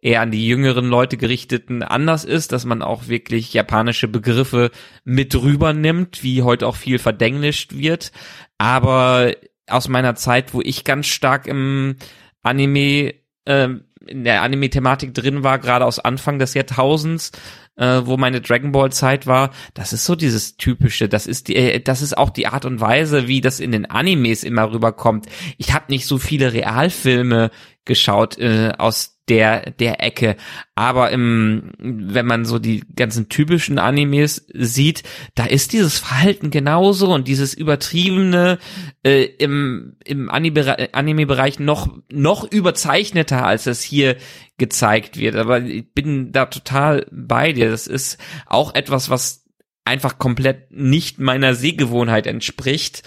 eher 0.00 0.20
an 0.20 0.30
die 0.30 0.46
jüngeren 0.46 0.86
Leute 0.86 1.16
gerichteten 1.16 1.82
anders 1.82 2.24
ist, 2.24 2.52
dass 2.52 2.64
man 2.64 2.82
auch 2.82 3.08
wirklich 3.08 3.52
japanische 3.52 4.08
Begriffe 4.08 4.70
mit 5.04 5.34
rübernimmt, 5.34 6.22
wie 6.22 6.42
heute 6.42 6.66
auch 6.66 6.76
viel 6.76 6.98
verdenglischt 6.98 7.76
wird. 7.76 8.12
Aber 8.58 9.32
aus 9.68 9.88
meiner 9.88 10.14
Zeit, 10.14 10.54
wo 10.54 10.60
ich 10.60 10.84
ganz 10.84 11.06
stark 11.06 11.46
im 11.46 11.96
Anime, 12.42 13.14
äh, 13.44 13.68
in 14.06 14.24
der 14.24 14.42
Anime-Thematik 14.42 15.14
drin 15.14 15.42
war, 15.42 15.58
gerade 15.58 15.84
aus 15.84 15.98
Anfang 15.98 16.38
des 16.38 16.54
Jahrtausends, 16.54 17.32
äh, 17.76 18.02
wo 18.04 18.16
meine 18.16 18.40
Dragon 18.40 18.72
Ball 18.72 18.90
Zeit 18.90 19.26
war, 19.26 19.50
das 19.74 19.92
ist 19.92 20.04
so 20.04 20.14
dieses 20.14 20.56
typische, 20.56 21.08
das 21.08 21.26
ist 21.26 21.48
die, 21.48 21.56
äh, 21.56 21.80
das 21.80 22.02
ist 22.02 22.16
auch 22.16 22.30
die 22.30 22.46
Art 22.46 22.64
und 22.64 22.80
Weise, 22.80 23.28
wie 23.28 23.40
das 23.40 23.60
in 23.60 23.72
den 23.72 23.86
Animes 23.86 24.44
immer 24.44 24.72
rüberkommt. 24.72 25.26
Ich 25.58 25.72
habe 25.72 25.86
nicht 25.88 26.06
so 26.06 26.18
viele 26.18 26.52
Realfilme 26.52 27.50
geschaut 27.88 28.38
äh, 28.38 28.72
aus 28.78 29.18
der 29.28 29.72
der 29.72 30.02
Ecke, 30.02 30.36
aber 30.74 31.10
im 31.10 31.72
wenn 31.78 32.26
man 32.26 32.44
so 32.44 32.58
die 32.58 32.84
ganzen 32.94 33.28
typischen 33.28 33.78
Animes 33.78 34.46
sieht, 34.54 35.02
da 35.34 35.44
ist 35.44 35.72
dieses 35.72 35.98
Verhalten 35.98 36.50
genauso 36.50 37.12
und 37.12 37.28
dieses 37.28 37.54
übertriebene 37.54 38.58
äh, 39.02 39.24
im 39.24 39.96
im 40.04 40.30
Anime 40.30 41.26
Bereich 41.26 41.58
noch 41.58 41.88
noch 42.10 42.50
überzeichneter 42.50 43.44
als 43.44 43.66
es 43.66 43.82
hier 43.82 44.16
gezeigt 44.56 45.18
wird, 45.18 45.36
aber 45.36 45.60
ich 45.62 45.92
bin 45.92 46.32
da 46.32 46.46
total 46.46 47.06
bei 47.10 47.52
dir. 47.52 47.70
Das 47.70 47.86
ist 47.86 48.18
auch 48.46 48.74
etwas, 48.74 49.10
was 49.10 49.44
einfach 49.84 50.18
komplett 50.18 50.70
nicht 50.70 51.18
meiner 51.18 51.54
Sehgewohnheit 51.54 52.26
entspricht, 52.26 53.02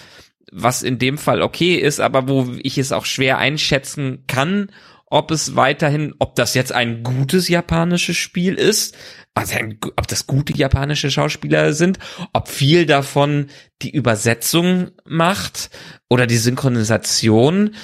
was 0.52 0.84
in 0.84 1.00
dem 1.00 1.18
Fall 1.18 1.42
okay 1.42 1.76
ist, 1.76 2.00
aber 2.00 2.28
wo 2.28 2.48
ich 2.62 2.78
es 2.78 2.92
auch 2.92 3.06
schwer 3.06 3.38
einschätzen 3.38 4.26
kann, 4.28 4.70
ob 5.06 5.32
es 5.32 5.56
weiterhin, 5.56 6.14
ob 6.20 6.36
das 6.36 6.54
jetzt 6.54 6.72
ein 6.72 7.04
gutes 7.04 7.50
japanisches 7.50 8.16
Spiel 8.16 8.56
ist, 8.56 8.96
also 9.34 9.58
ein, 9.58 9.78
ob 9.98 10.08
das 10.08 10.28
gute 10.28 10.54
japanische 10.54 11.12
Schauspieler 11.12 11.74
sind, 11.74 12.00
ob 12.34 12.48
viel 12.48 12.86
davon 12.86 13.48
die 13.82 13.92
Übersetzung 13.92 14.92
macht 15.06 15.70
oder 16.10 16.28
die 16.28 16.38
Synchronisation 16.38 17.76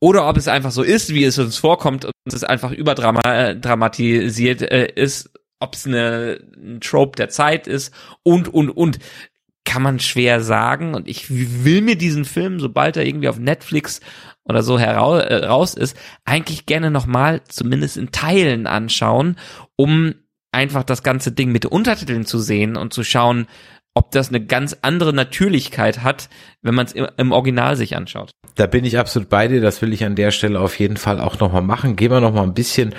oder 0.00 0.28
ob 0.28 0.36
es 0.36 0.48
einfach 0.48 0.70
so 0.72 0.82
ist, 0.82 1.14
wie 1.14 1.24
es 1.24 1.38
uns 1.38 1.56
vorkommt 1.56 2.04
und 2.04 2.12
es 2.26 2.44
einfach 2.44 2.72
überdramatisiert 2.72 4.62
äh, 4.62 4.92
ist, 4.94 5.30
ob 5.60 5.74
es 5.74 5.86
eine, 5.86 6.40
ein 6.56 6.80
Trope 6.80 7.16
der 7.16 7.28
Zeit 7.28 7.66
ist 7.66 7.94
und, 8.24 8.48
und, 8.48 8.70
und. 8.70 8.98
Kann 9.64 9.82
man 9.82 10.00
schwer 10.00 10.40
sagen. 10.40 10.94
Und 10.94 11.08
ich 11.08 11.30
will 11.30 11.82
mir 11.82 11.96
diesen 11.96 12.24
Film, 12.24 12.60
sobald 12.60 12.96
er 12.96 13.06
irgendwie 13.06 13.28
auf 13.28 13.38
Netflix 13.38 14.00
oder 14.44 14.62
so 14.62 14.78
heraus, 14.78 15.22
äh, 15.22 15.46
raus 15.46 15.74
ist, 15.74 15.96
eigentlich 16.24 16.66
gerne 16.66 16.90
nochmal 16.90 17.42
zumindest 17.44 17.96
in 17.96 18.10
Teilen 18.12 18.66
anschauen, 18.66 19.36
um 19.76 20.14
einfach 20.52 20.84
das 20.84 21.02
ganze 21.02 21.32
Ding 21.32 21.52
mit 21.52 21.64
Untertiteln 21.66 22.26
zu 22.26 22.38
sehen 22.38 22.76
und 22.76 22.92
zu 22.92 23.04
schauen, 23.04 23.46
ob 23.94 24.10
das 24.10 24.28
eine 24.28 24.44
ganz 24.44 24.76
andere 24.82 25.12
Natürlichkeit 25.12 26.02
hat, 26.02 26.28
wenn 26.62 26.74
man 26.74 26.86
es 26.86 26.92
im, 26.92 27.06
im, 27.16 27.32
Original 27.32 27.76
sich 27.76 27.94
anschaut. 27.96 28.30
Da 28.54 28.66
bin 28.66 28.84
ich 28.84 28.98
absolut 28.98 29.28
bei 29.28 29.48
dir. 29.48 29.60
Das 29.60 29.82
will 29.82 29.92
ich 29.92 30.04
an 30.04 30.14
der 30.14 30.30
Stelle 30.30 30.60
auf 30.60 30.78
jeden 30.78 30.96
Fall 30.96 31.20
auch 31.20 31.38
nochmal 31.40 31.62
machen. 31.62 31.96
Gehen 31.96 32.10
wir 32.10 32.20
nochmal 32.20 32.44
ein 32.44 32.54
bisschen 32.54 32.94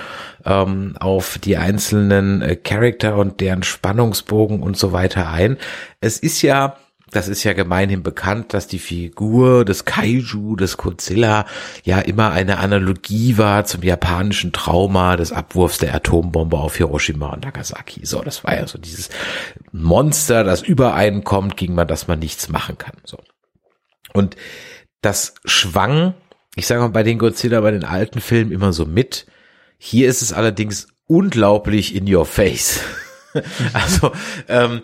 ähm, 0.46 0.96
auf 1.00 1.40
die 1.40 1.58
einzelnen 1.58 2.42
äh, 2.42 2.56
Charakter 2.56 3.18
und 3.18 3.40
deren 3.40 3.64
Spannungsbogen 3.64 4.62
und 4.62 4.78
so 4.78 4.92
weiter 4.92 5.30
ein. 5.30 5.58
Es 6.00 6.20
ist 6.20 6.42
ja 6.42 6.78
das 7.14 7.28
ist 7.28 7.44
ja 7.44 7.54
gemeinhin 7.54 8.04
bekannt, 8.04 8.54
dass 8.54 8.68
die 8.68 8.80
Figur 8.80 9.66
des 9.66 9.86
Kaiju, 9.86 10.56
des 10.56 10.78
Godzilla, 10.78 11.46
ja 11.84 12.00
immer 12.00 12.32
eine 12.32 12.58
Analogie 12.58 13.38
war 13.38 13.66
zum 13.66 13.84
japanischen 13.84 14.52
Trauma 14.52 15.16
des 15.16 15.32
Abwurfs 15.32 15.78
der 15.78 15.94
Atombombe 15.94 16.58
auf 16.58 16.76
Hiroshima 16.76 17.34
und 17.34 17.44
Nagasaki. 17.46 18.06
So, 18.06 18.22
das 18.22 18.44
war 18.44 18.56
ja 18.56 18.68
so 18.68 18.78
dieses 18.78 19.10
Monster, 19.72 20.44
das 20.44 20.62
übereinkommt, 20.62 21.56
gegen 21.56 21.76
man 21.76 21.88
das 21.88 22.08
man 22.08 22.20
nichts 22.20 22.50
machen 22.50 22.78
kann. 22.78 22.96
So. 23.04 23.20
Und 24.14 24.36
das 25.02 25.36
schwang, 25.46 26.16
ich 26.56 26.68
sage 26.68 26.82
mal 26.82 26.90
bei 26.90 27.04
den 27.04 27.20
Godzilla, 27.20 27.62
bei 27.62 27.72
den 27.72 27.86
alten 27.86 28.22
Filmen 28.22 28.52
immer 28.52 28.74
so 28.74 28.86
mit. 28.86 29.28
Hier 29.78 30.08
ist 30.08 30.22
es 30.22 30.34
allerdings 30.34 30.88
unglaublich 31.08 31.96
in 31.96 32.14
your 32.14 32.26
face. 32.26 32.80
also, 33.74 34.12
ähm, 34.48 34.82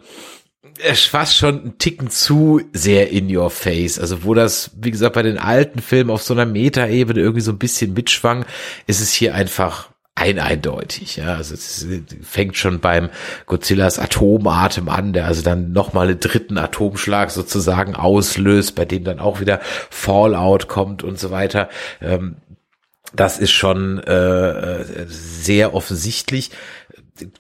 fast 0.93 1.35
schon 1.35 1.65
ein 1.65 1.77
Ticken 1.77 2.09
zu 2.09 2.61
sehr 2.73 3.09
in 3.09 3.35
your 3.35 3.49
face. 3.49 3.99
Also 3.99 4.23
wo 4.23 4.33
das, 4.33 4.71
wie 4.79 4.91
gesagt, 4.91 5.15
bei 5.15 5.23
den 5.23 5.37
alten 5.37 5.79
Filmen 5.79 6.09
auf 6.09 6.23
so 6.23 6.33
einer 6.33 6.45
Metaebene 6.45 7.19
irgendwie 7.19 7.41
so 7.41 7.51
ein 7.51 7.59
bisschen 7.59 7.93
mitschwang, 7.93 8.45
ist 8.87 9.01
es 9.01 9.11
hier 9.11 9.35
einfach 9.35 9.89
ein 10.15 10.39
eindeutig. 10.39 11.15
Ja, 11.15 11.35
also 11.35 11.53
es 11.53 11.87
fängt 12.21 12.57
schon 12.57 12.79
beim 12.79 13.09
Godzillas 13.45 13.99
Atomatem 13.99 14.89
an, 14.89 15.13
der 15.13 15.25
also 15.25 15.41
dann 15.41 15.71
nochmal 15.71 16.07
einen 16.07 16.19
dritten 16.19 16.57
Atomschlag 16.57 17.31
sozusagen 17.31 17.95
auslöst, 17.95 18.75
bei 18.75 18.85
dem 18.85 19.03
dann 19.05 19.19
auch 19.19 19.39
wieder 19.39 19.61
Fallout 19.89 20.67
kommt 20.67 21.03
und 21.03 21.19
so 21.19 21.31
weiter. 21.31 21.69
Ähm, 22.01 22.37
das 23.13 23.39
ist 23.39 23.51
schon 23.51 23.99
äh, 24.03 24.49
äh 24.49 25.05
sehr 25.07 25.73
offensichtlich 25.73 26.51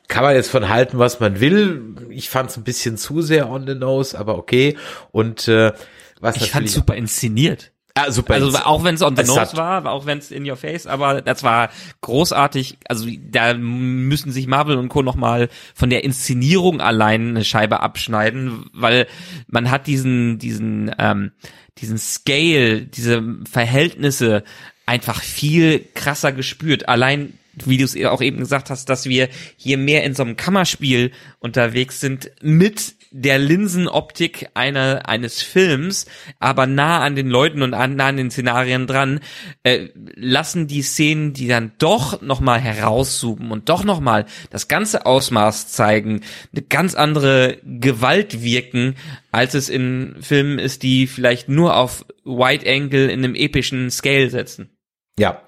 kann 0.07 0.23
man 0.23 0.35
jetzt 0.35 0.49
von 0.49 0.69
halten, 0.69 0.99
was 0.99 1.19
man 1.19 1.39
will. 1.39 1.95
Ich 2.09 2.29
fand 2.29 2.49
es 2.49 2.57
ein 2.57 2.63
bisschen 2.63 2.97
zu 2.97 3.21
sehr 3.21 3.49
on 3.49 3.67
the 3.67 3.75
nose, 3.75 4.17
aber 4.17 4.37
okay. 4.37 4.77
Und 5.11 5.47
äh, 5.47 5.73
was 6.19 6.35
ich 6.37 6.51
fand 6.51 6.69
super 6.69 6.95
inszeniert. 6.95 7.71
Ah, 7.95 8.11
super. 8.11 8.35
Also 8.35 8.57
auch 8.59 8.83
wenn 8.83 8.95
es 8.95 9.01
on 9.01 9.15
the 9.15 9.23
nose 9.23 9.57
war, 9.57 9.85
auch 9.85 10.05
wenn 10.05 10.19
es 10.19 10.31
in 10.31 10.49
your 10.49 10.55
face, 10.55 10.87
aber 10.87 11.21
das 11.21 11.43
war 11.43 11.69
großartig. 12.01 12.77
Also 12.87 13.09
da 13.29 13.53
müssen 13.55 14.31
sich 14.31 14.47
Marvel 14.47 14.77
und 14.77 14.89
Co. 14.89 15.01
noch 15.01 15.15
mal 15.15 15.49
von 15.73 15.89
der 15.89 16.03
Inszenierung 16.03 16.81
allein 16.81 17.29
eine 17.29 17.43
Scheibe 17.43 17.81
abschneiden, 17.81 18.65
weil 18.73 19.07
man 19.47 19.69
hat 19.69 19.87
diesen 19.87 20.39
diesen 20.39 20.91
ähm, 20.97 21.31
diesen 21.79 21.97
Scale, 21.97 22.81
diese 22.81 23.23
Verhältnisse 23.49 24.43
einfach 24.85 25.21
viel 25.21 25.85
krasser 25.93 26.31
gespürt. 26.31 26.87
Allein 26.87 27.33
wie 27.67 27.77
du 27.77 27.85
es 27.85 27.95
auch 28.05 28.21
eben 28.21 28.37
gesagt 28.37 28.69
hast, 28.69 28.89
dass 28.89 29.05
wir 29.05 29.29
hier 29.57 29.77
mehr 29.77 30.03
in 30.03 30.13
so 30.13 30.23
einem 30.23 30.37
Kammerspiel 30.37 31.11
unterwegs 31.39 31.99
sind 31.99 32.31
mit 32.41 32.95
der 33.11 33.39
Linsenoptik 33.39 34.49
einer 34.53 35.09
eines 35.09 35.41
Films, 35.41 36.05
aber 36.39 36.67
nah 36.67 36.99
an 36.99 37.15
den 37.15 37.27
Leuten 37.27 37.63
und 37.63 37.73
an, 37.73 37.95
nah 37.95 38.07
an 38.07 38.17
den 38.17 38.29
Szenarien 38.29 38.87
dran, 38.87 39.19
äh, 39.63 39.87
lassen 40.15 40.67
die 40.67 40.83
Szenen, 40.83 41.33
die 41.33 41.47
dann 41.47 41.71
doch 41.79 42.21
noch 42.21 42.39
mal 42.39 42.59
herauszoomen 42.59 43.51
und 43.51 43.69
doch 43.69 43.83
noch 43.83 43.99
mal 43.99 44.25
das 44.51 44.67
ganze 44.67 45.05
Ausmaß 45.05 45.69
zeigen, 45.69 46.21
eine 46.53 46.61
ganz 46.61 46.93
andere 46.93 47.57
Gewalt 47.63 48.43
wirken, 48.43 48.95
als 49.31 49.53
es 49.55 49.69
in 49.69 50.17
Filmen 50.21 50.59
ist, 50.59 50.83
die 50.83 51.07
vielleicht 51.07 51.49
nur 51.49 51.75
auf 51.75 52.05
Wide 52.25 52.69
Angle 52.69 53.09
in 53.09 53.23
einem 53.23 53.35
epischen 53.35 53.89
Scale 53.89 54.29
setzen. 54.29 54.69
Ja. 55.17 55.41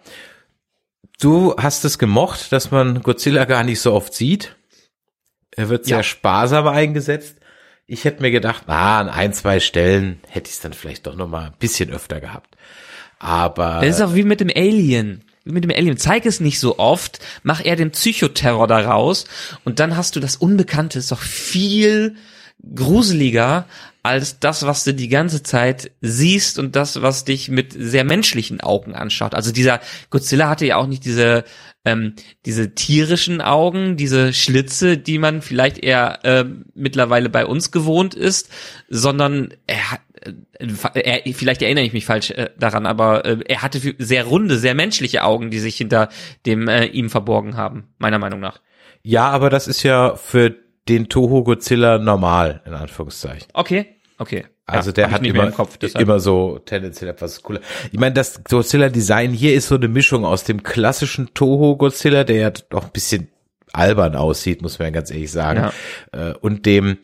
Du 1.22 1.56
hast 1.56 1.86
es 1.86 2.00
gemocht, 2.00 2.52
dass 2.52 2.72
man 2.72 3.04
Godzilla 3.04 3.46
gar 3.46 3.64
nicht 3.64 3.80
so 3.80 3.94
oft 3.94 4.12
sieht. 4.12 4.56
Er 5.52 5.70
wird 5.70 5.86
sehr 5.86 5.98
ja. 5.98 6.04
sparsam 6.04 6.68
eingesetzt. 6.68 7.38
Ich 7.86 8.06
hätte 8.06 8.24
mir 8.24 8.32
gedacht, 8.32 8.64
ah, 8.66 9.00
an 9.00 9.08
ein, 9.08 9.32
zwei 9.32 9.60
Stellen 9.60 10.20
hätte 10.28 10.48
ich 10.48 10.56
es 10.56 10.62
dann 10.62 10.74
vielleicht 10.74 11.06
doch 11.06 11.16
noch 11.16 11.28
mal 11.28 11.46
ein 11.46 11.54
bisschen 11.60 11.92
öfter 11.92 12.20
gehabt. 12.20 12.56
Aber 13.20 13.82
Das 13.82 13.98
ist 13.98 14.02
auch 14.02 14.16
wie 14.16 14.24
mit 14.24 14.40
dem 14.40 14.50
Alien. 14.50 15.24
Wie 15.44 15.52
mit 15.52 15.64
dem 15.64 15.70
Alien. 15.70 15.98
Zeig 15.98 16.26
es 16.26 16.40
nicht 16.40 16.60
so 16.60 16.80
oft, 16.80 17.20
mach 17.44 17.64
eher 17.64 17.76
den 17.76 17.92
Psychoterror 17.92 18.66
daraus 18.66 19.26
und 19.64 19.80
dann 19.80 19.96
hast 19.98 20.16
du 20.16 20.20
das 20.20 20.38
Unbekannte, 20.38 20.98
ist 20.98 21.12
doch 21.12 21.22
viel 21.22 22.16
gruseliger 22.74 23.68
als 24.04 24.40
das, 24.40 24.66
was 24.66 24.84
du 24.84 24.94
die 24.94 25.10
ganze 25.10 25.44
Zeit 25.44 25.92
siehst 26.02 26.58
und 26.60 26.76
das, 26.76 27.02
was 27.02 27.24
dich 27.24 27.50
mit 27.50 27.74
sehr 27.78 28.04
menschlichen 28.04 28.62
Augen 28.62 28.96
anschaut. 28.96 29.36
Also 29.36 29.52
dieser 29.52 29.80
Godzilla 30.10 30.50
hatte 30.50 30.66
ja 30.66 30.78
auch 30.78 30.88
nicht 30.88 31.06
diese 31.06 31.44
ähm, 31.84 32.14
diese 32.46 32.76
tierischen 32.76 33.42
Augen, 33.42 33.98
diese 33.98 34.34
Schlitze, 34.34 34.98
die 34.98 35.18
man 35.18 35.42
vielleicht 35.42 35.80
eher 35.80 36.20
äh, 36.24 36.46
mittlerweile 36.76 37.30
bei 37.30 37.46
uns 37.46 37.72
gewohnt 37.72 38.14
ist, 38.14 38.52
sondern 38.88 39.54
er 39.66 39.92
hat 39.92 40.02
äh, 40.22 41.22
er, 41.24 41.34
vielleicht 41.34 41.62
erinnere 41.62 41.84
ich 41.84 41.94
mich 41.94 42.06
falsch 42.06 42.32
äh, 42.32 42.52
daran, 42.58 42.86
aber 42.86 43.26
äh, 43.26 43.38
er 43.48 43.62
hatte 43.64 43.96
sehr 43.98 44.26
runde, 44.26 44.60
sehr 44.60 44.76
menschliche 44.76 45.24
Augen, 45.24 45.50
die 45.50 45.60
sich 45.60 45.76
hinter 45.76 46.10
dem 46.46 46.68
äh, 46.68 46.86
ihm 46.86 47.10
verborgen 47.10 47.58
haben, 47.58 47.88
meiner 47.98 48.20
Meinung 48.20 48.40
nach. 48.40 48.62
ja, 49.02 49.30
aber 49.30 49.50
das 49.50 49.68
ist 49.68 49.82
ja 49.82 50.16
für 50.16 50.56
den 50.90 51.10
Toho 51.10 51.44
Godzilla 51.44 51.98
normal, 51.98 52.62
in 52.66 52.74
Anführungszeichen. 52.74 53.48
Okay, 53.54 53.86
okay. 54.18 54.46
Also 54.66 54.90
Ja, 54.90 54.94
der 54.94 55.12
hat 55.12 55.26
immer, 55.26 55.48
im 55.48 55.54
Kopf, 55.54 55.78
immer 55.96 56.20
so 56.20 56.60
tendenziell 56.60 57.10
etwas 57.10 57.44
cooler. 57.44 57.60
Ich 57.92 58.00
meine, 58.00 58.14
das 58.14 58.44
Godzilla-Design 58.44 59.32
hier 59.34 59.54
ist 59.54 59.68
so 59.68 59.76
eine 59.76 59.88
Mischung 59.88 60.24
aus 60.24 60.44
dem 60.44 60.64
klassischen 60.64 61.34
Toho-Godzilla, 61.34 62.24
der 62.24 62.36
ja 62.38 62.50
doch 62.52 62.86
ein 62.86 62.92
bisschen 62.92 63.30
albern 63.74 64.16
aussieht, 64.16 64.62
muss 64.62 64.80
man 64.80 64.88
ja 64.88 64.92
ganz 64.92 65.12
ehrlich 65.12 65.32
sagen, 65.32 65.72
äh, 66.12 66.34
und 66.34 66.66
dem 66.66 66.98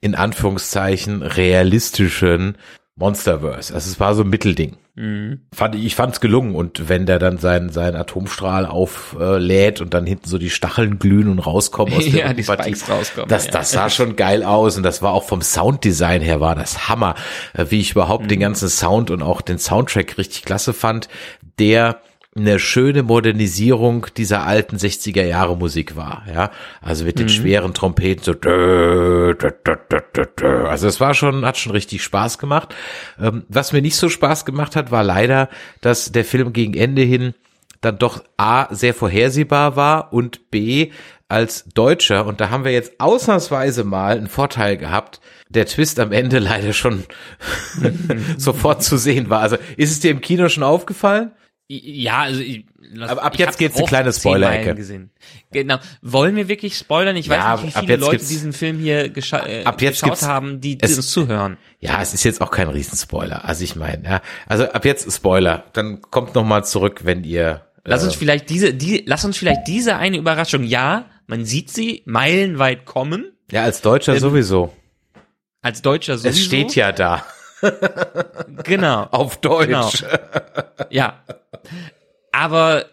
in 0.00 0.14
Anführungszeichen 0.14 1.22
realistischen 1.22 2.56
Monsterverse. 2.96 3.74
Also 3.74 3.90
es 3.90 4.00
war 4.00 4.14
so 4.14 4.22
ein 4.22 4.30
Mittelding. 4.30 4.76
Mhm. 4.94 5.40
Fand, 5.54 5.74
ich 5.74 5.94
fand's 5.94 6.20
gelungen 6.20 6.54
und 6.54 6.88
wenn 6.90 7.06
der 7.06 7.18
dann 7.18 7.38
seinen, 7.38 7.70
seinen 7.70 7.96
Atomstrahl 7.96 8.66
auflädt 8.66 9.80
und 9.80 9.94
dann 9.94 10.04
hinten 10.04 10.28
so 10.28 10.36
die 10.36 10.50
Stacheln 10.50 10.98
glühen 10.98 11.28
und 11.28 11.38
rauskommen 11.38 11.94
aus 11.94 12.04
der 12.10 12.26
Ja, 12.26 12.32
die 12.34 12.44
Spikes 12.44 12.90
rauskommen, 12.90 13.28
Das, 13.28 13.46
ja. 13.46 13.52
das 13.52 13.70
sah 13.70 13.88
schon 13.88 14.16
geil 14.16 14.42
aus 14.44 14.76
und 14.76 14.82
das 14.82 15.00
war 15.00 15.12
auch 15.12 15.24
vom 15.24 15.40
Sounddesign 15.40 16.20
her 16.20 16.40
war 16.40 16.54
das 16.54 16.88
Hammer, 16.90 17.14
Äh, 17.54 17.66
wie 17.70 17.80
ich 17.80 17.92
überhaupt 17.92 18.24
Mhm. 18.24 18.28
den 18.28 18.40
ganzen 18.40 18.68
Sound 18.68 19.10
und 19.10 19.22
auch 19.22 19.40
den 19.40 19.58
Soundtrack 19.58 20.18
richtig 20.18 20.44
klasse 20.44 20.74
fand, 20.74 21.08
der 21.58 22.00
eine 22.34 22.58
schöne 22.58 23.02
Modernisierung 23.02 24.06
dieser 24.16 24.46
alten 24.46 24.76
60er 24.76 25.22
Jahre 25.24 25.56
Musik 25.56 25.96
war, 25.96 26.24
ja. 26.32 26.50
Also 26.80 27.02
Mhm. 27.04 27.06
mit 27.08 27.18
den 27.18 27.28
schweren 27.28 27.74
Trompeten 27.74 28.24
so 28.24 28.32
also 30.66 30.88
es 30.88 30.98
war 31.00 31.12
schon 31.14 31.44
hat 31.44 31.58
schon 31.58 31.72
richtig 31.72 32.02
Spaß 32.02 32.38
gemacht. 32.38 32.74
Ähm, 33.20 33.44
was 33.48 33.72
mir 33.72 33.82
nicht 33.82 33.96
so 33.96 34.08
Spaß 34.08 34.44
gemacht 34.46 34.76
hat, 34.76 34.90
war 34.90 35.04
leider, 35.04 35.48
dass 35.82 36.10
der 36.12 36.24
Film 36.24 36.52
gegen 36.52 36.74
Ende 36.74 37.02
hin 37.02 37.34
dann 37.82 37.98
doch 37.98 38.22
A 38.36 38.72
sehr 38.74 38.94
vorhersehbar 38.94 39.76
war 39.76 40.12
und 40.12 40.50
B 40.50 40.90
als 41.28 41.64
Deutscher, 41.74 42.26
und 42.26 42.40
da 42.42 42.50
haben 42.50 42.64
wir 42.64 42.72
jetzt 42.72 43.00
ausnahmsweise 43.00 43.84
mal 43.84 44.16
einen 44.18 44.28
Vorteil 44.28 44.76
gehabt, 44.76 45.20
der 45.48 45.64
Twist 45.66 45.98
am 45.98 46.12
Ende 46.12 46.38
leider 46.40 46.72
schon 46.72 47.04
sofort 48.38 48.82
zu 48.82 48.96
sehen 48.96 49.28
war. 49.30 49.40
Also 49.40 49.56
ist 49.76 49.90
es 49.90 50.00
dir 50.00 50.10
im 50.10 50.20
Kino 50.20 50.48
schon 50.48 50.62
aufgefallen? 50.62 51.32
Ja, 51.74 52.20
also 52.22 52.40
ich, 52.40 52.66
Aber 53.00 53.22
ab 53.22 53.38
jetzt 53.38 53.56
geht's 53.58 53.76
eine 53.78 53.86
kleine 53.86 54.12
Spoiler-Ecke. 54.12 55.08
Genau. 55.52 55.78
Wollen 56.02 56.36
wir 56.36 56.46
wirklich 56.48 56.76
spoilern? 56.76 57.16
Ich 57.16 57.30
weiß 57.30 57.38
Ja, 57.38 57.56
nicht, 57.56 57.74
wie 57.74 57.80
viele 57.80 57.96
Leute 57.96 58.18
diesen 58.26 58.52
Film 58.52 58.78
hier 58.78 59.08
gescha 59.08 59.46
äh, 59.46 59.64
Ab 59.64 59.80
jetzt 59.80 60.02
geschaut 60.02 60.20
haben, 60.22 60.60
die 60.60 60.76
es- 60.80 60.96
uns 60.96 61.10
zuhören. 61.10 61.56
Ja, 61.80 62.02
es 62.02 62.12
ist 62.12 62.24
jetzt 62.24 62.42
auch 62.42 62.50
kein 62.50 62.68
Riesenspoiler. 62.68 63.46
Also 63.46 63.64
ich 63.64 63.74
meine, 63.74 64.04
ja, 64.04 64.20
also 64.46 64.64
ab 64.64 64.84
jetzt 64.84 65.10
Spoiler. 65.10 65.64
Dann 65.72 66.02
kommt 66.02 66.34
noch 66.34 66.44
mal 66.44 66.62
zurück, 66.62 67.00
wenn 67.04 67.24
ihr. 67.24 67.64
Lass 67.84 68.02
äh, 68.02 68.06
uns 68.06 68.16
vielleicht 68.16 68.50
diese, 68.50 68.74
die, 68.74 69.02
lass 69.06 69.24
uns 69.24 69.38
vielleicht 69.38 69.66
diese 69.66 69.96
eine 69.96 70.18
Überraschung, 70.18 70.64
ja, 70.64 71.06
man 71.26 71.46
sieht 71.46 71.70
sie 71.70 72.02
meilenweit 72.04 72.84
kommen, 72.84 73.32
ja, 73.50 73.62
als 73.64 73.80
Deutscher 73.80 74.12
Ähm, 74.12 74.18
sowieso. 74.20 74.76
als 75.62 75.80
Deutscher 75.80 76.18
sowieso. 76.18 76.28
Es 76.38 76.44
steht 76.44 76.74
ja 76.74 76.92
da 76.92 77.24
Genau. 78.64 79.04
auf 79.10 79.38
Deutsch. 79.40 79.66
Genau. 79.68 79.90
Ja. 80.90 81.22
Aber 82.32 82.86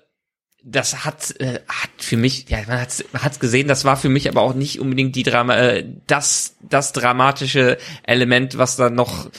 das 0.64 1.06
hat, 1.06 1.40
äh, 1.40 1.60
hat 1.68 1.90
für 1.98 2.18
mich, 2.18 2.50
ja, 2.50 2.60
man 2.68 2.82
hat's, 2.82 3.04
man 3.12 3.24
hat's 3.24 3.40
gesehen, 3.40 3.68
das 3.68 3.86
war 3.86 3.98
für 3.98 4.10
mich 4.10 4.28
aber 4.30 4.42
auch 4.42 4.54
nicht 4.54 4.80
unbedingt 4.80 5.16
die 5.16 5.24
Drama, 5.24 5.56
äh, 5.56 5.86
das, 6.08 6.56
das 6.62 6.94
dramatische 6.94 7.78
Element, 8.04 8.58
was 8.58 8.76
da 8.76 8.90
noch 8.90 9.30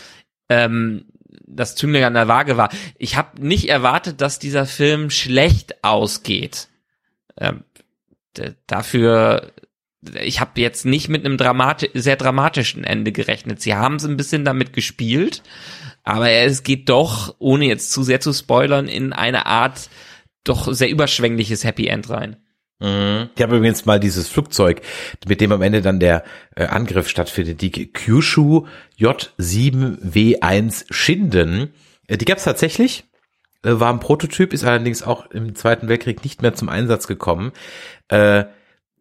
ähm, 0.49 1.07
das 1.47 1.77
Zünglein 1.77 2.05
an 2.05 2.15
der 2.15 2.29
Waage 2.29 2.57
war. 2.57 2.71
Ich 2.99 3.17
habe 3.17 3.45
nicht 3.45 3.69
erwartet, 3.69 4.21
dass 4.21 4.39
dieser 4.39 4.67
Film 4.67 5.11
schlecht 5.11 5.85
ausgeht. 5.85 6.69
Ähm, 7.37 7.65
dafür, 8.67 9.53
ich 10.21 10.41
habe 10.41 10.61
jetzt 10.61 10.87
nicht 10.87 11.09
mit 11.09 11.25
einem 11.25 11.37
dramati 11.37 11.91
sehr 11.95 12.17
dramatischen 12.17 12.85
Ende 12.85 13.13
gerechnet. 13.13 13.61
Sie 13.61 13.75
haben 13.75 13.97
es 13.97 14.05
ein 14.05 14.17
bisschen 14.17 14.45
damit 14.45 14.73
gespielt, 14.73 15.43
aber 16.05 16.31
es 16.31 16.63
geht 16.63 16.89
doch, 16.89 17.35
ohne 17.39 17.67
jetzt 17.67 17.93
zu 17.93 18.03
sehr 18.03 18.21
zu 18.21 18.33
spoilern, 18.33 18.89
in 18.89 19.13
eine 19.13 19.47
Art 19.47 19.91
doch 20.45 20.73
sehr 20.73 20.89
überschwängliches 20.89 21.65
Happy 21.65 21.87
End 21.87 22.09
rein. 22.09 22.37
Mhm. 22.81 23.29
Ich 23.37 23.43
habe 23.43 23.57
übrigens 23.57 23.85
mal 23.85 24.01
dieses 24.01 24.29
Flugzeug, 24.29 24.81
mit 25.27 25.43
dem 25.43 25.53
am 25.53 25.61
Ende 25.61 25.83
dann 25.83 26.01
der 26.01 26.25
äh, 26.57 26.65
Angriff 26.65 27.09
stattfindet, 27.09 27.61
die 27.61 27.71
Kyushu 27.71 28.67
J7W1 28.99 30.87
Shinden. 30.91 31.75
Äh, 32.07 32.17
die 32.17 32.25
gab 32.25 32.39
es 32.39 32.45
tatsächlich, 32.45 33.05
äh, 33.63 33.73
war 33.73 33.93
ein 33.93 34.01
Prototyp, 34.01 34.55
ist 34.55 34.65
allerdings 34.65 35.03
auch 35.03 35.31
im 35.31 35.55
Zweiten 35.55 35.89
Weltkrieg 35.89 36.25
nicht 36.25 36.41
mehr 36.41 36.55
zum 36.55 36.71
Einsatz 36.71 37.07
gekommen. 37.07 37.53
Äh, 38.09 38.45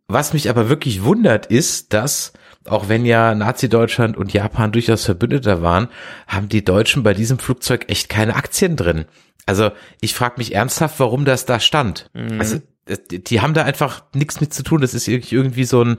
was 0.10 0.34
mich 0.34 0.50
aber 0.50 0.68
wirklich 0.68 1.04
wundert, 1.04 1.46
ist, 1.46 1.94
dass 1.94 2.34
auch 2.68 2.90
wenn 2.90 3.06
ja 3.06 3.34
Nazi-Deutschland 3.34 4.18
und 4.18 4.34
Japan 4.34 4.72
durchaus 4.74 5.06
Verbündeter 5.06 5.62
waren, 5.62 5.88
haben 6.28 6.50
die 6.50 6.64
Deutschen 6.66 7.04
bei 7.04 7.14
diesem 7.14 7.40
Flugzeug 7.40 7.86
echt 7.88 8.10
keine 8.10 8.36
Aktien 8.36 8.76
drin. 8.76 9.06
Also 9.46 9.72
ich 10.02 10.14
frage 10.14 10.36
mich 10.38 10.54
ernsthaft, 10.54 11.00
warum 11.00 11.24
das 11.26 11.46
da 11.46 11.60
stand. 11.60 12.10
Also 12.40 12.58
das- 12.86 13.02
die 13.08 13.40
haben 13.42 13.54
da 13.54 13.64
einfach 13.64 14.04
nichts 14.14 14.42
mit 14.42 14.54
zu 14.54 14.64
tun. 14.64 14.82
Das 14.82 14.94
ist 14.94 15.08
irgendwie 15.08 15.64
so 15.64 15.84
ein 15.84 15.98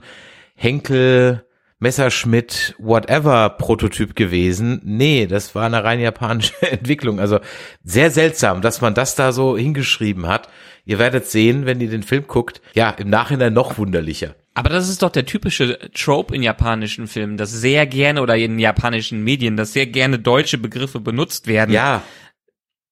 Henkel, 0.55 1.43
Messerschmitt, 1.81 2.75
whatever 2.77 3.49
Prototyp 3.49 4.15
gewesen. 4.15 4.81
Nee, 4.83 5.25
das 5.25 5.55
war 5.55 5.65
eine 5.65 5.83
rein 5.83 5.99
japanische 5.99 6.53
Entwicklung. 6.71 7.19
Also 7.19 7.39
sehr 7.83 8.11
seltsam, 8.11 8.61
dass 8.61 8.81
man 8.81 8.93
das 8.93 9.15
da 9.15 9.31
so 9.31 9.57
hingeschrieben 9.57 10.27
hat. 10.27 10.47
Ihr 10.85 10.99
werdet 10.99 11.25
sehen, 11.25 11.65
wenn 11.65 11.81
ihr 11.81 11.89
den 11.89 12.03
Film 12.03 12.25
guckt. 12.27 12.61
Ja, 12.73 12.91
im 12.91 13.09
Nachhinein 13.09 13.53
noch 13.53 13.79
wunderlicher. 13.79 14.35
Aber 14.53 14.69
das 14.69 14.89
ist 14.89 15.01
doch 15.01 15.09
der 15.09 15.25
typische 15.25 15.79
Trope 15.93 16.35
in 16.35 16.43
japanischen 16.43 17.07
Filmen, 17.07 17.37
dass 17.37 17.51
sehr 17.51 17.87
gerne 17.87 18.21
oder 18.21 18.35
in 18.35 18.59
japanischen 18.59 19.23
Medien, 19.23 19.57
dass 19.57 19.73
sehr 19.73 19.87
gerne 19.87 20.19
deutsche 20.19 20.59
Begriffe 20.59 20.99
benutzt 20.99 21.47
werden. 21.47 21.71
Ja, 21.71 22.03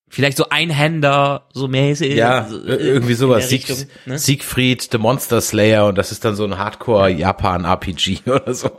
Vielleicht 0.09 0.37
so 0.37 0.49
Einhänder, 0.49 1.47
so 1.53 1.67
mäßig. 1.67 2.15
ja, 2.15 2.47
so, 2.49 2.59
irgendwie 2.65 3.13
sowas. 3.13 3.47
Sieg, 3.49 3.69
Richtung, 3.69 3.87
ne? 4.05 4.17
Siegfried, 4.17 4.89
The 4.91 4.97
Monster 4.97 5.39
Slayer 5.39 5.85
und 5.87 5.97
das 5.97 6.11
ist 6.11 6.25
dann 6.25 6.35
so 6.35 6.45
ein 6.45 6.57
Hardcore-Japan-RPG 6.57 8.21
oder 8.29 8.53
so. 8.53 8.71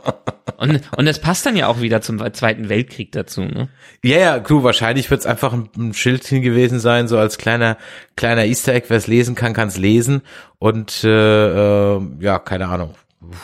Und, 0.57 0.81
und 0.95 1.05
das 1.05 1.19
passt 1.19 1.45
dann 1.45 1.55
ja 1.55 1.67
auch 1.67 1.81
wieder 1.81 2.01
zum 2.01 2.19
Zweiten 2.33 2.69
Weltkrieg 2.69 3.11
dazu, 3.11 3.41
ne? 3.41 3.69
Ja, 4.03 4.17
ja, 4.17 4.39
du, 4.39 4.63
wahrscheinlich 4.63 5.09
wird 5.09 5.21
es 5.21 5.25
einfach 5.25 5.53
ein, 5.53 5.69
ein 5.77 5.93
Schildchen 5.93 6.41
gewesen 6.41 6.79
sein, 6.79 7.07
so 7.07 7.17
als 7.17 7.37
kleiner 7.37 7.77
kleiner 8.15 8.45
Easter 8.45 8.73
Egg, 8.73 8.85
wer 8.89 8.97
es 8.97 9.07
lesen 9.07 9.35
kann, 9.35 9.53
kann 9.53 9.69
es 9.69 9.77
lesen. 9.77 10.21
Und 10.59 11.03
äh, 11.03 11.95
äh, 11.95 12.01
ja, 12.19 12.39
keine 12.39 12.67
Ahnung. 12.67 12.95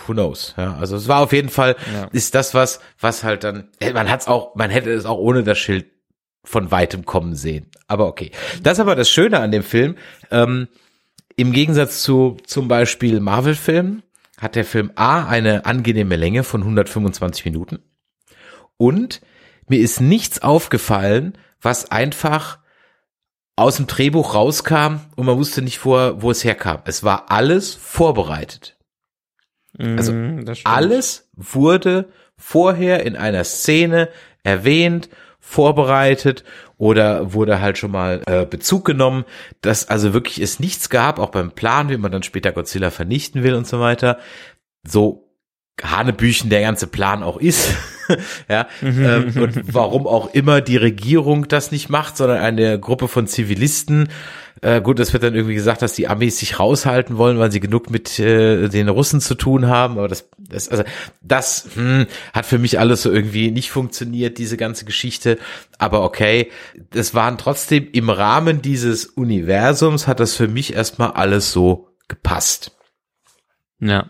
Who 0.08 0.14
knows? 0.14 0.56
Ja, 0.58 0.76
also 0.80 0.96
es 0.96 1.08
war 1.08 1.22
auf 1.22 1.34
jeden 1.34 1.50
Fall, 1.50 1.76
Ja. 1.94 2.08
ist 2.12 2.34
das 2.36 2.54
was, 2.54 2.80
was 3.00 3.24
halt 3.24 3.44
dann, 3.44 3.70
man 3.94 4.10
hat's 4.10 4.28
auch, 4.28 4.56
man 4.56 4.72
hätte 4.72 4.92
es 4.92 5.06
auch 5.06 5.18
ohne 5.20 5.44
das 5.44 5.58
Schild 5.60 5.86
von 6.48 6.72
weitem 6.72 7.06
kommen 7.06 7.36
sehen. 7.36 7.68
Aber 7.88 8.08
okay. 8.08 8.32
Das 8.64 8.74
ist 8.74 8.80
aber 8.80 8.96
das 8.96 9.10
Schöne 9.10 9.40
an 9.40 9.52
dem 9.52 9.64
Film. 9.64 9.96
Ähm, 10.32 10.70
Im 11.36 11.52
Gegensatz 11.52 12.02
zu 12.02 12.38
zum 12.46 12.68
Beispiel 12.68 13.20
Marvel-Filmen 13.20 14.02
hat 14.40 14.56
der 14.56 14.66
Film 14.66 14.92
A 14.96 15.28
eine 15.28 15.66
angenehme 15.66 16.16
Länge 16.16 16.44
von 16.44 16.62
125 16.62 17.46
Minuten. 17.46 17.80
Und 18.78 19.22
mir 19.68 19.80
ist 19.80 20.00
nichts 20.00 20.42
aufgefallen, 20.42 21.38
was 21.62 21.92
einfach 21.92 22.60
aus 23.58 23.76
dem 23.76 23.88
Drehbuch 23.88 24.34
rauskam 24.34 25.02
und 25.16 25.26
man 25.26 25.38
wusste 25.38 25.62
nicht 25.62 25.80
vor, 25.80 26.22
wo 26.22 26.32
es 26.32 26.44
herkam. 26.44 26.80
Es 26.86 27.04
war 27.04 27.30
alles 27.30 27.74
vorbereitet. 27.74 28.78
Also 29.78 30.14
das 30.44 30.60
stimmt. 30.60 30.76
Alles 30.76 31.30
wurde 31.34 32.10
vorher 32.38 33.06
in 33.06 33.16
einer 33.16 33.44
Szene 33.44 34.10
erwähnt, 34.44 35.10
vorbereitet 35.48 36.44
oder 36.78 37.34
wurde 37.34 37.62
halt 37.62 37.78
schon 37.78 37.92
mal 37.92 38.22
äh, 38.28 38.46
Bezug 38.46 38.84
genommen, 38.84 39.24
dass 39.62 39.88
also 39.88 40.14
wirklich 40.14 40.42
es 40.42 40.60
nichts 40.60 40.90
gab, 40.90 41.20
auch 41.20 41.30
beim 41.30 41.52
Plan, 41.52 41.90
wie 41.90 41.96
man 41.96 42.12
dann 42.12 42.22
später 42.22 42.52
Godzilla 42.52 42.92
vernichten 42.92 43.44
will 43.44 43.54
und 43.54 43.66
so 43.66 43.80
weiter. 43.80 44.20
So 44.86 45.32
Hanebüchen 45.82 46.50
der 46.50 46.62
ganze 46.62 46.88
Plan 46.88 47.24
auch 47.24 47.38
ist. 47.38 47.74
ja, 48.50 48.68
ähm, 48.82 49.34
und 49.36 49.74
warum 49.74 50.08
auch 50.08 50.34
immer 50.34 50.62
die 50.62 50.78
Regierung 50.78 51.48
das 51.48 51.72
nicht 51.72 51.90
macht, 51.90 52.18
sondern 52.18 52.40
eine 52.40 52.80
Gruppe 52.80 53.08
von 53.08 53.28
Zivilisten. 53.28 54.10
Äh, 54.62 54.82
gut, 54.82 55.00
es 55.00 55.14
wird 55.14 55.24
dann 55.24 55.36
irgendwie 55.36 55.54
gesagt, 55.54 55.82
dass 55.82 55.94
die 55.94 56.08
Amis 56.08 56.40
sich 56.40 56.60
raushalten 56.60 57.18
wollen, 57.18 57.38
weil 57.38 57.52
sie 57.52 57.60
genug 57.60 57.92
mit 57.92 58.18
äh, 58.20 58.70
den 58.70 58.90
Russen 58.90 59.22
zu 59.22 59.36
tun 59.36 59.68
haben. 59.68 59.98
Aber 59.98 60.08
das, 60.08 60.30
das, 60.38 60.70
also 60.70 60.84
das 61.22 61.68
hm, 61.76 62.08
hat 62.34 62.46
für 62.46 62.58
mich 62.58 62.80
alles 62.80 63.04
so 63.04 63.12
irgendwie 63.12 63.52
nicht 63.52 63.70
funktioniert, 63.70 64.38
diese 64.38 64.58
ganze 64.58 64.86
Geschichte. 64.86 65.38
Aber 65.78 66.04
okay, 66.04 66.52
das 66.90 67.14
waren 67.14 67.38
trotzdem 67.38 67.88
im 67.92 68.10
Rahmen 68.10 68.62
dieses 68.62 69.06
Universums 69.06 70.08
hat 70.08 70.20
das 70.20 70.34
für 70.34 70.48
mich 70.48 70.74
erstmal 70.74 71.12
alles 71.12 71.52
so 71.52 71.90
gepasst. 72.08 72.72
Ja. 73.80 74.10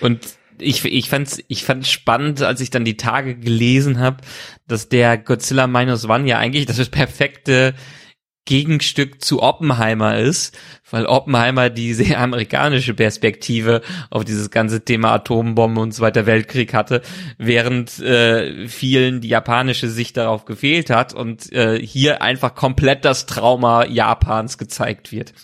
Und 0.00 0.37
ich, 0.60 0.84
ich 0.84 1.08
fand's, 1.08 1.42
ich 1.48 1.64
fand's 1.64 1.90
spannend, 1.90 2.42
als 2.42 2.60
ich 2.60 2.70
dann 2.70 2.84
die 2.84 2.96
Tage 2.96 3.36
gelesen 3.36 3.98
habe, 3.98 4.18
dass 4.66 4.88
der 4.88 5.18
Godzilla 5.18 5.66
Minus 5.66 6.08
One 6.08 6.28
ja 6.28 6.38
eigentlich 6.38 6.66
das 6.66 6.88
perfekte 6.88 7.74
Gegenstück 8.48 9.22
zu 9.22 9.42
Oppenheimer 9.42 10.16
ist, 10.16 10.56
weil 10.90 11.04
Oppenheimer 11.04 11.68
die 11.68 11.92
sehr 11.92 12.18
amerikanische 12.18 12.94
Perspektive 12.94 13.82
auf 14.08 14.24
dieses 14.24 14.50
ganze 14.50 14.86
Thema 14.86 15.12
Atombomben 15.12 15.82
und 15.82 15.92
Zweiter 15.92 16.24
Weltkrieg 16.24 16.72
hatte, 16.72 17.02
während 17.36 17.98
äh, 17.98 18.66
vielen 18.66 19.20
die 19.20 19.28
japanische 19.28 19.88
Sicht 19.90 20.16
darauf 20.16 20.46
gefehlt 20.46 20.88
hat 20.88 21.12
und 21.12 21.52
äh, 21.52 21.78
hier 21.78 22.22
einfach 22.22 22.54
komplett 22.54 23.04
das 23.04 23.26
Trauma 23.26 23.84
Japans 23.84 24.56
gezeigt 24.56 25.12
wird. 25.12 25.34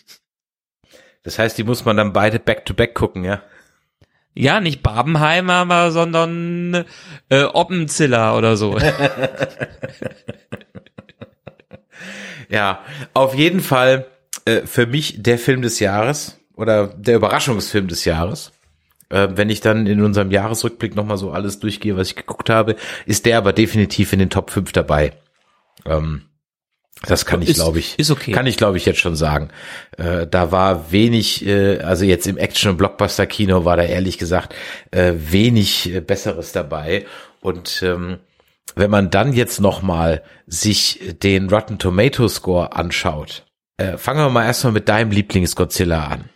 Das 1.24 1.38
heißt, 1.38 1.58
die 1.58 1.64
muss 1.64 1.84
man 1.84 1.98
dann 1.98 2.14
beide 2.14 2.38
back-to-back 2.38 2.92
-back 2.92 2.94
gucken, 2.94 3.24
ja? 3.24 3.42
Ja, 4.35 4.61
nicht 4.61 4.82
Babenheimer, 4.82 5.93
sondern 5.93 6.85
äh, 7.28 7.45
Oppenziller 7.45 8.37
oder 8.37 8.57
so. 8.57 8.76
ja, 12.49 12.80
auf 13.14 13.35
jeden 13.35 13.61
Fall 13.61 14.07
äh, 14.45 14.62
für 14.62 14.87
mich 14.87 15.22
der 15.22 15.39
Film 15.39 15.62
des 15.62 15.78
Jahres 15.78 16.41
oder 16.57 16.89
der 16.89 17.16
Überraschungsfilm 17.16 17.87
des 17.87 18.05
Jahres. 18.05 18.51
Äh, 19.09 19.28
wenn 19.35 19.51
ich 19.51 19.61
dann 19.61 19.87
in 19.87 20.03
unserem 20.03 20.32
Jahresrückblick 20.32 20.97
nochmal 20.97 21.18
so 21.18 21.30
alles 21.30 21.61
durchgehe, 21.61 21.97
was 21.97 22.09
ich 22.09 22.16
geguckt 22.16 22.51
habe, 22.51 22.74
ist 23.07 23.26
der 23.26 23.39
aber 23.39 23.53
definitiv 23.53 24.12
in 24.12 24.18
den 24.18 24.30
Top 24.30 24.51
5 24.51 24.72
dabei. 24.72 25.12
Ähm, 25.87 26.22
das 27.07 27.26
kann 27.26 27.42
ich, 27.42 27.55
glaube 27.55 27.78
ich, 27.78 27.98
ist 27.98 28.11
okay. 28.11 28.32
kann 28.32 28.46
ich, 28.46 28.57
glaube 28.57 28.76
ich, 28.76 28.86
jetzt 28.86 29.00
schon 29.00 29.16
sagen. 29.16 29.48
Äh, 29.96 30.26
da 30.26 30.52
war 30.52 30.92
wenig, 30.92 31.46
äh, 31.46 31.78
also 31.78 32.05
jetzt 32.05 32.26
im 32.26 32.36
Action- 32.36 32.72
und 32.72 32.76
Blockbuster-Kino 32.76 33.64
war 33.64 33.76
da 33.76 33.82
ehrlich 33.82 34.18
gesagt 34.18 34.55
äh, 34.90 35.12
wenig 35.16 35.92
äh, 35.92 36.00
Besseres 36.00 36.52
dabei. 36.52 37.07
Und 37.40 37.82
ähm, 37.82 38.18
wenn 38.74 38.90
man 38.90 39.11
dann 39.11 39.32
jetzt 39.32 39.61
noch 39.61 39.82
mal 39.82 40.22
sich 40.46 41.00
den 41.22 41.48
Rotten 41.48 41.78
Tomato 41.78 42.28
Score 42.28 42.74
anschaut, 42.74 43.44
äh, 43.76 43.96
fangen 43.98 44.20
wir 44.20 44.30
mal 44.30 44.44
erstmal 44.44 44.72
mit 44.72 44.88
deinem 44.88 45.11
Lieblings-Godzilla 45.11 46.07
an. 46.07 46.30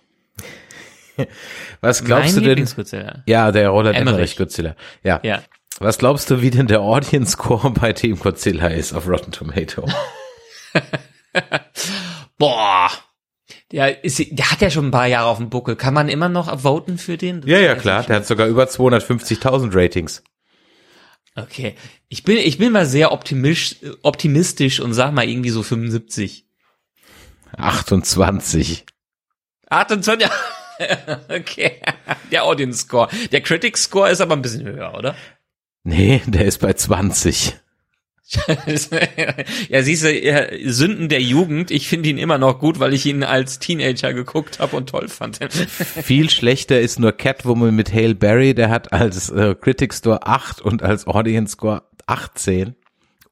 Was 1.80 2.04
glaubst 2.04 2.36
mein 2.36 2.44
du 2.44 2.54
denn? 2.54 2.64
Godzilla. 2.64 3.22
Ja, 3.26 3.50
der 3.52 3.70
Roland 3.70 3.96
Emmerich. 3.96 4.14
Emmerich 4.14 4.36
Godzilla. 4.36 4.76
Ja. 5.02 5.20
Ja. 5.22 5.42
Was 5.80 5.98
glaubst 5.98 6.30
du, 6.30 6.42
wie 6.42 6.50
denn 6.50 6.66
der 6.66 6.80
Audience 6.80 7.32
Score 7.32 7.70
bei 7.80 7.92
Team 7.92 8.18
Godzilla 8.18 8.68
ist 8.68 8.92
auf 8.92 9.08
Rotten 9.08 9.32
Tomato? 9.32 9.86
Boah. 12.38 12.90
Der, 13.72 14.02
ist, 14.02 14.18
der 14.18 14.50
hat 14.50 14.60
ja 14.60 14.70
schon 14.70 14.86
ein 14.86 14.90
paar 14.90 15.06
Jahre 15.06 15.28
auf 15.28 15.38
dem 15.38 15.50
Buckel. 15.50 15.76
Kann 15.76 15.94
man 15.94 16.08
immer 16.08 16.28
noch 16.28 16.62
voten 16.62 16.98
für 16.98 17.16
den? 17.16 17.42
Das 17.42 17.50
Ja, 17.50 17.58
ja, 17.58 17.74
klar. 17.74 18.02
Der 18.04 18.16
hat 18.16 18.26
sogar 18.26 18.46
über 18.46 18.64
250.000 18.64 19.74
Ratings. 19.74 20.22
Okay. 21.36 21.74
Ich 22.08 22.24
bin, 22.24 22.38
ich 22.38 22.58
bin 22.58 22.72
mal 22.72 22.86
sehr 22.86 23.12
optimistisch, 23.12 23.90
optimistisch 24.02 24.80
und 24.80 24.94
sag 24.94 25.12
mal 25.12 25.28
irgendwie 25.28 25.50
so 25.50 25.62
75. 25.62 26.46
28. 27.56 28.86
28, 29.70 30.28
okay. 31.28 31.80
Der 32.30 32.44
Audience 32.44 32.80
Score. 32.80 33.08
Der 33.32 33.40
Critic 33.40 33.76
Score 33.76 34.10
ist 34.10 34.20
aber 34.20 34.34
ein 34.34 34.42
bisschen 34.42 34.66
höher, 34.66 34.94
oder? 34.94 35.14
Nee, 35.84 36.22
der 36.26 36.46
ist 36.46 36.58
bei 36.58 36.72
20. 36.72 37.54
ja, 39.68 39.82
siehst 39.82 40.04
du, 40.04 40.60
Sünden 40.66 41.08
der 41.08 41.22
Jugend. 41.22 41.70
Ich 41.70 41.88
finde 41.88 42.10
ihn 42.10 42.18
immer 42.18 42.36
noch 42.36 42.58
gut, 42.58 42.78
weil 42.78 42.92
ich 42.92 43.06
ihn 43.06 43.22
als 43.22 43.58
Teenager 43.58 44.12
geguckt 44.12 44.58
habe 44.58 44.76
und 44.76 44.90
toll 44.90 45.08
fand. 45.08 45.38
Viel 45.52 46.28
schlechter 46.28 46.78
ist 46.78 46.98
nur 46.98 47.12
Catwoman 47.12 47.74
mit 47.74 47.92
Hale 47.92 48.14
Berry. 48.14 48.54
Der 48.54 48.68
hat 48.68 48.92
als 48.92 49.30
äh, 49.30 49.54
Critic 49.54 49.94
Score 49.94 50.26
8 50.26 50.60
und 50.60 50.82
als 50.82 51.06
Audience 51.06 51.52
Score 51.52 51.84
18. 52.06 52.74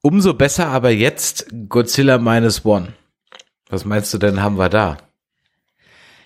Umso 0.00 0.32
besser 0.32 0.68
aber 0.68 0.90
jetzt 0.90 1.46
Godzilla 1.68 2.16
Minus 2.16 2.64
One. 2.64 2.94
Was 3.68 3.84
meinst 3.84 4.14
du 4.14 4.18
denn, 4.18 4.42
haben 4.42 4.56
wir 4.56 4.68
da? 4.70 4.96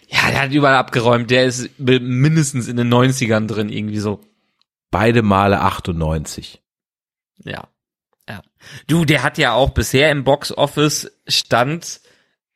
Ja, 0.06 0.30
der 0.30 0.42
hat 0.42 0.52
überall 0.52 0.76
abgeräumt. 0.76 1.30
Der 1.30 1.46
ist 1.46 1.70
mindestens 1.78 2.68
in 2.68 2.76
den 2.76 2.92
90ern 2.92 3.46
drin, 3.46 3.68
irgendwie 3.68 3.98
so. 3.98 4.20
Beide 4.90 5.22
Male 5.22 5.60
98. 5.60 6.60
Ja. 7.44 7.68
Ja. 8.30 8.42
Du, 8.86 9.04
der 9.04 9.24
hat 9.24 9.38
ja 9.38 9.54
auch 9.54 9.70
bisher 9.70 10.10
im 10.10 10.22
Box 10.22 10.56
Office 10.56 11.10
Stand 11.26 12.00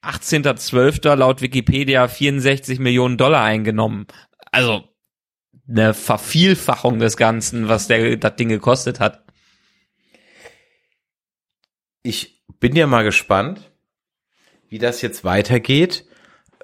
18.12. 0.02 1.16
laut 1.16 1.40
Wikipedia 1.40 2.06
64 2.06 2.78
Millionen 2.78 3.16
Dollar 3.16 3.42
eingenommen. 3.42 4.06
Also 4.52 4.84
eine 5.68 5.92
Vervielfachung 5.94 7.00
des 7.00 7.16
Ganzen, 7.16 7.68
was 7.68 7.88
der 7.88 8.16
das 8.16 8.36
Ding 8.36 8.48
gekostet 8.48 9.00
hat. 9.00 9.24
Ich 12.04 12.44
bin 12.60 12.76
ja 12.76 12.86
mal 12.86 13.02
gespannt, 13.02 13.72
wie 14.68 14.78
das 14.78 15.02
jetzt 15.02 15.24
weitergeht. 15.24 16.06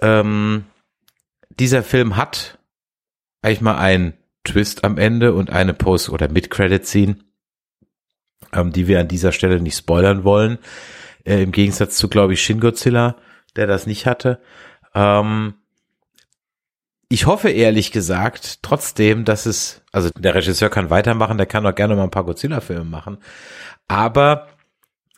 Ähm, 0.01 0.67
dieser 1.49 1.83
Film 1.83 2.17
hat 2.17 2.59
eigentlich 3.43 3.61
mal 3.61 3.79
einen 3.79 4.15
Twist 4.45 4.85
am 4.85 4.99
Ende 4.99 5.35
und 5.35 5.51
eine 5.51 5.75
Post- 5.75 6.11
oder 6.11 6.29
Mid-Credit-Scene, 6.29 7.17
ähm, 8.53 8.72
die 8.72 8.86
wir 8.86 9.01
an 9.01 9.09
dieser 9.09 9.32
Stelle 9.32 9.61
nicht 9.61 9.76
spoilern 9.76 10.24
wollen. 10.24 10.59
Äh, 11.24 11.42
Im 11.42 11.53
Gegensatz 11.53 11.96
zu, 11.96 12.09
glaube 12.09 12.34
ich, 12.34 12.42
Shin 12.42 12.61
Godzilla, 12.61 13.16
der 13.57 13.66
das 13.66 13.86
nicht 13.86 14.07
hatte. 14.07 14.40
Ähm, 14.94 15.55
ich 17.09 17.26
hoffe 17.26 17.51
ehrlich 17.51 17.90
gesagt 17.90 18.62
trotzdem, 18.62 19.24
dass 19.24 19.44
es, 19.46 19.82
also 19.90 20.11
der 20.16 20.34
Regisseur 20.34 20.70
kann 20.70 20.90
weitermachen, 20.90 21.38
der 21.38 21.46
kann 21.46 21.66
auch 21.66 21.74
gerne 21.74 21.96
mal 21.96 22.05
ein 22.05 22.11
paar 22.11 22.24
Godzilla-Filme 22.24 22.84
machen, 22.84 23.18
aber 23.88 24.46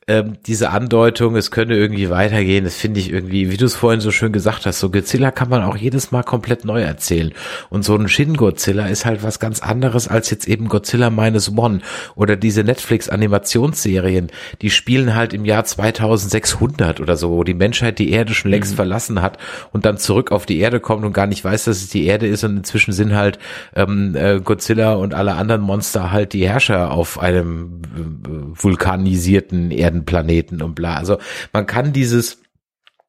ähm, 0.08 0.38
diese 0.46 0.70
Andeutung, 0.70 1.36
es 1.36 1.52
könne 1.52 1.76
irgendwie 1.76 2.10
weitergehen, 2.10 2.64
das 2.64 2.74
finde 2.74 2.98
ich 2.98 3.12
irgendwie, 3.12 3.50
wie 3.50 3.56
du 3.56 3.66
es 3.66 3.76
vorhin 3.76 4.00
so 4.00 4.10
schön 4.10 4.32
gesagt 4.32 4.66
hast, 4.66 4.80
so 4.80 4.90
Godzilla 4.90 5.30
kann 5.30 5.48
man 5.48 5.62
auch 5.62 5.76
jedes 5.76 6.10
Mal 6.10 6.24
komplett 6.24 6.64
neu 6.64 6.82
erzählen. 6.82 7.32
Und 7.70 7.84
so 7.84 7.94
ein 7.94 8.08
Shin 8.08 8.36
Godzilla 8.36 8.86
ist 8.86 9.06
halt 9.06 9.22
was 9.22 9.38
ganz 9.38 9.60
anderes 9.60 10.08
als 10.08 10.30
jetzt 10.30 10.48
eben 10.48 10.68
Godzilla 10.68 11.10
Minus 11.10 11.56
One 11.56 11.80
oder 12.16 12.34
diese 12.34 12.64
Netflix 12.64 13.08
Animationsserien, 13.08 14.28
die 14.60 14.70
spielen 14.70 15.14
halt 15.14 15.34
im 15.34 15.44
Jahr 15.44 15.64
2600 15.64 17.00
oder 17.00 17.16
so, 17.16 17.30
wo 17.30 17.44
die 17.44 17.54
Menschheit 17.54 18.00
die 18.00 18.10
Erde 18.10 18.34
schon 18.34 18.50
längst 18.50 18.74
verlassen 18.74 19.22
hat 19.22 19.38
und 19.72 19.84
dann 19.84 19.98
zurück 19.98 20.32
auf 20.32 20.46
die 20.46 20.58
Erde 20.58 20.80
kommt 20.80 21.04
und 21.04 21.12
gar 21.12 21.28
nicht 21.28 21.44
weiß, 21.44 21.64
dass 21.64 21.76
es 21.76 21.90
die 21.90 22.06
Erde 22.06 22.26
ist 22.26 22.42
und 22.42 22.56
inzwischen 22.56 22.92
sind 22.92 23.14
halt 23.14 23.38
ähm, 23.76 24.16
äh, 24.16 24.40
Godzilla 24.40 24.94
und 24.94 25.14
alle 25.14 25.34
anderen 25.34 25.60
Monster 25.60 26.10
halt 26.10 26.32
die 26.32 26.48
Herrscher 26.48 26.90
auf 26.90 27.20
einem 27.20 27.82
äh, 27.94 28.62
vulkanisierten 28.62 29.70
Erdenplaneten 29.92 30.62
und 30.62 30.74
bla. 30.74 30.96
Also 30.96 31.18
man 31.52 31.66
kann 31.66 31.92
dieses 31.92 32.42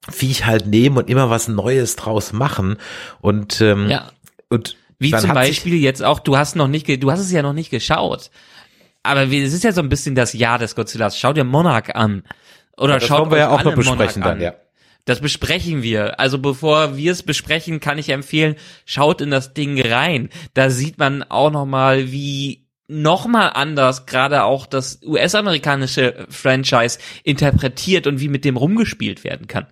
Viech 0.10 0.46
halt 0.46 0.68
nehmen 0.68 0.98
und 0.98 1.10
immer 1.10 1.30
was 1.30 1.48
Neues 1.48 1.96
draus 1.96 2.34
machen 2.34 2.78
und 3.22 3.62
ähm, 3.62 3.90
Ja. 3.90 4.12
und 4.50 4.76
Wie 5.00 5.12
zum 5.12 5.34
Beispiel 5.34 5.76
jetzt 5.76 6.04
auch, 6.04 6.20
du 6.20 6.38
hast 6.38 6.56
noch 6.56 6.68
nicht, 6.68 6.88
du 7.02 7.12
hast 7.12 7.22
es 7.22 7.32
ja 7.32 7.42
noch 7.42 7.54
nicht 7.54 7.70
geschaut. 7.70 8.30
Aber 9.02 9.32
wie- 9.32 9.42
es 9.42 9.54
ist 9.54 9.64
ja 9.64 9.72
so 9.72 9.82
ein 9.82 9.90
bisschen 9.90 10.16
das 10.16 10.34
Jahr 10.34 10.60
des 10.60 10.76
Godzillas. 10.76 11.18
Schau 11.18 11.34
dir 11.34 11.44
Monarch 11.44 11.96
an. 11.96 12.24
Oder 12.78 12.96
das 13.00 13.06
schaut 13.08 13.32
wir 13.32 13.38
ja 13.38 13.50
auch 13.50 13.64
noch 13.64 13.76
besprechen 13.76 13.96
Monarch 14.00 14.14
dann, 14.14 14.24
an. 14.38 14.42
ja. 14.42 14.54
Das 15.06 15.20
besprechen 15.20 15.84
wir. 15.84 16.20
Also 16.22 16.40
bevor 16.40 16.96
wir 16.96 17.12
es 17.12 17.24
besprechen, 17.24 17.82
kann 17.82 17.98
ich 17.98 18.10
empfehlen, 18.10 18.56
schaut 18.86 19.20
in 19.20 19.32
das 19.32 19.54
Ding 19.54 19.80
rein. 19.82 20.30
Da 20.54 20.70
sieht 20.70 20.98
man 20.98 21.24
auch 21.24 21.52
noch 21.52 21.66
mal, 21.66 22.12
wie 22.14 22.63
noch 22.88 23.28
mal 23.28 23.50
anders 23.50 24.06
gerade 24.06 24.44
auch 24.44 24.66
das 24.66 25.00
US-amerikanische 25.04 26.26
Franchise 26.30 27.00
interpretiert 27.24 28.08
und 28.08 28.20
wie 28.20 28.28
mit 28.28 28.46
dem 28.46 28.58
rumgespielt 28.58 29.24
werden 29.24 29.48
kann. 29.48 29.68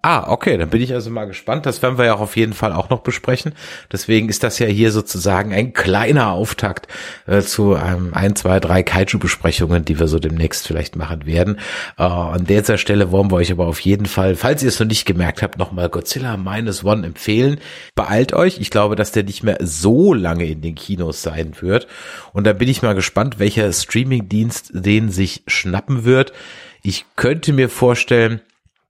Ah, 0.00 0.30
okay, 0.30 0.56
dann 0.56 0.70
bin 0.70 0.80
ich 0.80 0.94
also 0.94 1.10
mal 1.10 1.24
gespannt. 1.24 1.66
Das 1.66 1.82
werden 1.82 1.98
wir 1.98 2.04
ja 2.04 2.14
auch 2.14 2.20
auf 2.20 2.36
jeden 2.36 2.52
Fall 2.52 2.72
auch 2.72 2.88
noch 2.88 3.00
besprechen. 3.00 3.52
Deswegen 3.90 4.28
ist 4.28 4.44
das 4.44 4.60
ja 4.60 4.68
hier 4.68 4.92
sozusagen 4.92 5.52
ein 5.52 5.72
kleiner 5.72 6.30
Auftakt 6.30 6.86
äh, 7.26 7.40
zu 7.40 7.74
ähm, 7.74 8.14
ein, 8.14 8.36
zwei, 8.36 8.60
drei 8.60 8.84
Kaiju-Besprechungen, 8.84 9.84
die 9.84 9.98
wir 9.98 10.06
so 10.06 10.20
demnächst 10.20 10.68
vielleicht 10.68 10.94
machen 10.94 11.26
werden. 11.26 11.58
Äh, 11.98 12.04
an 12.04 12.44
dieser 12.44 12.78
Stelle 12.78 13.10
wollen 13.10 13.32
wir 13.32 13.38
euch 13.38 13.50
aber 13.50 13.66
auf 13.66 13.80
jeden 13.80 14.06
Fall, 14.06 14.36
falls 14.36 14.62
ihr 14.62 14.68
es 14.68 14.78
noch 14.78 14.86
nicht 14.86 15.04
gemerkt 15.04 15.42
habt, 15.42 15.58
nochmal 15.58 15.88
Godzilla 15.88 16.36
Minus 16.36 16.84
One 16.84 17.04
empfehlen. 17.04 17.58
Beeilt 17.96 18.32
euch. 18.32 18.60
Ich 18.60 18.70
glaube, 18.70 18.94
dass 18.94 19.10
der 19.10 19.24
nicht 19.24 19.42
mehr 19.42 19.58
so 19.60 20.14
lange 20.14 20.44
in 20.44 20.60
den 20.60 20.76
Kinos 20.76 21.22
sein 21.22 21.54
wird. 21.60 21.88
Und 22.32 22.46
da 22.46 22.52
bin 22.52 22.68
ich 22.68 22.82
mal 22.82 22.94
gespannt, 22.94 23.40
welcher 23.40 23.72
Streaming-Dienst 23.72 24.70
den 24.74 25.10
sich 25.10 25.42
schnappen 25.48 26.04
wird. 26.04 26.32
Ich 26.84 27.04
könnte 27.16 27.52
mir 27.52 27.68
vorstellen, 27.68 28.42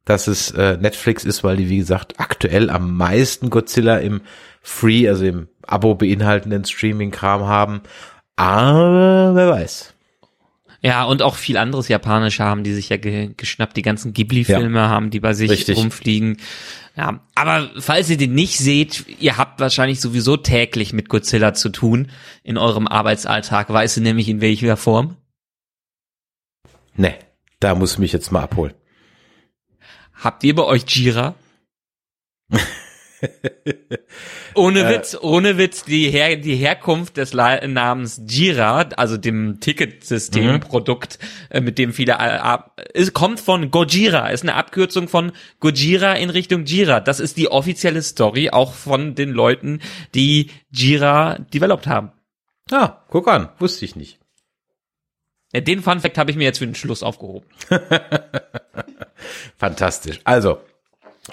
dass 0.09 0.27
es 0.27 0.53
äh, 0.53 0.79
Netflix 0.79 1.25
ist, 1.25 1.45
weil 1.45 1.59
die, 1.59 1.69
wie 1.69 1.77
gesagt, 1.77 2.19
aktuell 2.19 2.71
am 2.71 2.97
meisten 2.97 3.51
Godzilla 3.51 3.99
im 3.99 4.23
Free, 4.63 5.07
also 5.07 5.27
im 5.27 5.49
Abo 5.67 5.95
beinhaltenden 5.95 6.65
Streaming-Kram 6.65 7.45
haben. 7.45 7.83
Aber 8.35 9.33
wer 9.35 9.51
weiß. 9.51 9.93
Ja, 10.81 11.05
und 11.05 11.21
auch 11.21 11.35
viel 11.35 11.59
anderes 11.59 11.89
Japanische 11.89 12.43
haben 12.43 12.65
die 12.65 12.73
sich 12.73 12.89
ja 12.89 12.97
ge 12.97 13.35
geschnappt. 13.37 13.77
Die 13.77 13.83
ganzen 13.83 14.15
Ghibli-Filme 14.15 14.79
ja. 14.79 14.89
haben 14.89 15.11
die 15.11 15.21
bei 15.21 15.35
sich 15.35 15.51
Richtig. 15.51 15.77
rumfliegen. 15.77 16.39
Ja, 16.97 17.21
aber 17.35 17.69
falls 17.79 18.09
ihr 18.09 18.17
den 18.17 18.33
nicht 18.33 18.57
seht, 18.57 19.05
ihr 19.21 19.37
habt 19.37 19.61
wahrscheinlich 19.61 20.01
sowieso 20.01 20.39
täglich 20.39 20.95
mit 20.95 21.11
Godzilla 21.11 21.53
zu 21.53 21.69
tun 21.69 22.11
in 22.45 22.57
eurem 22.57 22.87
Arbeitsalltag. 22.89 23.69
Weißt 23.69 23.99
du 23.99 24.01
nämlich 24.01 24.29
in 24.31 24.41
welcher 24.41 24.79
Form? 24.79 25.17
Nee, 26.97 27.15
da 27.61 27.75
muss 27.75 27.93
ich 27.93 27.99
mich 27.99 28.13
jetzt 28.13 28.33
mal 28.33 28.43
abholen. 28.43 28.73
Habt 30.19 30.45
ihr 30.45 30.55
bei 30.55 30.65
euch 30.65 30.85
Jira? 30.89 31.35
ohne 34.55 34.81
äh. 34.81 34.95
Witz, 34.95 35.17
ohne 35.21 35.59
Witz, 35.59 35.85
die, 35.85 36.11
Her 36.11 36.37
die 36.37 36.57
Herkunft 36.57 37.17
des 37.17 37.33
La 37.33 37.67
Namens 37.67 38.21
Jira, 38.27 38.89
also 38.97 39.17
dem 39.17 39.61
Ticketsystemprodukt, 39.61 41.19
mhm. 41.21 41.57
äh, 41.57 41.61
mit 41.61 41.79
dem 41.79 41.93
viele, 41.93 42.17
äh, 42.19 42.59
es 42.95 43.13
kommt 43.13 43.41
von 43.41 43.71
Gojira, 43.71 44.29
ist 44.29 44.43
eine 44.43 44.55
Abkürzung 44.55 45.09
von 45.09 45.33
Gojira 45.61 46.15
in 46.15 46.31
Richtung 46.31 46.65
Jira. 46.65 47.01
Das 47.01 47.21
ist 47.21 47.37
die 47.37 47.51
offizielle 47.51 48.03
Story 48.03 48.51
auch 48.51 48.75
von 48.75 49.15
den 49.15 49.31
Leuten, 49.31 49.81
die 50.15 50.51
Jira 50.71 51.39
developed 51.39 51.87
haben. 51.87 52.13
Ah, 52.71 53.05
guck 53.09 53.29
an, 53.29 53.49
wusste 53.59 53.85
ich 53.85 53.97
nicht. 53.97 54.19
Ja, 55.53 55.61
den 55.61 55.83
Fun 55.83 56.01
Fact 56.01 56.19
habe 56.19 56.31
ich 56.31 56.37
mir 56.37 56.45
jetzt 56.45 56.59
für 56.59 56.67
den 56.67 56.75
Schluss 56.75 57.03
aufgehoben. 57.03 57.47
Fantastisch. 59.57 60.21
Also, 60.25 60.59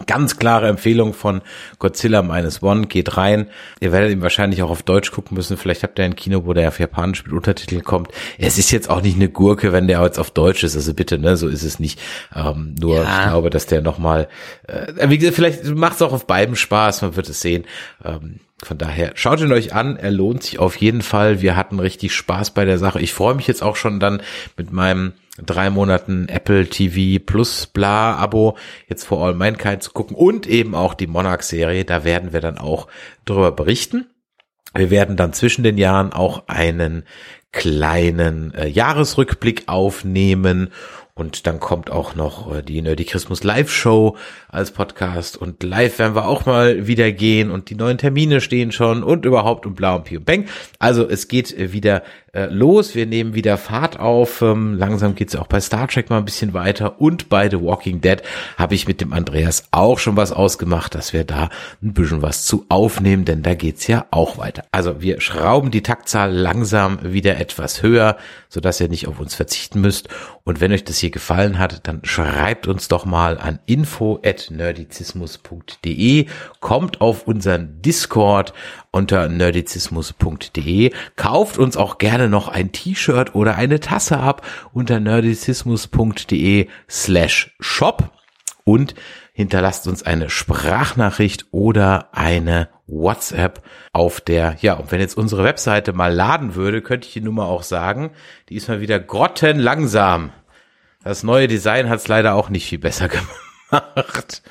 Ganz 0.08 0.38
klare 0.38 0.68
Empfehlung 0.68 1.14
von 1.14 1.42
Godzilla 1.80 2.22
Minus 2.22 2.62
One. 2.62 2.88
Geht 2.88 3.16
rein. 3.16 3.48
Ihr 3.80 3.94
werdet 3.94 4.12
ihn 4.12 4.22
wahrscheinlich 4.22 4.62
auch 4.62 4.70
auf 4.70 4.84
Deutsch 4.84 5.12
gucken 5.12 5.38
müssen. 5.38 5.56
Vielleicht 5.56 5.84
habt 5.84 5.98
ihr 5.98 6.04
ein 6.04 6.18
Kino, 6.18 6.46
wo 6.46 6.52
der 6.52 6.68
auf 6.68 6.80
Japanisch 6.82 7.24
mit 7.24 7.32
Untertiteln 7.32 7.82
kommt. 7.82 8.12
Es 8.38 8.58
ist 8.58 8.72
jetzt 8.72 8.90
auch 8.90 9.02
nicht 9.02 9.16
eine 9.16 9.30
Gurke, 9.30 9.72
wenn 9.72 9.88
der 9.88 10.04
jetzt 10.04 10.20
auf 10.20 10.32
Deutsch 10.32 10.66
ist. 10.66 10.76
Also 10.76 10.94
bitte, 10.94 11.18
ne, 11.18 11.38
so 11.38 11.48
ist 11.48 11.64
es 11.64 11.80
nicht. 11.80 12.02
Ähm, 12.36 12.76
nur 12.78 12.98
ja. 12.98 13.04
ich 13.04 13.30
glaube, 13.30 13.50
dass 13.50 13.68
der 13.68 13.82
nochmal, 13.82 14.28
äh, 14.68 15.10
wie 15.10 15.18
gesagt, 15.18 15.36
vielleicht 15.38 15.64
macht 15.64 15.96
es 15.96 16.02
auch 16.02 16.12
auf 16.12 16.28
beiden 16.28 16.58
Spaß. 16.58 17.02
Man 17.02 17.16
wird 17.16 17.30
es 17.30 17.40
sehen. 17.40 17.64
Ähm, 18.04 18.42
von 18.64 18.78
daher 18.78 19.12
schaut 19.16 19.42
ihn 19.42 19.52
euch 19.52 19.74
an, 19.74 19.98
er 19.98 20.12
lohnt 20.12 20.44
sich 20.44 20.60
auf 20.60 20.78
jeden 20.78 21.02
Fall. 21.02 21.42
Wir 21.42 21.56
hatten 21.56 21.80
richtig 21.80 22.14
Spaß 22.16 22.52
bei 22.52 22.64
der 22.64 22.78
Sache. 22.78 23.02
Ich 23.02 23.14
freue 23.14 23.36
mich 23.36 23.48
jetzt 23.48 23.62
auch 23.62 23.76
schon 23.76 24.00
dann 24.00 24.22
mit 24.56 24.72
meinem 24.72 25.14
drei 25.38 25.70
Monaten 25.70 26.30
Apple 26.30 26.68
TV 26.68 27.22
Plus 27.24 27.68
bla 27.68 28.16
Abo 28.16 28.58
jetzt 28.88 29.04
vor 29.04 29.26
All 29.26 29.34
Mankind 29.34 29.84
zu 29.84 29.92
gucken 29.92 30.16
und 30.16 30.48
eben 30.48 30.74
auch 30.74 30.94
die 30.94 31.08
Monarch 31.08 31.44
Serie. 31.44 31.84
Da 31.84 32.06
werden 32.06 32.32
wir 32.32 32.40
dann 32.40 32.58
auch 32.58 32.88
drüber 33.26 33.52
berichten. 33.52 34.08
Wir 34.74 34.90
werden 34.90 35.18
dann 35.18 35.34
zwischen 35.34 35.64
den 35.64 35.78
Jahren 35.78 36.14
auch 36.14 36.48
einen 36.48 37.04
kleinen 37.52 38.54
äh, 38.54 38.68
Jahresrückblick 38.68 39.64
aufnehmen 39.68 40.72
und 41.18 41.48
dann 41.48 41.62
kommt 41.62 41.90
auch 41.92 42.16
noch 42.16 42.54
äh, 42.54 42.62
die 42.62 42.82
Nerdy 42.82 43.06
Christmas 43.06 43.42
Live 43.42 43.72
Show 43.72 44.18
als 44.50 44.72
Podcast. 44.72 45.38
Und 45.38 45.64
live 45.64 45.98
werden 45.98 46.14
wir 46.14 46.28
auch 46.28 46.46
mal 46.46 46.88
wieder 46.88 47.10
gehen. 47.14 47.52
Und 47.52 47.70
die 47.70 47.76
neuen 47.76 47.98
Termine 47.98 48.42
stehen 48.42 48.74
schon. 48.74 49.02
Und 49.02 49.24
überhaupt 49.24 49.66
und 49.66 49.76
bla 49.76 49.96
und 49.96 50.04
pi 50.04 50.18
und 50.18 50.26
bang. 50.26 50.50
Also 50.78 51.08
es 51.08 51.30
geht 51.30 51.58
äh, 51.58 51.72
wieder 51.72 52.04
äh, 52.36 52.48
los. 52.48 52.96
Wir 52.96 53.06
nehmen 53.06 53.34
wieder 53.34 53.58
Fahrt 53.58 54.00
auf. 54.00 54.42
Ähm, 54.42 54.76
langsam 54.78 55.16
geht's 55.16 55.36
auch 55.36 55.48
bei 55.48 55.62
Star 55.62 55.88
Trek 55.88 56.10
mal 56.10 56.18
ein 56.18 56.26
bisschen 56.26 56.54
weiter 56.54 57.00
und 57.00 57.30
bei 57.30 57.50
The 57.50 57.62
Walking 57.62 58.02
Dead 58.02 58.22
habe 58.58 58.76
ich 58.76 58.88
mit 58.88 59.02
dem 59.02 59.14
Andreas 59.14 59.70
auch 59.72 60.00
schon 60.00 60.18
was 60.18 60.32
ausgemacht, 60.32 60.96
dass 60.96 61.14
wir 61.14 61.24
da 61.24 61.50
ein 61.82 61.94
bisschen 61.94 62.22
was 62.22 62.44
zu 62.44 62.66
aufnehmen, 62.70 63.26
denn 63.26 63.42
da 63.42 63.56
geht's 63.56 63.88
ja 63.88 64.06
auch 64.12 64.38
weiter. 64.38 64.66
Also 64.72 65.02
wir 65.02 65.22
schrauben 65.22 65.72
die 65.72 65.82
Taktzahl 65.82 66.32
langsam 66.32 67.00
wieder 67.02 67.38
etwas 67.38 67.82
höher, 67.82 68.18
sodass 68.50 68.82
ihr 68.82 68.90
nicht 68.90 69.08
auf 69.08 69.20
uns 69.20 69.34
verzichten 69.34 69.80
müsst. 69.80 70.10
Und 70.44 70.62
wenn 70.62 70.72
euch 70.72 70.84
das 70.84 70.98
hier 70.98 71.12
gefallen 71.12 71.58
hat, 71.58 71.88
dann 71.88 72.02
schreibt 72.04 72.68
uns 72.68 72.88
doch 72.88 73.06
mal 73.06 73.38
an 73.38 73.60
info 73.66 74.20
at 74.24 74.52
nerdizismus.de, 74.52 76.28
kommt 76.60 77.02
auf 77.02 77.28
unseren 77.28 77.82
Discord 77.82 78.54
unter 78.92 79.28
nerdizismus.de, 79.28 80.92
kauft 81.16 81.58
uns 81.58 81.76
auch 81.78 81.98
gerne 81.98 82.25
noch 82.30 82.48
ein 82.48 82.72
T-Shirt 82.72 83.36
oder 83.36 83.56
eine 83.56 83.80
Tasse 83.80 84.20
ab 84.20 84.46
unter 84.74 85.00
nerdizismus.de 85.00 86.68
slash 86.90 87.56
shop 87.60 88.12
und 88.64 88.96
hinterlasst 89.34 89.88
uns 89.88 90.04
eine 90.04 90.30
Sprachnachricht 90.30 91.48
oder 91.52 92.10
eine 92.14 92.70
WhatsApp 92.88 93.62
auf 93.94 94.22
der, 94.22 94.58
ja, 94.62 94.74
und 94.74 94.92
wenn 94.92 95.02
jetzt 95.02 95.18
unsere 95.18 95.44
Webseite 95.44 95.94
mal 95.94 96.14
laden 96.14 96.56
würde, 96.56 96.82
könnte 96.82 97.08
ich 97.08 97.14
die 97.14 97.22
Nummer 97.22 97.46
auch 97.46 97.64
sagen, 97.64 98.12
die 98.50 98.56
ist 98.56 98.68
mal 98.68 98.82
wieder 98.82 99.00
grottenlangsam. 99.00 100.32
Das 101.04 101.24
neue 101.24 101.48
Design 101.48 101.90
hat 101.90 102.00
es 102.00 102.08
leider 102.08 102.34
auch 102.34 102.50
nicht 102.50 102.68
viel 102.68 102.80
besser 102.80 103.08
gemacht. 103.70 104.42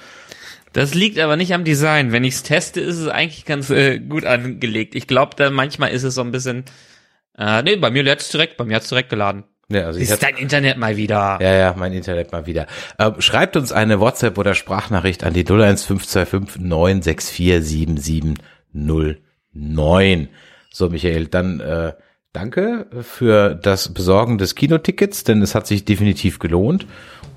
Das 0.73 0.93
liegt 0.93 1.19
aber 1.19 1.37
nicht 1.37 1.55
am 1.55 1.65
Design. 1.65 2.13
Wenn 2.13 2.25
ich 2.25 2.35
es 2.35 2.43
teste, 2.43 2.81
ist 2.81 2.99
es 2.99 3.09
eigentlich 3.09 3.45
ganz 3.45 3.71
äh, 3.71 4.01
gut 4.01 4.25
angelegt. 4.25 4.95
Ich 4.97 5.07
glaube, 5.07 5.37
da 5.37 5.51
manchmal 5.51 5.91
ist 5.91 6.03
es 6.03 6.15
so 6.17 6.21
ein 6.21 6.33
bisschen. 6.33 6.65
Äh, 7.37 7.63
nee, 7.63 7.77
bei 7.77 7.91
mir 7.91 8.03
lädt's 8.03 8.29
direkt, 8.29 8.57
bei 8.57 8.65
mir 8.65 8.77
hat's 8.77 8.89
direkt 8.89 9.11
geladen. 9.11 9.45
Ja, 9.69 9.87
also 9.87 9.99
ist 9.99 10.23
dein 10.23 10.37
Internet 10.37 10.77
mal 10.77 10.97
wieder. 10.97 11.39
Ja, 11.41 11.55
ja, 11.55 11.75
mein 11.77 11.93
Internet 11.93 12.31
mal 12.33 12.47
wieder. 12.47 12.67
Äh, 12.99 13.13
schreibt 13.19 13.57
uns 13.57 13.73
eine 13.73 13.99
WhatsApp 13.99 14.37
oder 14.37 14.55
Sprachnachricht 14.55 15.25
an 15.25 15.33
die 15.33 15.45
01525 15.45 16.63
964 16.63 17.65
7709. 17.65 20.29
So, 20.71 20.91
Michael, 20.91 21.29
dann 21.29 21.61
äh, 21.61 21.95
danke 22.33 22.87
für 23.01 23.55
das 23.55 23.95
Besorgen 23.95 24.37
des 24.39 24.55
Kinotickets, 24.55 25.25
denn 25.25 25.41
es 25.41 25.55
hat 25.55 25.67
sich 25.67 25.87
definitiv 25.87 26.39
gelohnt. 26.39 26.87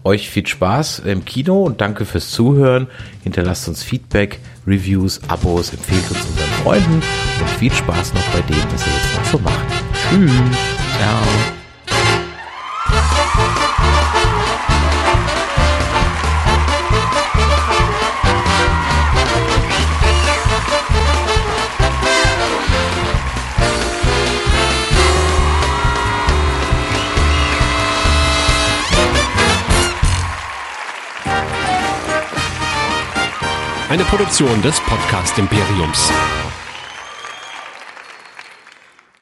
Euch 0.03 0.29
viel 0.29 0.45
Spaß 0.47 0.99
im 0.99 1.25
Kino 1.25 1.63
und 1.63 1.81
danke 1.81 2.05
fürs 2.05 2.31
Zuhören. 2.31 2.87
Hinterlasst 3.23 3.67
uns 3.67 3.83
Feedback, 3.83 4.39
Reviews, 4.65 5.21
Abos, 5.27 5.73
empfehlt 5.73 6.09
uns 6.11 6.25
unseren 6.25 6.49
Freunden 6.63 6.95
und 6.95 7.49
viel 7.57 7.71
Spaß 7.71 8.13
noch 8.13 8.25
bei 8.33 8.41
dem, 8.41 8.63
was 8.71 8.85
ihr 8.85 8.93
jetzt 8.93 9.15
noch 9.15 9.25
so 9.25 9.39
macht. 9.39 9.76
Tschüss. 10.09 10.31
Ciao. 10.97 11.47
Eine 33.89 34.03
Produktion 34.03 34.61
des 34.61 34.79
Podcast 34.81 35.37
Imperiums. 35.37 36.11